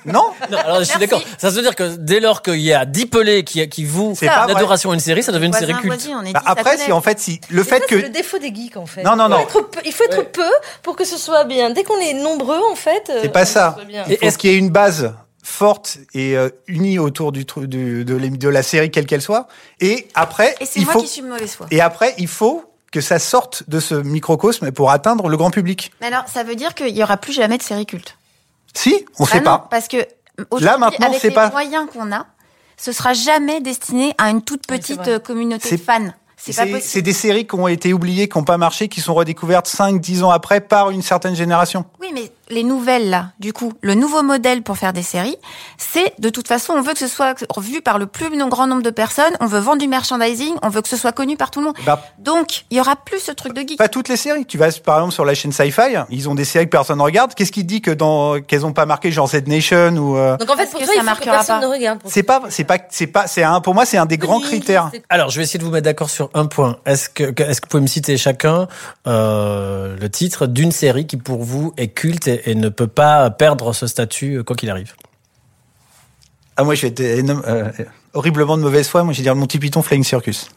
non. 0.04 0.24
Non, 0.50 0.58
alors 0.58 0.78
je 0.80 0.84
suis 0.84 0.98
d'accord. 0.98 1.22
Ça 1.38 1.50
veut 1.50 1.62
dire 1.62 1.74
que 1.74 1.96
dès 1.96 2.20
lors 2.20 2.42
qu'il 2.42 2.60
y 2.60 2.72
a 2.72 2.84
10 2.84 3.06
pelés 3.06 3.44
qui, 3.44 3.66
qui 3.68 3.84
vouent 3.84 4.14
C'est 4.16 4.26
pas 4.26 4.44
vrai. 4.44 4.54
l'adoration 4.54 4.90
à 4.90 4.94
une 4.94 5.00
série, 5.00 5.22
ça 5.22 5.32
devient 5.32 5.46
une 5.46 5.52
série 5.52 5.72
Voisin, 5.72 5.96
culte. 5.96 6.10
on 6.16 6.24
est 6.24 6.32
Bah, 6.32 6.40
dit, 6.40 6.46
après, 6.50 6.76
si 6.78 6.92
en 6.92 7.00
fait, 7.00 7.18
si 7.20 7.40
le 7.50 7.62
C'est 7.62 7.70
fait 7.70 7.80
ça, 7.80 7.86
que 7.86 7.96
c'est 7.96 8.02
le 8.06 8.08
défaut 8.10 8.38
des 8.38 8.54
geeks 8.54 8.76
en 8.76 8.86
fait. 8.86 9.02
Non, 9.02 9.16
non, 9.16 9.26
Il 9.26 9.30
faut 9.30 9.38
non. 9.38 9.42
être 9.42 9.70
peu- 9.70 9.80
il 9.84 9.92
faut 9.92 10.04
être 10.04 10.32
peu 10.32 10.50
pour 10.82 10.96
que 10.96 11.04
ce 11.04 11.16
soit 11.18 11.44
bien. 11.44 11.70
Dès 11.70 11.82
qu'on 11.84 11.98
est 11.98 12.14
nombreux, 12.14 12.60
en 12.70 12.74
fait. 12.76 13.10
euh, 13.10 13.18
C'est 13.22 13.28
pas 13.32 13.44
ça. 13.44 13.70
ce 13.76 13.82
soit 13.82 13.88
bien. 13.88 14.04
il 14.08 14.16
faut 14.30 14.36
qu'il 14.38 14.50
y 14.50 14.54
ait 14.54 14.58
une 14.58 14.70
base 14.70 15.14
forte 15.42 15.98
et 16.14 16.36
euh, 16.36 16.50
unie 16.66 16.98
autour 16.98 17.32
du, 17.32 17.44
du 17.44 18.04
de, 18.04 18.18
de 18.36 18.48
la 18.48 18.62
série 18.62 18.90
quelle 18.90 19.06
qu'elle 19.06 19.22
soit. 19.22 19.48
Et 19.80 20.06
après, 20.14 20.54
Et 20.60 20.66
c'est 20.66 20.80
il 20.80 20.84
moi 20.84 20.92
faut 20.94 21.00
qui 21.02 21.08
suis 21.08 21.22
de 21.22 21.26
mauvaise 21.28 21.54
foi. 21.54 21.66
et 21.70 21.80
après, 21.80 22.14
il 22.18 22.28
faut 22.28 22.64
que 22.92 23.00
ça 23.00 23.18
sorte 23.18 23.64
de 23.68 23.80
ce 23.80 23.94
microcosme 23.94 24.72
pour 24.72 24.90
atteindre 24.90 25.28
le 25.28 25.36
grand 25.36 25.50
public. 25.50 25.90
Mais 26.00 26.06
alors, 26.08 26.24
ça 26.32 26.42
veut 26.42 26.54
dire 26.54 26.74
qu'il 26.74 26.96
y 26.96 27.02
aura 27.02 27.16
plus 27.18 27.32
jamais 27.32 27.58
de 27.58 27.62
série 27.62 27.84
culte. 27.86 28.16
Si, 28.74 29.04
on 29.18 29.24
Ah 29.24 29.28
sait 29.28 29.38
non, 29.38 29.44
pas. 29.44 29.66
Parce 29.70 29.88
que 29.88 29.96
aujourd'hui, 30.50 30.80
maintenant, 30.80 31.06
avec 31.08 31.22
les 31.22 31.30
pas- 31.30 31.50
moyens 31.50 31.86
qu'on 31.92 32.12
a, 32.12 32.26
ce 32.76 32.92
sera 32.92 33.12
jamais 33.12 33.60
destiné 33.60 34.14
à 34.18 34.30
une 34.30 34.42
toute 34.42 34.66
petite 34.66 35.06
euh, 35.08 35.18
communauté 35.18 35.70
de 35.76 35.80
fans. 35.80 36.08
C'est 36.36 37.02
des 37.02 37.12
séries 37.12 37.46
qui 37.48 37.56
ont 37.56 37.66
été 37.66 37.92
oubliées, 37.92 38.28
qui 38.28 38.38
n'ont 38.38 38.44
pas 38.44 38.58
marché, 38.58 38.86
qui 38.88 39.00
sont 39.00 39.12
redécouvertes 39.14 39.66
5, 39.66 40.00
10 40.00 40.22
ans 40.22 40.30
après 40.30 40.60
par 40.60 40.90
une 40.90 41.02
certaine 41.02 41.34
génération. 41.34 41.84
Oui, 42.00 42.10
mais 42.14 42.30
les 42.50 42.64
nouvelles 42.64 43.10
là, 43.10 43.32
du 43.38 43.52
coup, 43.52 43.72
le 43.82 43.94
nouveau 43.94 44.22
modèle 44.22 44.62
pour 44.62 44.76
faire 44.78 44.92
des 44.92 45.02
séries, 45.02 45.36
c'est 45.76 46.12
de 46.20 46.28
toute 46.30 46.48
façon, 46.48 46.72
on 46.76 46.82
veut 46.82 46.92
que 46.92 46.98
ce 46.98 47.08
soit 47.08 47.34
vu 47.58 47.82
par 47.82 47.98
le 47.98 48.06
plus 48.06 48.28
grand 48.48 48.66
nombre 48.66 48.82
de 48.82 48.90
personnes, 48.90 49.32
on 49.40 49.46
veut 49.46 49.58
vendre 49.58 49.78
du 49.80 49.88
merchandising, 49.88 50.54
on 50.62 50.68
veut 50.68 50.82
que 50.82 50.88
ce 50.88 50.96
soit 50.96 51.12
connu 51.12 51.36
par 51.36 51.50
tout 51.50 51.60
le 51.60 51.66
monde. 51.66 51.76
Bah, 51.84 52.02
Donc, 52.18 52.64
il 52.70 52.76
y 52.76 52.80
aura 52.80 52.96
plus 52.96 53.18
ce 53.20 53.32
truc 53.32 53.52
de 53.54 53.60
geek. 53.60 53.78
Pas 53.78 53.88
toutes 53.88 54.08
les 54.08 54.16
séries. 54.16 54.46
Tu 54.46 54.58
vas 54.58 54.68
par 54.84 54.96
exemple 54.98 55.14
sur 55.14 55.24
la 55.24 55.34
chaîne 55.34 55.52
Sci-Fi, 55.52 55.96
ils 56.10 56.28
ont 56.28 56.34
des 56.34 56.44
séries 56.44 56.64
que 56.66 56.70
personne 56.70 56.98
ne 56.98 57.02
regarde. 57.02 57.34
Qu'est-ce 57.34 57.52
qui 57.52 57.64
dit 57.64 57.80
que 57.82 57.90
dans 57.90 58.40
qu'elles 58.40 58.64
ont 58.66 58.72
pas 58.72 58.86
marqué 58.86 59.10
genre 59.10 59.28
Z 59.28 59.46
Nation 59.46 59.96
ou 59.96 60.16
euh, 60.16 60.36
Donc 60.36 60.50
en 60.50 60.56
fait, 60.56 60.70
pour 60.70 60.78
toi, 60.80 60.86
ça 60.86 60.92
il 60.94 60.96
faut 60.96 61.00
que 61.00 61.04
marquera 61.04 61.30
personne 61.32 61.60
pas. 61.60 61.66
ne 61.66 61.72
regarde. 61.72 61.98
pour 62.00 62.10
c'est 62.10 62.22
pas 62.22 62.42
c'est 62.48 62.64
pas 62.64 62.78
c'est 62.90 63.06
pas 63.06 63.26
c'est 63.26 63.42
un 63.42 63.60
pour 63.60 63.74
moi 63.74 63.84
c'est 63.84 63.98
un 63.98 64.06
des 64.06 64.18
grands 64.18 64.40
critères. 64.40 64.90
Alors, 65.08 65.30
je 65.30 65.36
vais 65.38 65.42
essayer 65.44 65.58
de 65.58 65.64
vous 65.64 65.70
mettre 65.70 65.84
d'accord 65.84 66.10
sur 66.10 66.30
un 66.34 66.46
point. 66.46 66.76
Est-ce 66.86 67.08
que, 67.08 67.24
que- 67.30 67.42
est-ce 67.42 67.60
que 67.60 67.66
vous 67.66 67.70
pouvez 67.70 67.82
me 67.82 67.86
citer 67.88 68.16
chacun 68.16 68.68
euh, 69.06 69.96
le 70.00 70.10
titre 70.10 70.46
d'une 70.46 70.72
série 70.72 71.06
qui 71.06 71.16
pour 71.16 71.42
vous 71.42 71.72
est 71.76 71.88
culte 71.88 72.28
et, 72.28 72.37
et 72.44 72.54
ne 72.54 72.68
peut 72.68 72.86
pas 72.86 73.30
perdre 73.30 73.72
ce 73.72 73.86
statut 73.86 74.36
euh, 74.38 74.42
quoi 74.42 74.56
qu'il 74.56 74.70
arrive 74.70 74.94
Ah 76.56 76.64
moi 76.64 76.74
être 76.88 77.00
énorme, 77.00 77.42
euh, 77.46 77.70
horriblement 78.14 78.56
de 78.56 78.62
mauvaise 78.62 78.88
foi. 78.88 79.02
Moi, 79.04 79.12
j'ai 79.12 79.22
dire 79.22 79.34
Monty 79.36 79.58
Python 79.58 79.82
Flying 79.82 80.04
Circus. 80.04 80.48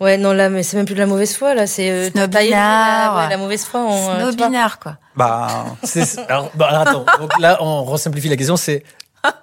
Ouais, 0.00 0.16
non, 0.16 0.32
là, 0.32 0.48
mais 0.48 0.62
c'est 0.62 0.76
même 0.76 0.86
plus 0.86 0.94
de 0.94 1.00
la 1.00 1.06
mauvaise 1.06 1.36
foi, 1.36 1.54
là, 1.54 1.66
c'est 1.66 1.90
euh, 1.90 2.10
Snobinard. 2.10 3.16
la, 3.16 3.22
ouais, 3.24 3.30
la 3.30 3.36
mauvaise 3.36 3.64
foi 3.64 3.80
en. 3.80 4.10
euh. 4.10 4.30
Snobinard, 4.32 4.78
quoi. 4.78 4.96
Bah, 5.16 5.64
Alors, 6.28 6.50
bah, 6.54 6.82
attends. 6.82 7.04
Donc 7.18 7.36
là, 7.40 7.58
on 7.60 7.82
resimplifie 7.84 8.28
la 8.28 8.36
question. 8.36 8.56
C'est 8.56 8.84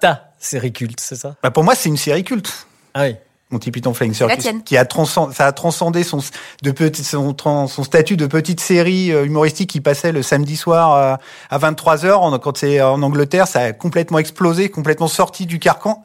ta 0.00 0.30
série 0.38 0.72
culte, 0.72 0.98
c'est 0.98 1.16
ça? 1.16 1.34
Bah, 1.42 1.50
pour 1.50 1.62
moi, 1.62 1.74
c'est 1.74 1.90
une 1.90 1.98
série 1.98 2.24
culte. 2.24 2.66
Ah 2.94 3.02
oui. 3.02 3.16
Monty 3.50 3.70
Python 3.70 3.94
Flying 3.94 4.12
la 4.12 4.16
Circus, 4.16 4.38
tienne. 4.38 4.62
qui 4.64 4.76
a 4.76 4.84
transcendé, 4.84 5.32
ça 5.34 5.46
a 5.46 5.52
transcendé 5.52 6.02
son, 6.02 6.18
de 6.62 6.70
petit, 6.72 7.04
son, 7.04 7.36
son 7.68 7.84
statut 7.84 8.16
de 8.16 8.26
petite 8.26 8.60
série 8.60 9.12
euh, 9.12 9.24
humoristique 9.24 9.70
qui 9.70 9.80
passait 9.80 10.10
le 10.10 10.22
samedi 10.22 10.56
soir 10.56 10.94
euh, 10.96 11.14
à 11.50 11.58
23h. 11.58 12.40
Quand 12.40 12.56
c'est 12.56 12.80
en 12.82 13.00
Angleterre, 13.02 13.46
ça 13.46 13.60
a 13.60 13.72
complètement 13.72 14.18
explosé, 14.18 14.68
complètement 14.68 15.06
sorti 15.06 15.46
du 15.46 15.60
carcan. 15.60 16.02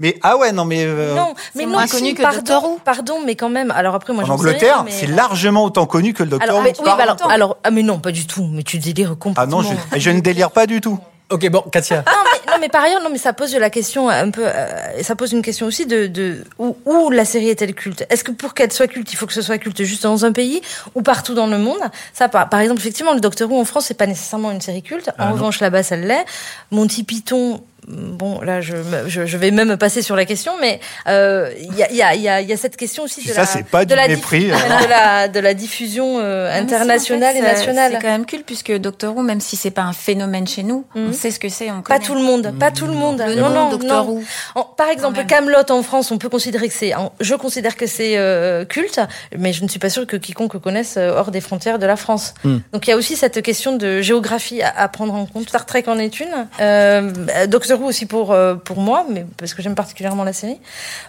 Mais 0.00 0.18
ah 0.22 0.36
ouais, 0.38 0.52
non 0.52 0.64
mais 0.64 0.84
euh, 0.84 1.14
Non, 1.14 1.34
mais 1.56 1.64
non, 1.66 1.72
moins 1.72 1.86
si, 1.86 1.92
connu 1.96 2.14
que 2.14 2.22
pardon, 2.22 2.36
Doctor 2.38 2.64
Who. 2.64 2.80
Pardon, 2.84 3.18
mais 3.26 3.34
quand 3.34 3.50
même. 3.50 3.70
Alors 3.72 3.94
après, 3.94 4.12
moi, 4.14 4.24
en 4.24 4.30
Angleterre, 4.30 4.84
mais- 4.84 4.92
c'est 4.92 5.08
largement 5.08 5.64
autant 5.64 5.86
connu 5.86 6.14
que 6.14 6.22
le 6.22 6.30
Docteur 6.30 6.48
Alors, 6.48 6.60
Who. 6.60 6.64
mais, 6.64 6.72
oui, 6.78 6.84
bah 6.86 6.96
alors, 7.00 7.16
alors, 7.30 7.56
ah, 7.64 7.70
mais 7.70 7.82
non, 7.82 7.98
pas 7.98 8.12
du 8.12 8.26
tout. 8.26 8.48
Mais 8.50 8.62
tu 8.62 8.78
délires 8.78 9.10
Ah 9.12 9.16
complètement. 9.16 9.62
non, 9.62 9.76
je, 9.92 9.98
je 9.98 10.10
ne 10.10 10.20
délire 10.20 10.52
pas 10.52 10.66
du 10.66 10.80
tout. 10.80 10.98
Ok, 11.30 11.46
bon, 11.50 11.60
Katia. 11.70 11.98
Non 11.98 12.12
mais, 12.24 12.52
non, 12.52 12.58
mais 12.58 12.68
par 12.70 12.82
ailleurs, 12.82 13.02
non, 13.02 13.10
mais 13.10 13.18
ça 13.18 13.34
pose 13.34 13.54
la 13.54 13.68
question 13.68 14.08
un 14.08 14.30
peu. 14.30 14.42
euh, 14.46 15.02
ça 15.02 15.14
pose 15.14 15.32
une 15.32 15.42
question 15.42 15.66
aussi 15.66 15.84
de, 15.84 16.06
de 16.06 16.42
où, 16.58 16.74
où 16.86 17.10
la 17.10 17.26
série 17.26 17.50
est-elle 17.50 17.74
culte? 17.74 18.06
Est-ce 18.08 18.24
que 18.24 18.32
pour 18.32 18.54
qu'elle 18.54 18.72
soit 18.72 18.86
culte, 18.86 19.12
il 19.12 19.16
faut 19.16 19.26
que 19.26 19.34
ce 19.34 19.42
soit 19.42 19.58
culte 19.58 19.82
juste 19.82 20.04
dans 20.04 20.24
un 20.24 20.32
pays 20.32 20.62
ou 20.94 21.02
partout 21.02 21.34
dans 21.34 21.46
le 21.46 21.58
monde? 21.58 21.80
Ça, 22.14 22.28
par, 22.30 22.48
par 22.48 22.60
exemple, 22.60 22.80
effectivement, 22.80 23.12
le 23.12 23.20
Docteur 23.20 23.50
Who 23.50 23.60
en 23.60 23.64
France, 23.66 23.84
c'est 23.88 23.94
pas 23.98 24.06
nécessairement 24.06 24.50
une 24.52 24.62
série 24.62 24.82
culte. 24.82 25.08
En 25.10 25.12
Ah, 25.18 25.30
revanche, 25.32 25.60
là-bas, 25.60 25.82
ça 25.82 25.96
l'est. 25.96 26.24
Monty 26.70 27.04
Python. 27.04 27.62
Bon, 27.90 28.42
là, 28.42 28.60
je, 28.60 28.76
je, 29.06 29.24
je 29.24 29.36
vais 29.38 29.50
même 29.50 29.76
passer 29.78 30.02
sur 30.02 30.14
la 30.14 30.26
question, 30.26 30.52
mais 30.60 30.78
euh, 31.08 31.50
il 31.58 31.74
y, 31.74 31.82
a, 31.82 31.90
il 31.90 31.96
y, 31.96 32.02
a, 32.02 32.14
il 32.14 32.20
y, 32.20 32.28
a, 32.28 32.40
il 32.42 32.48
y 32.48 32.52
a 32.52 32.56
cette 32.58 32.76
question 32.76 33.04
aussi 33.04 33.22
Si 33.22 33.28
de 33.28 33.32
ça, 33.32 33.40
la, 33.40 33.46
c'est 33.46 33.62
pas 33.64 33.84
de 33.86 33.90
du 33.90 33.96
la 33.96 34.08
mépris, 34.08 34.50
euh. 34.50 34.54
de 34.84 34.88
la, 34.90 35.28
de 35.28 35.40
la 35.40 35.54
diffusion 35.54 36.18
euh, 36.20 36.52
si, 36.52 36.58
internationale 36.58 37.30
en 37.30 37.32
fait, 37.32 37.38
et 37.38 37.42
nationale. 37.52 37.92
C'est 37.94 38.02
quand 38.02 38.08
même 38.12 38.26
culte 38.26 38.44
puisque 38.44 38.72
Doctor 38.76 39.16
Who, 39.16 39.22
même 39.22 39.40
si 39.40 39.56
c'est 39.56 39.70
pas 39.70 39.82
un 39.82 39.94
phénomène 39.94 40.46
chez 40.46 40.64
nous, 40.64 40.84
on 40.94 40.98
Mhm. 41.06 41.12
sait 41.14 41.30
ce 41.30 41.38
que 41.38 41.48
c'est, 41.48 41.70
on 41.70 41.80
Pas 41.80 41.94
connaît. 41.94 42.06
tout 42.06 42.14
le 42.14 42.20
monde, 42.20 42.52
pas 42.60 42.70
tout 42.70 42.86
le 42.86 42.92
monde. 42.92 43.22
Le 43.26 43.34
non, 43.36 43.48
non, 43.48 43.70
Doctor 43.70 44.04
non. 44.04 44.10
Who. 44.10 44.22
En- 44.54 44.64
par 44.64 44.88
exemple. 44.90 45.24
Camelot 45.26 45.70
en 45.70 45.82
France, 45.82 46.10
on 46.10 46.18
peut 46.18 46.28
considérer 46.28 46.68
que 46.68 46.74
c'est, 46.74 46.92
je 47.20 47.34
considère 47.36 47.76
que 47.76 47.86
c'est 47.86 48.18
euh, 48.18 48.64
culte, 48.66 49.00
mais 49.36 49.52
je 49.54 49.62
ne 49.64 49.68
suis 49.68 49.78
pas 49.78 49.88
sûre 49.90 50.06
que 50.06 50.16
quiconque 50.16 50.58
connaisse 50.58 50.96
euh, 50.98 51.10
hors 51.16 51.30
des 51.30 51.40
frontières 51.40 51.78
de 51.78 51.86
la 51.86 51.96
France. 51.96 52.34
Hmm. 52.44 52.58
Donc 52.72 52.86
il 52.86 52.90
y 52.90 52.92
a 52.92 52.96
aussi 52.96 53.16
cette 53.16 53.40
question 53.42 53.76
de 53.76 54.00
géographie 54.02 54.60
à, 54.62 54.72
à 54.76 54.88
prendre 54.88 55.14
en 55.14 55.24
compte. 55.26 55.48
Star 55.48 55.64
Trek 55.66 55.84
en 55.86 55.98
est 55.98 56.20
une, 56.20 56.46
euh, 56.60 57.10
Doctor 57.46 57.77
Aussi 57.86 58.06
pour 58.06 58.32
euh, 58.32 58.54
pour 58.54 58.80
moi, 58.80 59.06
mais 59.08 59.26
parce 59.36 59.54
que 59.54 59.62
j'aime 59.62 59.74
particulièrement 59.74 60.24
la 60.24 60.32
série. 60.32 60.58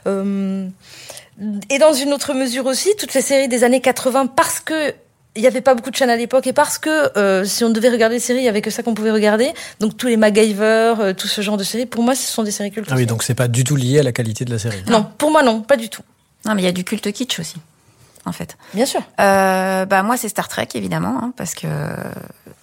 Euh, 0.08 0.68
et 1.70 1.80
dans 1.80 1.94
une 1.94 2.14
autre 2.14 2.34
mesure 2.34 2.66
aussi, 2.66 2.90
toutes 2.98 3.14
les 3.14 3.22
séries 3.22 3.48
des 3.48 3.64
années 3.64 3.82
80, 3.82 4.28
parce 4.28 4.60
que 4.60 4.94
il 5.36 5.42
n'y 5.42 5.48
avait 5.48 5.62
pas 5.62 5.76
beaucoup 5.76 5.92
de 5.92 5.96
chaînes 5.96 6.10
à 6.10 6.16
l'époque 6.16 6.48
et 6.48 6.54
parce 6.54 6.78
que 6.78 7.18
euh, 7.18 7.46
si 7.46 7.64
on 7.64 7.70
devait 7.70 7.90
regarder 7.90 8.16
des 8.16 8.20
séries, 8.20 8.40
il 8.40 8.46
y 8.46 8.50
avait 8.50 8.62
que 8.62 8.72
ça 8.72 8.84
qu'on 8.84 8.94
pouvait 8.94 9.12
regarder. 9.12 9.54
Donc 9.80 9.96
tous 9.96 10.08
les 10.08 10.18
MacGyver, 10.18 10.96
euh, 11.00 11.14
tout 11.14 11.28
ce 11.28 11.42
genre 11.42 11.56
de 11.56 11.64
séries, 11.64 11.86
pour 11.86 12.04
moi, 12.04 12.16
ce 12.16 12.30
sont 12.30 12.44
des 12.44 12.52
séries 12.52 12.72
cultes. 12.72 12.90
Ah 12.92 12.96
oui, 12.96 13.06
donc 13.06 13.24
c'est 13.24 13.36
pas 13.36 13.48
du 13.48 13.64
tout 13.64 13.76
lié 13.76 14.00
à 14.00 14.04
la 14.04 14.12
qualité 14.12 14.44
de 14.44 14.52
la 14.52 14.60
série. 14.60 14.84
Non, 14.88 15.06
pour 15.18 15.32
moi 15.32 15.44
non, 15.44 15.62
pas 15.62 15.78
du 15.78 15.90
tout. 15.90 16.02
Non, 16.46 16.56
mais 16.56 16.62
il 16.62 16.66
y 16.66 16.70
a 16.70 16.72
du 16.72 16.84
culte 16.84 17.12
kitsch 17.12 17.40
aussi, 17.40 17.56
en 18.26 18.32
fait. 18.32 18.58
Bien 18.74 18.86
sûr. 18.86 19.02
Euh, 19.20 19.86
bah 19.86 20.04
moi 20.04 20.18
c'est 20.18 20.30
Star 20.30 20.48
Trek 20.48 20.68
évidemment 20.74 21.20
hein, 21.22 21.34
parce 21.38 21.54
que 21.54 21.68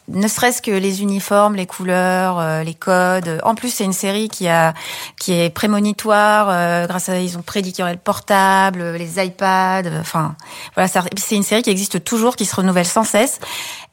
ne 0.08 0.28
serait-ce 0.28 0.62
que 0.62 0.70
les 0.70 1.02
uniformes, 1.02 1.56
les 1.56 1.66
couleurs, 1.66 2.38
euh, 2.38 2.62
les 2.62 2.74
codes. 2.74 3.40
En 3.42 3.54
plus 3.54 3.70
c'est 3.70 3.84
une 3.84 3.92
série 3.92 4.28
qui 4.28 4.48
a 4.48 4.72
qui 5.18 5.32
est 5.32 5.50
prémonitoire 5.50 6.48
euh, 6.50 6.86
grâce 6.86 7.08
à 7.08 7.18
ils 7.18 7.36
ont 7.36 7.42
prédit 7.42 7.72
qu'il 7.72 7.80
y 7.80 7.82
aurait 7.82 7.94
le 7.94 7.98
portable, 7.98 8.80
euh, 8.80 8.98
les 8.98 9.24
iPads. 9.24 9.86
euh, 9.86 10.00
Enfin 10.00 10.36
voilà 10.74 10.88
c'est 11.16 11.36
une 11.36 11.42
série 11.42 11.62
qui 11.62 11.70
existe 11.70 12.04
toujours, 12.04 12.36
qui 12.36 12.46
se 12.46 12.54
renouvelle 12.54 12.86
sans 12.86 13.04
cesse. 13.04 13.40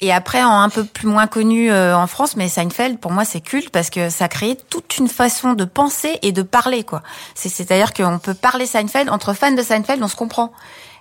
Et 0.02 0.12
après 0.14 0.44
en 0.44 0.60
un 0.62 0.70
peu 0.70 0.84
plus 0.84 1.08
moins 1.08 1.28
connu 1.28 1.72
euh, 1.72 1.96
en 1.98 2.08
France, 2.08 2.36
mais 2.36 2.48
Seinfeld 2.48 3.00
pour 3.00 3.12
moi 3.12 3.26
c'est 3.26 3.42
culte 3.42 3.70
parce 3.70 3.90
que 3.90 4.10
ça 4.10 4.26
a 4.26 4.28
créé 4.28 4.58
toute 4.70 4.98
une 4.98 5.08
façon 5.08 5.54
de 5.54 5.66
penser 5.66 6.20
et 6.22 6.32
de 6.32 6.42
parler 6.44 6.84
quoi. 6.84 7.02
C'est 7.36 7.50
c'est-à-dire 7.50 7.94
qu'on 7.94 8.20
peut 8.20 8.34
parler 8.34 8.66
Seinfeld 8.66 9.10
entre 9.10 9.34
fans 9.34 9.52
de 9.52 9.62
Seinfeld, 9.62 10.02
on 10.04 10.08
se 10.08 10.16
comprend. 10.16 10.52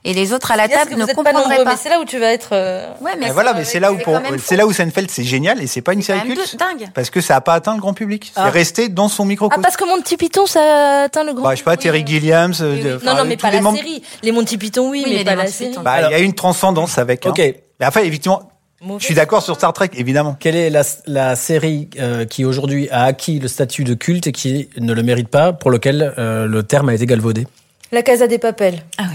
Et 0.04 0.14
les 0.14 0.32
autres 0.32 0.50
à 0.50 0.56
la 0.56 0.66
table 0.68 0.96
ne 0.96 1.04
pas 1.06 1.14
comprendraient 1.14 1.32
nombreux, 1.48 1.64
pas. 1.64 1.70
mais 1.70 1.76
c'est 1.80 1.88
là 1.88 2.00
où 2.00 2.04
tu 2.04 2.18
vas 2.18 2.32
être. 2.32 2.48
euh, 2.52 2.88
Ouais, 3.00 3.12
mais 3.20 3.26
Mais 3.26 3.32
voilà, 3.32 3.54
mais 3.54 3.62
c'est 3.64 3.78
là 3.78 3.92
où 3.92 3.98
pour, 3.98 4.18
c'est 4.42 4.56
là 4.56 4.66
où 4.66 4.72
Seinfeld 4.72 5.08
c'est 5.10 5.22
génial 5.22 5.62
et 5.62 5.68
c'est 5.68 5.80
pas 5.80 5.92
une 5.92 6.02
c'est 6.02 6.12
série 6.16 6.26
culte 6.34 6.56
dingue. 6.58 6.88
parce 6.92 7.08
que 7.08 7.20
ça 7.20 7.36
a 7.36 7.40
pas 7.40 7.54
atteint 7.54 7.74
le 7.74 7.80
grand 7.80 7.94
public. 7.94 8.32
C'est 8.34 8.40
Ah. 8.40 8.50
resté 8.50 8.88
dans 8.88 9.08
son 9.08 9.22
Ah 9.22 9.26
microcosme. 9.26 9.62
parce 9.62 9.76
que 9.76 9.84
Monty 9.84 10.16
Python, 10.16 10.46
ça 10.46 11.02
atteint 11.04 11.22
le 11.22 11.32
grand. 11.34 11.44
bah, 11.44 11.52
je 11.52 11.58
sais 11.58 11.62
pas, 11.64 11.76
Terry 11.76 12.04
Gilliams. 12.04 12.52
euh, 12.60 12.74
oui, 12.74 12.80
de- 12.82 12.88
oui. 12.88 12.94
enfin, 12.96 13.12
Non, 13.12 13.18
non, 13.22 13.24
mais 13.28 13.36
pas 13.36 13.50
les 13.50 13.56
la 13.58 13.62
membres- 13.62 13.78
série. 13.78 14.02
Les 14.24 14.32
Monty 14.32 14.58
Python, 14.58 14.90
oui, 14.90 15.02
Oui, 15.04 15.10
mais, 15.12 15.18
mais 15.18 15.24
pas 15.24 15.34
la 15.36 15.46
série. 15.46 15.72
Bah, 15.84 16.08
il 16.08 16.10
y 16.10 16.14
a 16.14 16.18
une 16.18 16.34
transcendance 16.34 16.98
avec. 16.98 17.24
hein. 17.24 17.30
Ok. 17.30 17.38
Mais 17.38 17.86
après, 17.86 18.04
effectivement, 18.04 18.42
Mauvais. 18.80 18.98
je 18.98 19.04
suis 19.04 19.14
d'accord 19.14 19.42
sur 19.44 19.54
Star 19.54 19.72
Trek, 19.72 19.90
évidemment. 19.94 20.36
Quelle 20.38 20.56
est 20.56 20.68
la, 20.70 20.82
la 21.06 21.36
série 21.36 21.88
euh, 22.00 22.24
qui 22.24 22.44
aujourd'hui 22.44 22.88
a 22.90 23.04
acquis 23.04 23.38
le 23.38 23.46
statut 23.46 23.84
de 23.84 23.94
culte 23.94 24.26
et 24.26 24.32
qui 24.32 24.68
ne 24.78 24.92
le 24.92 25.02
mérite 25.04 25.28
pas, 25.28 25.52
pour 25.52 25.70
lequel 25.70 26.12
euh, 26.18 26.46
le 26.46 26.64
terme 26.64 26.88
a 26.88 26.94
été 26.94 27.06
galvaudé? 27.06 27.46
La 27.92 28.02
Casa 28.02 28.26
des 28.26 28.38
Papels. 28.38 28.82
Ah 28.98 29.04
oui. 29.08 29.14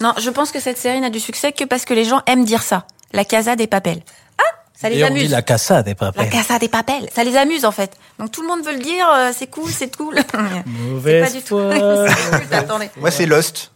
Non, 0.00 0.12
je 0.18 0.30
pense 0.30 0.50
que 0.52 0.60
cette 0.60 0.78
série 0.78 1.00
n'a 1.00 1.10
du 1.10 1.20
succès 1.20 1.52
que 1.52 1.64
parce 1.64 1.84
que 1.84 1.94
les 1.94 2.04
gens 2.04 2.22
aiment 2.26 2.44
dire 2.44 2.62
ça. 2.62 2.86
La 3.12 3.24
Casa 3.24 3.54
des 3.56 3.66
Papels. 3.66 4.02
Ah, 4.38 4.42
ça 4.74 4.88
les 4.88 4.98
Et 4.98 5.04
on 5.04 5.10
dit 5.10 5.20
amuse. 5.20 5.30
la 5.30 5.42
Casa 5.42 5.82
des 5.82 5.90
La 5.90 5.94
papels. 5.94 6.30
Casa 6.30 6.58
des 6.58 6.68
Papels. 6.68 7.08
Ça 7.14 7.22
les 7.22 7.36
amuse 7.36 7.64
en 7.64 7.70
fait. 7.70 7.92
Donc 8.18 8.32
tout 8.32 8.42
le 8.42 8.48
monde 8.48 8.64
veut 8.64 8.72
le 8.72 8.80
dire, 8.80 9.08
euh, 9.12 9.30
c'est 9.36 9.46
cool, 9.46 9.70
c'est 9.70 9.94
cool. 9.96 10.16
c'est 10.32 10.66
Mauvaise 10.66 11.24
pas 11.24 11.30
du 11.38 11.42
tout. 11.44 11.58
foi. 12.50 12.58
Attendez. 12.58 12.90
Moi, 12.96 13.10
c'est 13.12 13.26
Lost. 13.26 13.70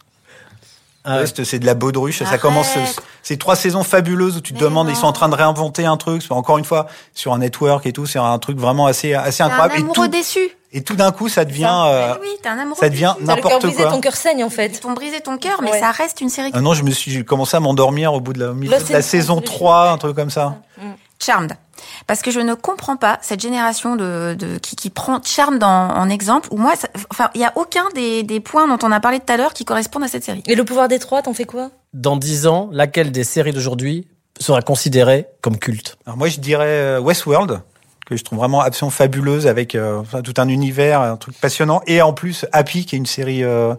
Ah, 1.05 1.19
c'est 1.25 1.59
de 1.59 1.65
la 1.65 1.73
baudruche. 1.75 2.23
Ça 2.23 2.37
commence. 2.37 2.67
C'est 3.23 3.37
trois 3.37 3.55
saisons 3.55 3.83
fabuleuses 3.83 4.37
où 4.37 4.41
tu 4.41 4.53
te 4.53 4.57
Mais 4.59 4.65
demandes, 4.69 4.87
non. 4.87 4.93
ils 4.93 4.97
sont 4.97 5.07
en 5.07 5.11
train 5.13 5.29
de 5.29 5.35
réinventer 5.35 5.85
un 5.85 5.97
truc. 5.97 6.23
Encore 6.29 6.57
une 6.57 6.65
fois, 6.65 6.87
sur 7.13 7.33
un 7.33 7.39
network 7.39 7.85
et 7.85 7.93
tout, 7.93 8.05
c'est 8.05 8.19
un 8.19 8.37
truc 8.39 8.57
vraiment 8.59 8.85
assez, 8.85 9.13
assez 9.13 9.37
T'es 9.37 9.43
un 9.43 9.45
incroyable. 9.47 9.75
Et 9.75 9.77
amoureux 9.79 9.93
tout, 9.95 10.07
déçu. 10.07 10.39
et 10.73 10.83
tout 10.83 10.95
d'un 10.95 11.11
coup, 11.11 11.29
ça 11.29 11.45
devient, 11.45 11.61
Ça. 11.61 11.85
euh, 11.87 12.13
Mais 12.15 12.27
oui, 12.27 12.35
t'es 12.43 12.49
un 12.49 12.57
amoureux 12.59 12.79
ça 12.79 12.89
devient 12.89 13.13
n'importe 13.21 13.61
brisé, 13.63 13.81
quoi. 13.83 13.91
ton 13.91 14.01
cœur 14.01 14.15
saigne 14.15 14.43
en 14.43 14.47
Ils 14.47 14.53
fait. 14.53 14.69
t'ont 14.79 14.91
brisé 14.93 15.21
ton 15.21 15.37
cœur, 15.37 15.61
mais 15.61 15.71
Ouais. 15.71 15.79
ça 15.79 15.91
reste 15.91 16.21
une 16.21 16.29
série 16.29 16.51
Ah 16.53 16.61
non, 16.61 16.73
je 16.73 16.83
me 16.83 16.91
suis 16.91 17.11
j'ai 17.11 17.23
commencé 17.23 17.55
à 17.55 17.59
m'endormir 17.59 18.13
au 18.13 18.19
bout 18.19 18.33
de 18.33 18.39
la, 18.39 18.51
au 18.51 18.53
milieu 18.53 18.71
Lost 18.71 18.87
de 18.89 18.93
la 18.93 19.01
saison 19.01 19.35
Translation. 19.41 19.57
3, 19.57 19.89
un 19.91 19.97
truc 19.97 20.15
comme 20.15 20.29
ça. 20.29 20.57
Charmed. 21.19 21.53
Parce 22.09 22.23
que 22.23 22.31
je 22.31 22.39
ne 22.39 22.55
comprends 22.55 22.97
pas 22.97 23.19
cette 23.21 23.39
génération 23.39 23.95
de, 23.95 24.33
de 24.33 24.57
qui, 24.57 24.75
qui 24.75 24.89
prend 24.89 25.21
Charmed 25.23 25.63
en, 25.63 25.89
en 25.95 26.09
exemple. 26.09 26.49
Où 26.49 26.57
moi, 26.57 26.75
ça- 26.75 26.87
enfin, 27.11 27.29
il 27.35 27.41
y 27.41 27.45
a 27.45 27.53
aucun 27.55 27.83
des, 27.93 28.23
des 28.23 28.39
points 28.39 28.67
dont 28.67 28.83
on 28.83 28.91
a 28.91 28.99
parlé 28.99 29.19
tout 29.19 29.31
à 29.31 29.37
l'heure 29.37 29.53
qui 29.53 29.63
correspondent 29.63 30.05
à 30.05 30.07
cette 30.07 30.23
série. 30.23 30.41
Et 30.47 30.55
le 30.55 30.63
pouvoir 30.65 30.87
des 30.87 30.97
trois, 30.97 31.21
t'en 31.21 31.35
fais 31.35 31.43
quoi? 31.45 31.69
Dans 31.93 32.17
dix 32.17 32.47
ans, 32.47 32.67
laquelle 32.71 33.11
des 33.11 33.23
séries 33.23 33.53
d'aujourd'hui 33.53 34.07
sera 34.39 34.63
considérée 34.63 35.27
comme 35.41 35.59
culte? 35.59 35.99
Alors 36.07 36.17
moi, 36.17 36.29
je 36.29 36.39
dirais 36.39 36.65
euh, 36.65 36.99
Westworld, 36.99 37.61
que 38.07 38.17
je 38.17 38.23
trouve 38.23 38.39
vraiment 38.39 38.61
absolument 38.61 38.89
fabuleuse 38.89 39.45
avec 39.45 39.75
euh, 39.75 40.01
tout 40.23 40.33
un 40.37 40.47
univers, 40.47 41.01
un 41.01 41.15
truc 41.15 41.39
passionnant. 41.39 41.83
Et 41.85 42.01
en 42.01 42.13
plus, 42.13 42.43
Happy, 42.53 42.87
qui 42.87 42.95
est 42.95 42.97
une 42.97 43.05
série 43.05 43.43
euh, 43.43 43.75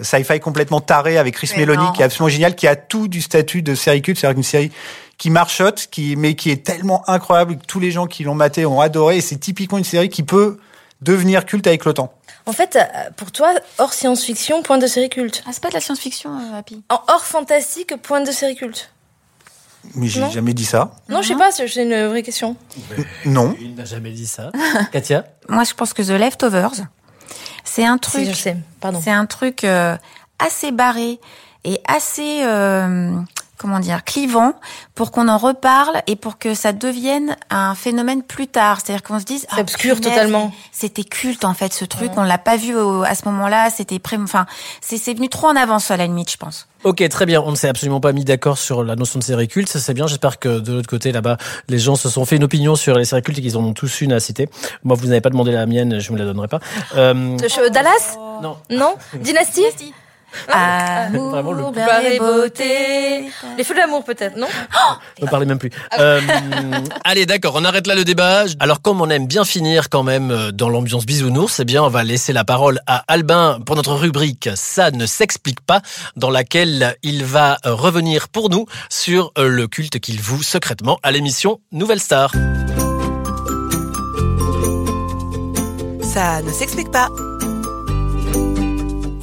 sci-fi 0.00 0.40
complètement 0.40 0.80
tarée 0.80 1.16
avec 1.16 1.34
Chris 1.34 1.50
Mais 1.54 1.60
Meloni, 1.60 1.84
non. 1.84 1.92
qui 1.92 2.02
est 2.02 2.04
absolument 2.06 2.28
géniale, 2.28 2.56
qui 2.56 2.66
a 2.66 2.74
tout 2.74 3.06
du 3.06 3.20
statut 3.22 3.62
de 3.62 3.76
série 3.76 4.02
culte, 4.02 4.18
c'est-à-dire 4.18 4.36
une 4.38 4.42
série 4.42 4.72
qui 5.18 5.30
marchote, 5.30 5.88
qui, 5.90 6.16
mais 6.16 6.34
qui 6.34 6.50
est 6.50 6.64
tellement 6.64 7.08
incroyable 7.08 7.56
que 7.58 7.64
tous 7.66 7.80
les 7.80 7.90
gens 7.90 8.06
qui 8.06 8.24
l'ont 8.24 8.34
maté 8.34 8.66
ont 8.66 8.80
adoré. 8.80 9.18
Et 9.18 9.20
c'est 9.20 9.36
typiquement 9.38 9.78
une 9.78 9.84
série 9.84 10.08
qui 10.08 10.22
peut 10.22 10.58
devenir 11.00 11.44
culte 11.46 11.66
avec 11.66 11.84
le 11.84 11.94
temps. 11.94 12.12
En 12.46 12.52
fait, 12.52 12.74
euh, 12.76 13.10
pour 13.16 13.30
toi, 13.30 13.52
hors 13.78 13.92
science-fiction, 13.92 14.62
point 14.62 14.78
de 14.78 14.86
série 14.88 15.08
culte. 15.08 15.44
Ah, 15.46 15.50
c'est 15.52 15.62
pas 15.62 15.68
de 15.68 15.74
la 15.74 15.80
science-fiction, 15.80 16.30
euh, 16.36 16.58
Happy. 16.58 16.82
En 16.88 17.00
hors 17.08 17.24
fantastique, 17.24 17.94
point 18.02 18.20
de 18.20 18.32
série 18.32 18.56
culte. 18.56 18.90
Mais 19.94 20.06
j'ai 20.08 20.28
jamais 20.30 20.54
dit 20.54 20.64
ça. 20.64 20.92
Non, 21.08 21.22
je 21.22 21.28
sais 21.28 21.34
pas, 21.36 21.50
c'est 21.50 21.66
une 21.82 22.06
vraie 22.08 22.22
question. 22.22 22.56
Non. 23.24 23.56
Il 23.60 23.74
n'a 23.74 23.84
jamais 23.84 24.10
dit 24.12 24.26
ça. 24.28 24.50
Katia 24.92 25.24
Moi, 25.48 25.64
je 25.64 25.74
pense 25.74 25.92
que 25.92 26.02
The 26.02 26.10
Leftovers, 26.18 26.70
c'est 27.64 27.84
un 27.84 27.94
Si, 27.94 28.10
truc. 28.10 28.24
je 28.26 28.32
sais. 28.32 28.56
Pardon. 28.80 29.00
C'est 29.02 29.10
un 29.10 29.26
truc 29.26 29.64
euh, 29.64 29.96
assez 30.38 30.70
barré 30.70 31.18
et 31.64 31.80
assez 31.86 32.42
euh, 32.44 33.12
comment 33.62 33.80
dire 33.80 34.04
clivant 34.04 34.52
pour 34.94 35.10
qu'on 35.12 35.28
en 35.28 35.38
reparle 35.38 36.02
et 36.06 36.16
pour 36.16 36.38
que 36.38 36.54
ça 36.54 36.72
devienne 36.72 37.36
un 37.48 37.74
phénomène 37.74 38.22
plus 38.22 38.48
tard. 38.48 38.80
C'est-à-dire 38.84 39.02
qu'on 39.02 39.18
se 39.20 39.24
dise 39.24 39.46
C'est 39.54 39.60
obscur 39.60 39.94
punaise, 39.96 40.10
totalement. 40.12 40.52
C'était 40.72 41.04
culte 41.04 41.44
en 41.44 41.54
fait 41.54 41.72
ce 41.72 41.84
truc. 41.84 42.10
On 42.16 42.22
l'a 42.24 42.38
pas 42.38 42.56
vu 42.56 42.74
au- 42.76 43.02
à 43.04 43.14
ce 43.14 43.24
moment-là. 43.26 43.70
C'était 43.70 43.98
pré. 43.98 44.18
Enfin, 44.22 44.46
c'est 44.80 44.98
c'est 44.98 45.14
venu 45.14 45.28
trop 45.28 45.46
en 45.46 45.56
avance 45.56 45.90
à 45.90 45.96
la 45.96 46.06
limite, 46.06 46.30
je 46.30 46.36
pense. 46.36 46.66
Ok, 46.84 47.08
très 47.08 47.26
bien. 47.26 47.40
On 47.40 47.52
ne 47.52 47.56
s'est 47.56 47.68
absolument 47.68 48.00
pas 48.00 48.12
mis 48.12 48.24
d'accord 48.24 48.58
sur 48.58 48.82
la 48.82 48.96
notion 48.96 49.20
de 49.20 49.24
série 49.24 49.46
culte. 49.46 49.68
Ça, 49.68 49.78
c'est 49.78 49.94
bien. 49.94 50.08
J'espère 50.08 50.40
que 50.40 50.58
de 50.58 50.72
l'autre 50.72 50.88
côté, 50.88 51.12
là-bas, 51.12 51.36
les 51.68 51.78
gens 51.78 51.94
se 51.94 52.08
sont 52.08 52.24
fait 52.24 52.34
une 52.36 52.42
opinion 52.44 52.74
sur 52.74 52.96
les 52.98 53.04
séries 53.04 53.22
cultes 53.22 53.38
et 53.38 53.42
qu'ils 53.42 53.56
en 53.56 53.62
ont 53.64 53.72
tous 53.72 54.00
une 54.00 54.12
à 54.12 54.18
citer. 54.18 54.48
Moi, 54.82 54.96
vous 54.98 55.06
n'avez 55.06 55.20
pas 55.20 55.30
demandé 55.30 55.52
la 55.52 55.64
mienne, 55.66 56.00
je 56.00 56.10
ne 56.10 56.14
me 56.16 56.18
la 56.18 56.26
donnerai 56.26 56.48
pas. 56.48 56.58
Euh, 56.96 57.36
Euh, 57.40 57.68
Dallas? 57.70 58.16
Non. 58.42 58.56
Non? 58.70 58.94
Dynasty 59.14 59.62
Amour, 60.48 61.30
Vraiment 61.30 61.52
le- 61.52 61.62
et 62.10 62.14
et 62.14 62.18
beauté. 62.18 63.30
Les 63.56 63.64
feux 63.64 63.74
de 63.74 63.78
l'amour 63.78 64.04
peut-être, 64.04 64.36
non 64.36 64.46
Ne 65.20 65.26
parlez 65.26 65.46
même 65.46 65.58
plus. 65.58 65.70
Euh, 65.98 66.20
allez, 67.04 67.26
d'accord, 67.26 67.54
on 67.56 67.64
arrête 67.64 67.86
là 67.86 67.94
le 67.94 68.04
débat. 68.04 68.44
Alors, 68.60 68.80
comme 68.82 69.00
on 69.00 69.10
aime 69.10 69.26
bien 69.26 69.44
finir 69.44 69.88
quand 69.88 70.02
même 70.02 70.30
euh, 70.30 70.50
dans 70.52 70.68
l'ambiance 70.68 71.06
bisounours, 71.06 71.60
eh 71.60 71.64
bien, 71.64 71.82
on 71.82 71.88
va 71.88 72.02
laisser 72.04 72.32
la 72.32 72.44
parole 72.44 72.80
à 72.86 73.04
Albin 73.08 73.58
pour 73.64 73.76
notre 73.76 73.92
rubrique 73.94 74.48
Ça 74.54 74.90
ne 74.90 75.06
s'explique 75.06 75.60
pas, 75.60 75.80
dans 76.16 76.30
laquelle 76.30 76.96
il 77.02 77.24
va 77.24 77.58
euh, 77.66 77.74
revenir 77.74 78.28
pour 78.28 78.50
nous 78.50 78.66
sur 78.88 79.32
le 79.36 79.66
culte 79.66 79.98
qu'il 80.00 80.20
voue 80.20 80.42
secrètement 80.42 80.98
à 81.02 81.10
l'émission 81.10 81.60
Nouvelle 81.72 82.00
Star. 82.00 82.32
Ça 86.02 86.42
ne 86.42 86.50
s'explique 86.52 86.90
pas. 86.90 87.08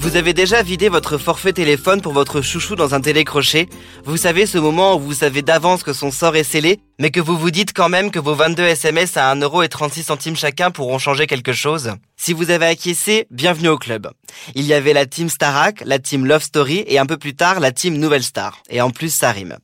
Vous 0.10 0.18
avez 0.18 0.34
déjà 0.34 0.64
vidé 0.64 0.90
votre 0.90 1.20
forfait 1.20 1.54
téléphone 1.54 2.02
pour 2.02 2.14
votre 2.14 2.42
chouchou 2.42 2.76
dans 2.76 2.96
un 2.96 3.00
télécrochet 3.00 3.70
Vous 4.06 4.18
savez 4.18 4.48
ce 4.48 4.58
moment 4.58 4.96
où 4.96 5.00
vous 5.00 5.14
savez 5.14 5.44
d'avance 5.44 5.84
que 5.84 5.94
son 5.94 6.10
sort 6.10 6.36
est 6.36 6.44
scellé, 6.44 6.80
mais 6.98 7.12
que 7.12 7.20
vous 7.20 7.38
vous 7.38 7.52
dites 7.52 7.74
quand 7.74 7.90
même 7.90 8.10
que 8.10 8.18
vos 8.18 8.34
22 8.34 8.64
SMS 8.64 9.18
à 9.18 9.36
1,36€ 9.36 10.36
chacun 10.36 10.72
pourront 10.72 10.98
changer 10.98 11.28
quelque 11.28 11.54
chose 11.54 11.92
Si 12.18 12.34
vous 12.34 12.50
avez 12.50 12.66
acquiescé, 12.66 13.28
bienvenue 13.30 13.68
au 13.68 13.78
club. 13.78 14.10
Il 14.56 14.66
y 14.66 14.74
avait 14.74 14.94
la 14.94 15.06
team 15.06 15.30
Starac, 15.30 15.84
la 15.86 16.00
team 16.00 16.26
Love 16.26 16.42
Story 16.42 16.84
et 16.88 16.98
un 16.98 17.06
peu 17.06 17.18
plus 17.18 17.36
tard 17.36 17.60
la 17.60 17.72
team 17.72 17.96
Nouvelle 17.96 18.24
Star. 18.24 18.64
Et 18.72 18.82
en 18.82 18.90
plus 18.90 19.14
ça 19.14 19.32
rime. 19.32 19.60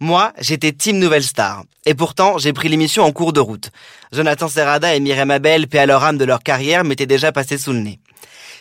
Moi, 0.00 0.32
j'étais 0.40 0.72
Team 0.72 0.98
Nouvelle 0.98 1.24
Star. 1.24 1.62
Et 1.86 1.94
pourtant, 1.94 2.38
j'ai 2.38 2.52
pris 2.52 2.68
l'émission 2.68 3.04
en 3.04 3.12
cours 3.12 3.32
de 3.32 3.40
route. 3.40 3.70
Jonathan 4.12 4.48
Serrada 4.48 4.94
et 4.94 5.00
Myriam 5.00 5.30
Abel, 5.30 5.66
paix 5.66 5.78
à 5.78 5.86
leur 5.86 6.02
âme 6.04 6.18
de 6.18 6.24
leur 6.24 6.40
carrière, 6.40 6.84
m'étaient 6.84 7.06
déjà 7.06 7.32
passés 7.32 7.58
sous 7.58 7.72
le 7.72 7.80
nez. 7.80 7.98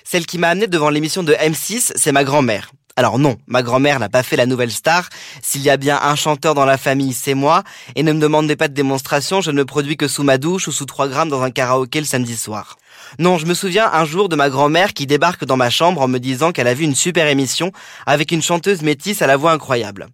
Celle 0.10 0.26
qui 0.26 0.38
m'a 0.38 0.48
amené 0.48 0.68
devant 0.68 0.90
l'émission 0.90 1.22
de 1.22 1.34
M6, 1.34 1.92
c'est 1.96 2.14
ma 2.14 2.24
grand-mère. 2.24 2.72
Alors 2.96 3.20
non, 3.20 3.36
ma 3.46 3.62
grand-mère 3.62 4.00
n'a 4.00 4.08
pas 4.08 4.24
fait 4.24 4.38
la 4.38 4.46
nouvelle 4.46 4.72
star. 4.72 5.10
S'il 5.42 5.62
y 5.62 5.70
a 5.70 5.76
bien 5.76 6.00
un 6.02 6.16
chanteur 6.16 6.56
dans 6.56 6.64
la 6.64 6.78
famille, 6.78 7.12
c'est 7.12 7.34
moi. 7.34 7.66
Et 7.98 8.04
ne 8.04 8.14
me 8.14 8.22
demandez 8.22 8.56
pas 8.56 8.70
de 8.70 8.74
démonstration, 8.74 9.42
je 9.42 9.52
ne 9.52 9.58
me 9.58 9.66
produis 9.66 9.98
que 9.98 10.08
sous 10.08 10.24
ma 10.24 10.38
douche 10.38 10.70
ou 10.70 10.72
sous 10.72 10.86
3 10.86 11.10
grammes 11.10 11.28
dans 11.28 11.42
un 11.42 11.52
karaoké 11.52 12.00
le 12.00 12.06
samedi 12.06 12.38
soir. 12.38 12.78
Non, 13.20 13.38
je 13.38 13.46
me 13.46 13.54
souviens 13.54 13.92
un 13.92 14.06
jour 14.06 14.30
de 14.30 14.38
ma 14.38 14.50
grand-mère 14.50 14.94
qui 14.94 15.08
débarque 15.08 15.44
dans 15.44 15.58
ma 15.58 15.70
chambre 15.70 16.00
en 16.00 16.08
me 16.08 16.20
disant 16.20 16.54
qu'elle 16.54 16.70
a 16.70 16.74
vu 16.74 16.86
une 16.86 16.96
super 16.96 17.28
émission 17.28 17.74
avec 18.06 18.32
une 18.32 18.42
chanteuse 18.42 18.84
métisse 18.84 19.22
à 19.22 19.28
la 19.28 19.36
voix 19.36 19.52
incroyable. 19.52 20.08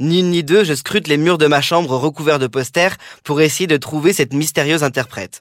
Ni 0.00 0.20
une 0.20 0.32
ni 0.32 0.44
deux, 0.44 0.64
je 0.64 0.74
scrute 0.74 1.08
les 1.08 1.16
murs 1.16 1.38
de 1.38 1.46
ma 1.46 1.62
chambre 1.62 1.96
recouverts 1.96 2.40
de 2.40 2.46
posters 2.46 2.98
pour 3.24 3.40
essayer 3.40 3.66
de 3.66 3.78
trouver 3.78 4.12
cette 4.12 4.34
mystérieuse 4.34 4.84
interprète. 4.84 5.40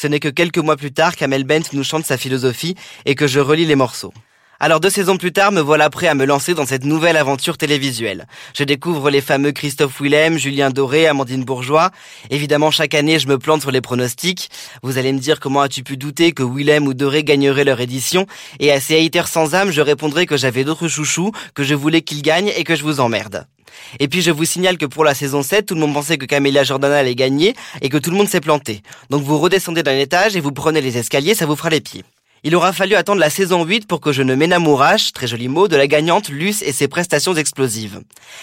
Ce 0.00 0.06
n'est 0.06 0.20
que 0.20 0.28
quelques 0.28 0.58
mois 0.58 0.76
plus 0.76 0.92
tard 0.92 1.16
qu'Amel 1.16 1.42
Bent 1.42 1.72
nous 1.72 1.82
chante 1.82 2.06
sa 2.06 2.16
philosophie 2.16 2.76
et 3.04 3.16
que 3.16 3.26
je 3.26 3.40
relis 3.40 3.66
les 3.66 3.74
morceaux. 3.74 4.12
Alors 4.60 4.80
deux 4.80 4.90
saisons 4.90 5.18
plus 5.18 5.30
tard, 5.30 5.52
me 5.52 5.60
voilà 5.60 5.88
prêt 5.88 6.08
à 6.08 6.16
me 6.16 6.24
lancer 6.24 6.52
dans 6.52 6.66
cette 6.66 6.84
nouvelle 6.84 7.16
aventure 7.16 7.56
télévisuelle. 7.56 8.26
Je 8.56 8.64
découvre 8.64 9.08
les 9.08 9.20
fameux 9.20 9.52
Christophe 9.52 10.00
Willem, 10.00 10.36
Julien 10.36 10.70
Doré, 10.70 11.06
Amandine 11.06 11.44
Bourgeois. 11.44 11.92
Évidemment, 12.30 12.72
chaque 12.72 12.94
année, 12.94 13.20
je 13.20 13.28
me 13.28 13.38
plante 13.38 13.60
sur 13.60 13.70
les 13.70 13.80
pronostics. 13.80 14.50
Vous 14.82 14.98
allez 14.98 15.12
me 15.12 15.20
dire 15.20 15.38
comment 15.38 15.60
as-tu 15.60 15.84
pu 15.84 15.96
douter 15.96 16.32
que 16.32 16.42
Willem 16.42 16.88
ou 16.88 16.94
Doré 16.94 17.22
gagneraient 17.22 17.62
leur 17.62 17.80
édition 17.80 18.26
Et 18.58 18.72
à 18.72 18.80
ces 18.80 18.98
haters 18.98 19.28
sans 19.28 19.54
âme, 19.54 19.70
je 19.70 19.80
répondrai 19.80 20.26
que 20.26 20.36
j'avais 20.36 20.64
d'autres 20.64 20.88
chouchous, 20.88 21.30
que 21.54 21.62
je 21.62 21.76
voulais 21.76 22.02
qu'ils 22.02 22.22
gagnent 22.22 22.52
et 22.56 22.64
que 22.64 22.74
je 22.74 22.82
vous 22.82 22.98
emmerde. 22.98 23.46
Et 24.00 24.08
puis 24.08 24.22
je 24.22 24.32
vous 24.32 24.44
signale 24.44 24.76
que 24.76 24.86
pour 24.86 25.04
la 25.04 25.14
saison 25.14 25.44
7, 25.44 25.66
tout 25.66 25.74
le 25.76 25.80
monde 25.80 25.94
pensait 25.94 26.18
que 26.18 26.26
Camélia 26.26 26.64
Jordana 26.64 26.96
allait 26.96 27.14
gagner 27.14 27.54
et 27.80 27.88
que 27.88 27.96
tout 27.96 28.10
le 28.10 28.16
monde 28.16 28.28
s'est 28.28 28.40
planté. 28.40 28.82
Donc 29.08 29.22
vous 29.22 29.38
redescendez 29.38 29.84
d'un 29.84 29.96
étage 29.96 30.34
et 30.34 30.40
vous 30.40 30.50
prenez 30.50 30.80
les 30.80 30.98
escaliers, 30.98 31.36
ça 31.36 31.46
vous 31.46 31.54
fera 31.54 31.70
les 31.70 31.80
pieds. 31.80 32.02
Il 32.44 32.54
aura 32.54 32.72
fallu 32.72 32.94
attendre 32.94 33.20
la 33.20 33.30
saison 33.30 33.64
8 33.64 33.86
pour 33.86 34.00
que 34.00 34.12
je 34.12 34.22
ne 34.22 34.34
m'énamourache, 34.34 35.12
très 35.12 35.26
joli 35.26 35.48
mot, 35.48 35.66
de 35.66 35.76
la 35.76 35.86
gagnante 35.86 36.28
Luce 36.28 36.62
et 36.62 36.72
ses 36.72 36.86
prestations 36.86 37.34
explosives. 37.34 38.00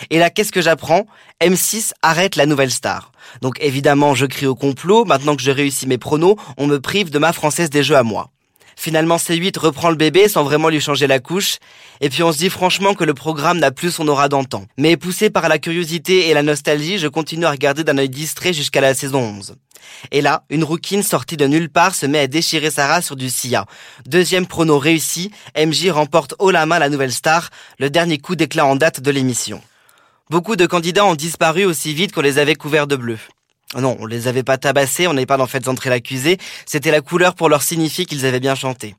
Et 0.10 0.20
là, 0.20 0.30
qu'est-ce 0.30 0.52
que 0.52 0.62
j'apprends? 0.62 1.06
M6 1.42 1.92
arrête 2.02 2.36
la 2.36 2.46
nouvelle 2.46 2.72
star. 2.72 3.12
Donc 3.42 3.58
évidemment, 3.62 4.14
je 4.14 4.26
crie 4.26 4.48
au 4.48 4.56
complot, 4.56 5.06
maintenant 5.06 5.36
que 5.36 5.42
j'ai 5.42 5.52
réussi 5.52 5.88
mes 5.88 5.98
pronos, 5.98 6.36
on 6.58 6.68
me 6.68 6.80
prive 6.80 7.10
de 7.10 7.20
ma 7.20 7.34
française 7.34 7.70
des 7.70 7.84
jeux 7.84 7.98
à 7.98 8.04
moi. 8.04 8.32
Finalement, 8.78 9.18
C8 9.18 9.58
reprend 9.60 9.90
le 9.90 9.96
bébé 9.96 10.28
sans 10.28 10.44
vraiment 10.44 10.70
lui 10.70 10.82
changer 10.82 11.08
la 11.08 11.20
couche. 11.20 11.58
Et 12.02 12.10
puis 12.10 12.24
on 12.24 12.32
se 12.32 12.38
dit 12.38 12.50
franchement 12.50 12.94
que 12.94 13.04
le 13.04 13.14
programme 13.14 13.60
n'a 13.60 13.72
plus 13.72 13.92
son 13.92 14.08
aura 14.08 14.30
d'antan. 14.30 14.66
Mais 14.78 14.98
poussé 14.98 15.30
par 15.30 15.48
la 15.50 15.60
curiosité 15.60 16.30
et 16.30 16.34
la 16.34 16.44
nostalgie, 16.44 16.98
je 16.98 17.08
continue 17.08 17.46
à 17.46 17.52
regarder 17.52 17.84
d'un 17.84 17.98
œil 17.98 18.10
distrait 18.10 18.54
jusqu'à 18.54 18.82
la 18.82 18.94
saison 18.94 19.22
11. 19.22 19.56
Et 20.12 20.22
là, 20.22 20.44
une 20.50 20.64
rouquine 20.64 21.04
sortie 21.04 21.38
de 21.38 21.48
nulle 21.48 21.70
part 21.70 21.96
se 21.96 22.06
met 22.06 22.20
à 22.20 22.28
déchirer 22.28 22.72
Sarah 22.72 23.02
sur 23.02 23.16
du 23.16 23.30
Sia. 23.30 23.66
Deuxième 24.06 24.48
prono 24.48 24.78
réussi, 24.80 25.32
MJ 25.58 25.90
remporte 25.90 26.36
haut 26.40 26.52
la 26.52 26.66
main 26.66 26.80
la 26.80 26.90
nouvelle 26.90 27.14
star, 27.14 27.50
le 27.80 27.90
dernier 27.90 28.18
coup 28.18 28.36
d'éclat 28.36 28.66
en 28.66 28.76
date 28.76 29.00
de 29.00 29.12
l'émission. 29.12 29.62
Beaucoup 30.30 30.56
de 30.56 30.66
candidats 30.66 31.06
ont 31.06 31.16
disparu 31.16 31.66
aussi 31.66 31.94
vite 31.94 32.12
qu'on 32.12 32.22
les 32.22 32.40
avait 32.40 32.56
couverts 32.56 32.88
de 32.88 32.96
bleu. 32.96 33.20
Non, 33.76 33.98
on 34.00 34.06
les 34.06 34.28
avait 34.28 34.44
pas 34.44 34.58
tabassés, 34.58 35.08
on 35.08 35.14
n'est 35.14 35.26
pas 35.26 35.38
dans 35.38 35.48
Faites 35.48 35.68
entrer 35.68 35.90
l'accusé, 35.90 36.38
c'était 36.66 36.92
la 36.92 37.02
couleur 37.02 37.36
pour 37.36 37.50
leur 37.50 37.62
signifier 37.62 38.06
qu'ils 38.06 38.26
avaient 38.26 38.40
bien 38.40 38.56
chanté. 38.56 38.96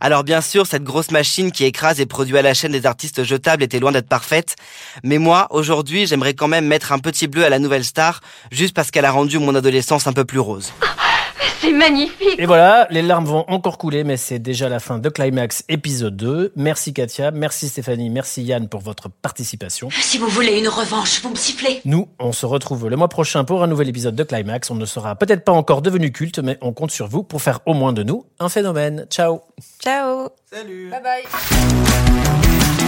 Alors 0.00 0.24
bien 0.24 0.40
sûr, 0.40 0.66
cette 0.66 0.82
grosse 0.82 1.10
machine 1.10 1.52
qui 1.52 1.64
écrase 1.64 2.00
et 2.00 2.06
produit 2.06 2.36
à 2.36 2.42
la 2.42 2.54
chaîne 2.54 2.72
des 2.72 2.86
artistes 2.86 3.22
jetables 3.22 3.62
était 3.62 3.78
loin 3.78 3.92
d'être 3.92 4.08
parfaite, 4.08 4.56
mais 5.02 5.18
moi, 5.18 5.46
aujourd'hui, 5.50 6.06
j'aimerais 6.06 6.34
quand 6.34 6.48
même 6.48 6.66
mettre 6.66 6.92
un 6.92 6.98
petit 6.98 7.28
bleu 7.28 7.44
à 7.44 7.48
la 7.48 7.58
nouvelle 7.58 7.84
star, 7.84 8.20
juste 8.50 8.74
parce 8.74 8.90
qu'elle 8.90 9.04
a 9.04 9.12
rendu 9.12 9.38
mon 9.38 9.54
adolescence 9.54 10.06
un 10.06 10.12
peu 10.12 10.24
plus 10.24 10.40
rose. 10.40 10.72
C'est 11.64 11.72
magnifique. 11.72 12.38
Et 12.38 12.44
voilà, 12.44 12.86
les 12.90 13.00
larmes 13.00 13.24
vont 13.24 13.44
encore 13.48 13.78
couler, 13.78 14.04
mais 14.04 14.18
c'est 14.18 14.38
déjà 14.38 14.68
la 14.68 14.80
fin 14.80 14.98
de 14.98 15.08
Climax 15.08 15.64
épisode 15.70 16.14
2. 16.14 16.52
Merci 16.56 16.92
Katia, 16.92 17.30
merci 17.30 17.68
Stéphanie, 17.68 18.10
merci 18.10 18.42
Yann 18.42 18.68
pour 18.68 18.82
votre 18.82 19.08
participation. 19.08 19.88
Si 19.90 20.18
vous 20.18 20.28
voulez 20.28 20.58
une 20.58 20.68
revanche, 20.68 21.22
vous 21.22 21.30
me 21.30 21.36
sifflez. 21.36 21.80
Nous, 21.86 22.08
on 22.18 22.32
se 22.32 22.44
retrouve 22.44 22.90
le 22.90 22.96
mois 22.96 23.08
prochain 23.08 23.44
pour 23.44 23.62
un 23.62 23.66
nouvel 23.66 23.88
épisode 23.88 24.14
de 24.14 24.24
Climax. 24.24 24.70
On 24.70 24.74
ne 24.74 24.84
sera 24.84 25.16
peut-être 25.16 25.42
pas 25.42 25.52
encore 25.52 25.80
devenu 25.80 26.12
culte, 26.12 26.38
mais 26.38 26.58
on 26.60 26.74
compte 26.74 26.90
sur 26.90 27.08
vous 27.08 27.22
pour 27.22 27.40
faire 27.40 27.60
au 27.64 27.72
moins 27.72 27.94
de 27.94 28.02
nous 28.02 28.26
un 28.40 28.50
phénomène. 28.50 29.06
Ciao 29.08 29.40
Ciao. 29.82 30.28
Salut 30.52 30.90
Bye 30.90 31.02
bye. 31.02 32.83